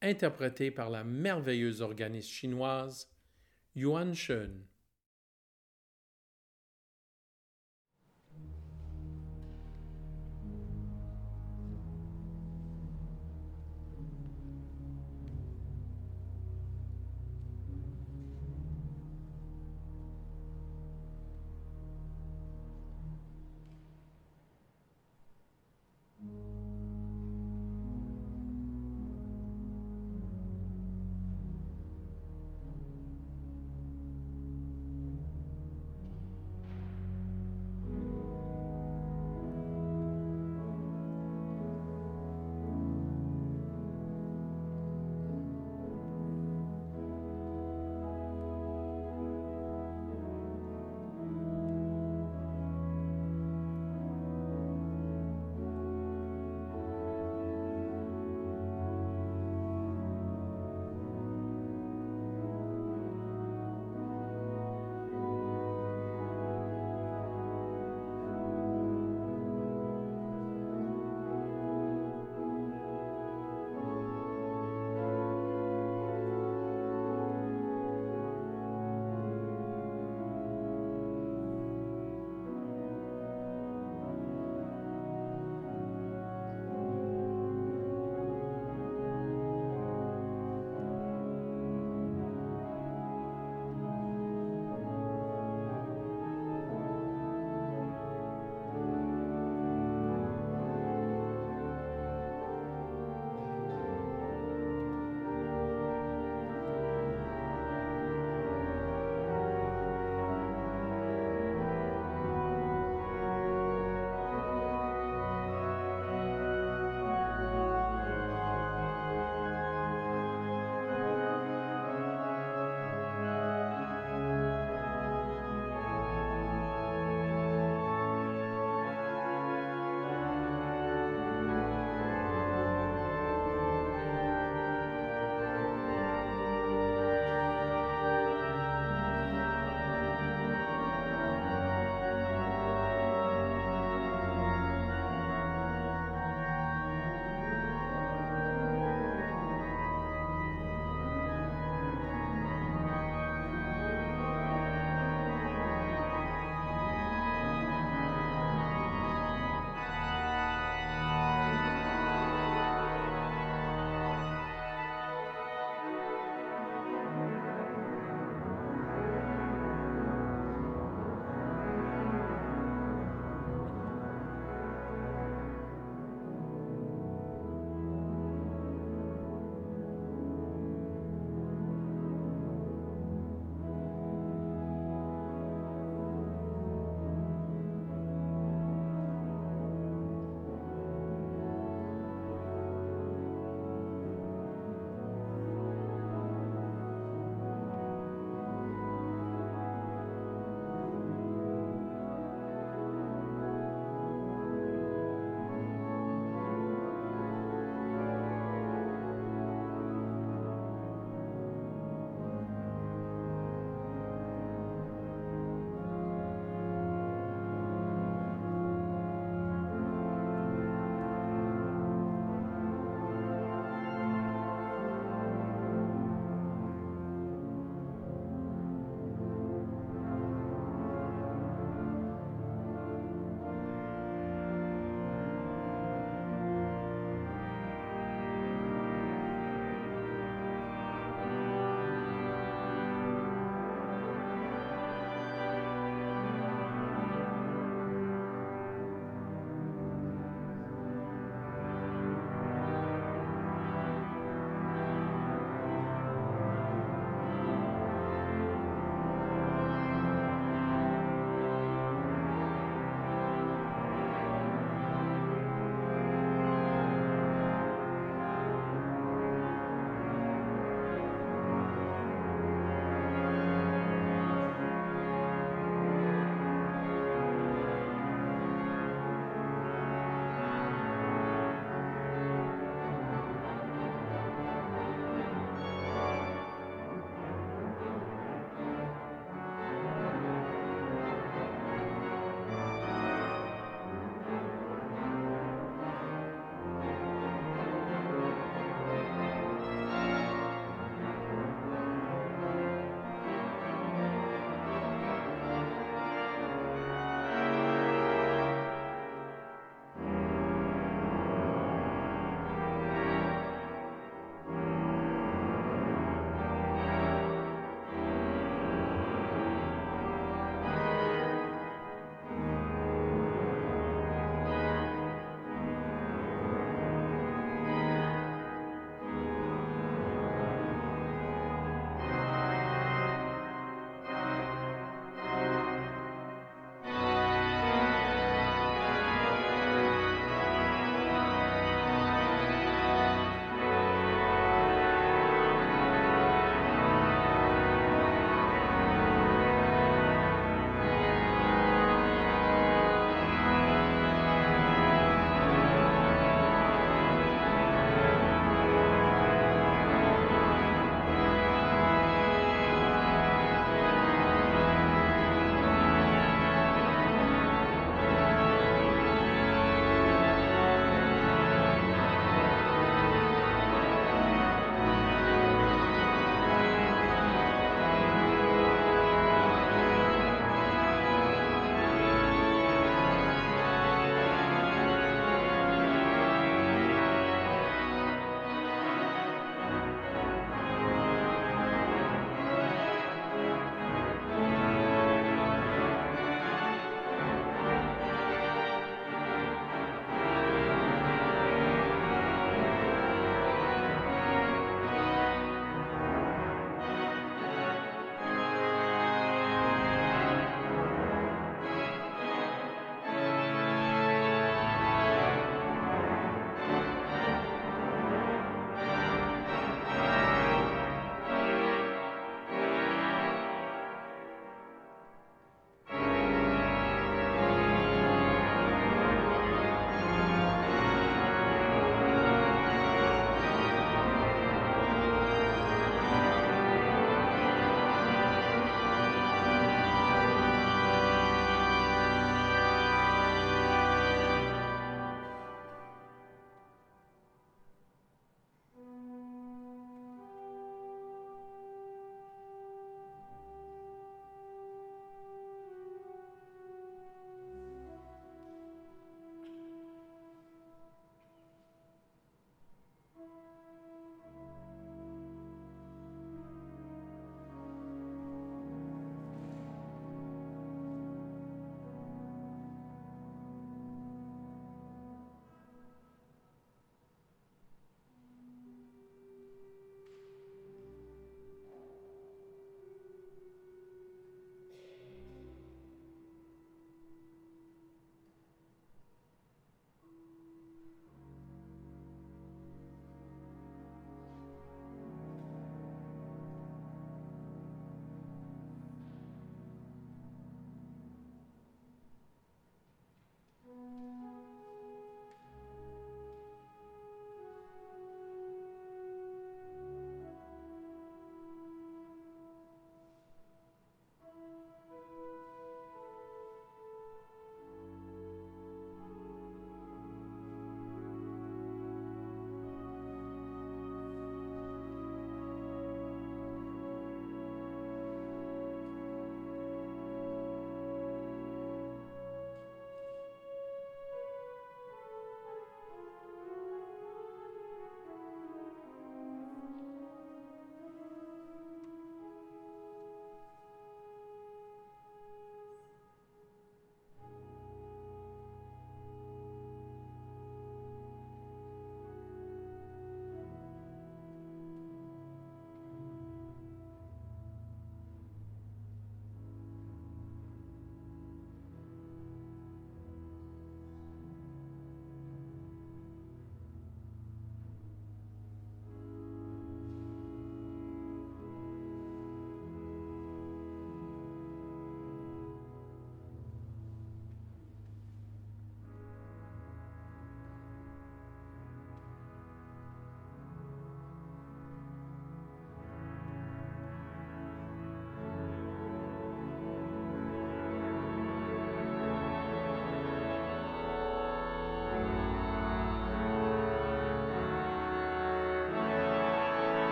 interprété 0.00 0.70
par 0.70 0.88
la 0.88 1.04
merveilleuse 1.04 1.82
organiste 1.82 2.30
chinoise 2.30 3.12
Yuan 3.74 4.14
Shen. 4.14 4.64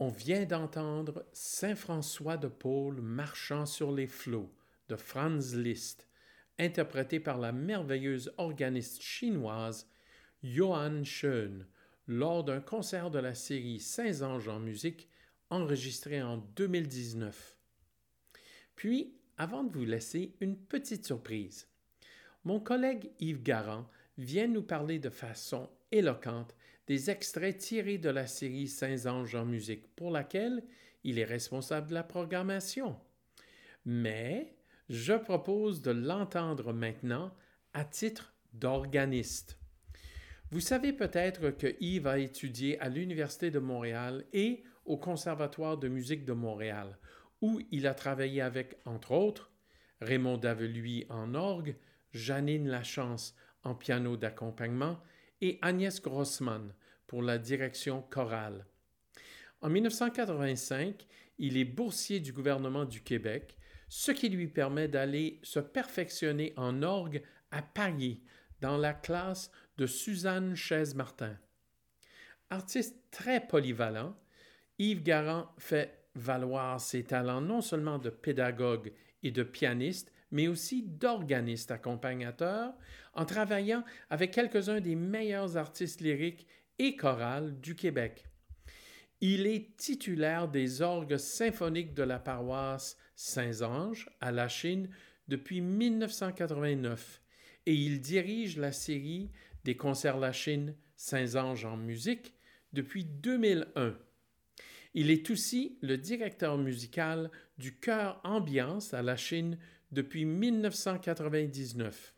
On 0.00 0.10
vient 0.10 0.44
d'entendre 0.44 1.26
Saint-François 1.32 2.36
de 2.36 2.46
Paul 2.46 3.00
marchant 3.00 3.66
sur 3.66 3.90
les 3.90 4.06
flots 4.06 4.54
de 4.88 4.94
Franz 4.94 5.56
Liszt, 5.56 6.06
interprété 6.56 7.18
par 7.18 7.36
la 7.38 7.50
merveilleuse 7.50 8.32
organiste 8.36 9.02
chinoise 9.02 9.90
Johann 10.44 11.04
Schön 11.04 11.66
lors 12.06 12.44
d'un 12.44 12.60
concert 12.60 13.10
de 13.10 13.18
la 13.18 13.34
série 13.34 13.80
Saint-Anges 13.80 14.48
en 14.48 14.60
musique 14.60 15.08
enregistré 15.50 16.22
en 16.22 16.36
2019. 16.54 17.56
Puis, 18.76 19.16
avant 19.36 19.64
de 19.64 19.72
vous 19.72 19.84
laisser, 19.84 20.36
une 20.40 20.56
petite 20.56 21.06
surprise. 21.06 21.66
Mon 22.44 22.60
collègue 22.60 23.10
Yves 23.18 23.42
Garand 23.42 23.90
vient 24.16 24.46
nous 24.46 24.62
parler 24.62 25.00
de 25.00 25.10
façon 25.10 25.68
éloquente 25.90 26.54
des 26.88 27.10
extraits 27.10 27.58
tirés 27.58 27.98
de 27.98 28.08
la 28.08 28.26
série 28.26 28.66
Saint-Ange 28.66 29.34
en 29.34 29.44
musique, 29.44 29.94
pour 29.94 30.10
laquelle 30.10 30.64
il 31.04 31.18
est 31.18 31.24
responsable 31.24 31.88
de 31.88 31.94
la 31.94 32.02
programmation. 32.02 32.96
Mais 33.84 34.56
je 34.88 35.12
propose 35.12 35.82
de 35.82 35.90
l'entendre 35.90 36.72
maintenant 36.72 37.32
à 37.74 37.84
titre 37.84 38.34
d'organiste. 38.54 39.58
Vous 40.50 40.60
savez 40.60 40.94
peut-être 40.94 41.50
que 41.50 41.76
Yves 41.78 42.06
a 42.06 42.18
étudié 42.18 42.80
à 42.80 42.88
l'Université 42.88 43.50
de 43.50 43.58
Montréal 43.58 44.24
et 44.32 44.64
au 44.86 44.96
Conservatoire 44.96 45.76
de 45.76 45.88
musique 45.88 46.24
de 46.24 46.32
Montréal, 46.32 46.96
où 47.42 47.60
il 47.70 47.86
a 47.86 47.92
travaillé 47.92 48.40
avec, 48.40 48.78
entre 48.86 49.12
autres, 49.12 49.52
Raymond 50.00 50.38
Daveluy 50.38 51.04
en 51.10 51.34
orgue, 51.34 51.76
Janine 52.12 52.66
Lachance 52.66 53.36
en 53.62 53.74
piano 53.74 54.16
d'accompagnement 54.16 54.98
et 55.40 55.58
Agnès 55.62 56.00
Grossman 56.00 56.74
pour 57.06 57.22
la 57.22 57.38
direction 57.38 58.02
chorale. 58.02 58.66
En 59.60 59.68
1985, 59.70 61.06
il 61.38 61.56
est 61.56 61.64
boursier 61.64 62.20
du 62.20 62.32
gouvernement 62.32 62.84
du 62.84 63.02
Québec, 63.02 63.56
ce 63.88 64.12
qui 64.12 64.28
lui 64.28 64.48
permet 64.48 64.88
d'aller 64.88 65.40
se 65.42 65.60
perfectionner 65.60 66.52
en 66.56 66.82
orgue 66.82 67.22
à 67.50 67.62
Paris, 67.62 68.22
dans 68.60 68.76
la 68.76 68.92
classe 68.92 69.50
de 69.76 69.86
Suzanne 69.86 70.54
Chaise-Martin. 70.54 71.38
Artiste 72.50 72.96
très 73.10 73.46
polyvalent, 73.46 74.16
Yves 74.78 75.02
Garand 75.02 75.48
fait 75.58 76.08
valoir 76.14 76.80
ses 76.80 77.04
talents 77.04 77.40
non 77.40 77.60
seulement 77.60 77.98
de 77.98 78.10
pédagogue 78.10 78.92
et 79.22 79.30
de 79.30 79.42
pianiste, 79.42 80.12
mais 80.30 80.48
aussi 80.48 80.82
d'organiste 80.82 81.70
accompagnateur, 81.70 82.74
en 83.14 83.24
travaillant 83.24 83.84
avec 84.10 84.30
quelques-uns 84.30 84.80
des 84.80 84.94
meilleurs 84.94 85.56
artistes 85.56 86.00
lyriques 86.00 86.46
et 86.78 86.96
chorales 86.96 87.58
du 87.60 87.74
Québec. 87.74 88.24
Il 89.20 89.46
est 89.46 89.76
titulaire 89.76 90.48
des 90.48 90.80
orgues 90.80 91.16
symphoniques 91.16 91.94
de 91.94 92.04
la 92.04 92.20
paroisse 92.20 92.96
Saint-Ange 93.16 94.08
à 94.20 94.30
la 94.30 94.48
Chine 94.48 94.88
depuis 95.26 95.60
1989 95.60 97.20
et 97.66 97.74
il 97.74 98.00
dirige 98.00 98.56
la 98.56 98.70
série 98.70 99.30
des 99.64 99.76
concerts 99.76 100.18
La 100.18 100.32
Chine 100.32 100.74
Saint-Ange 100.96 101.64
en 101.64 101.76
musique 101.76 102.34
depuis 102.72 103.04
2001. 103.04 103.98
Il 104.94 105.10
est 105.10 105.28
aussi 105.30 105.78
le 105.82 105.98
directeur 105.98 106.56
musical 106.56 107.30
du 107.58 107.78
chœur 107.78 108.20
Ambiance 108.24 108.94
à 108.94 109.02
la 109.02 109.16
Chine 109.16 109.58
depuis 109.92 110.24
1999. 110.24 112.14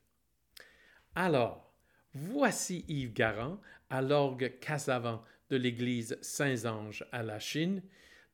Alors, 1.14 1.74
voici 2.14 2.84
Yves 2.88 3.12
Garand 3.12 3.60
à 3.88 4.02
l'orgue 4.02 4.58
Casavant 4.60 5.22
de 5.48 5.56
l'église 5.56 6.16
Saint-Ange 6.22 7.04
à 7.12 7.22
la 7.22 7.38
Chine 7.38 7.82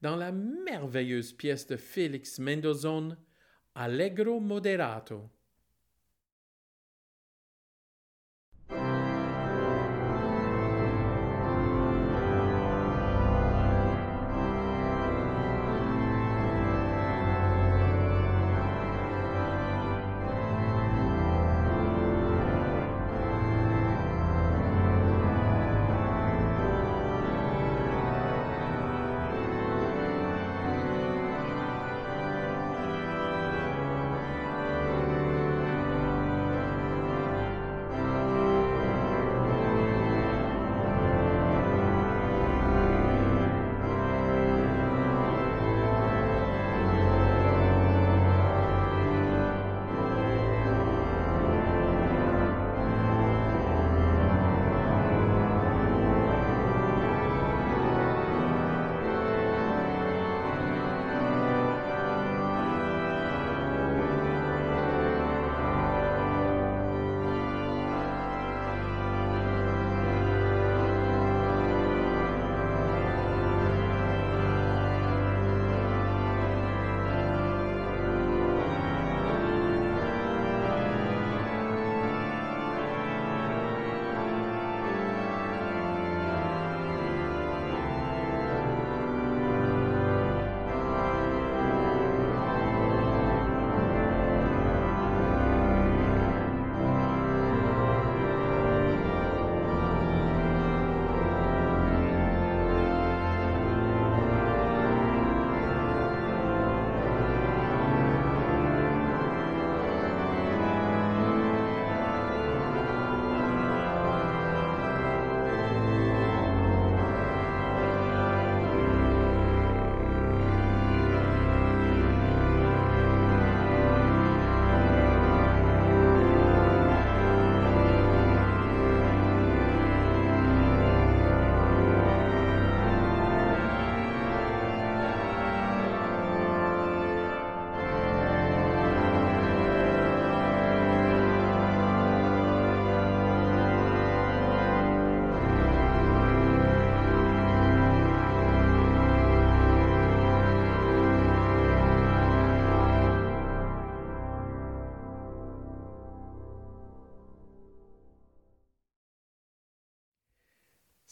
dans 0.03 0.17
la 0.17 0.33
merveilleuse 0.33 1.33
pièce 1.33 1.67
de 1.67 1.77
Félix 1.77 2.39
Mendelssohn 2.39 3.17
Allegro 3.75 4.41
Moderato. 4.41 5.31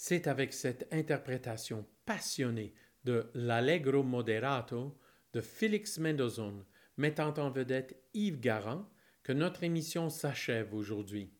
C'est 0.06 0.26
avec 0.26 0.52
cette 0.52 0.86
interprétation 0.92 1.86
passionnée 2.04 2.74
de 3.04 3.30
l'Allegro 3.32 4.02
Moderato 4.02 4.98
de 5.32 5.40
Félix 5.40 5.96
Mendelssohn, 5.96 6.62
mettant 6.98 7.32
en 7.38 7.48
vedette 7.48 7.96
Yves 8.12 8.38
Garand, 8.38 8.86
que 9.22 9.32
notre 9.32 9.62
émission 9.62 10.10
s'achève 10.10 10.74
aujourd'hui. 10.74 11.32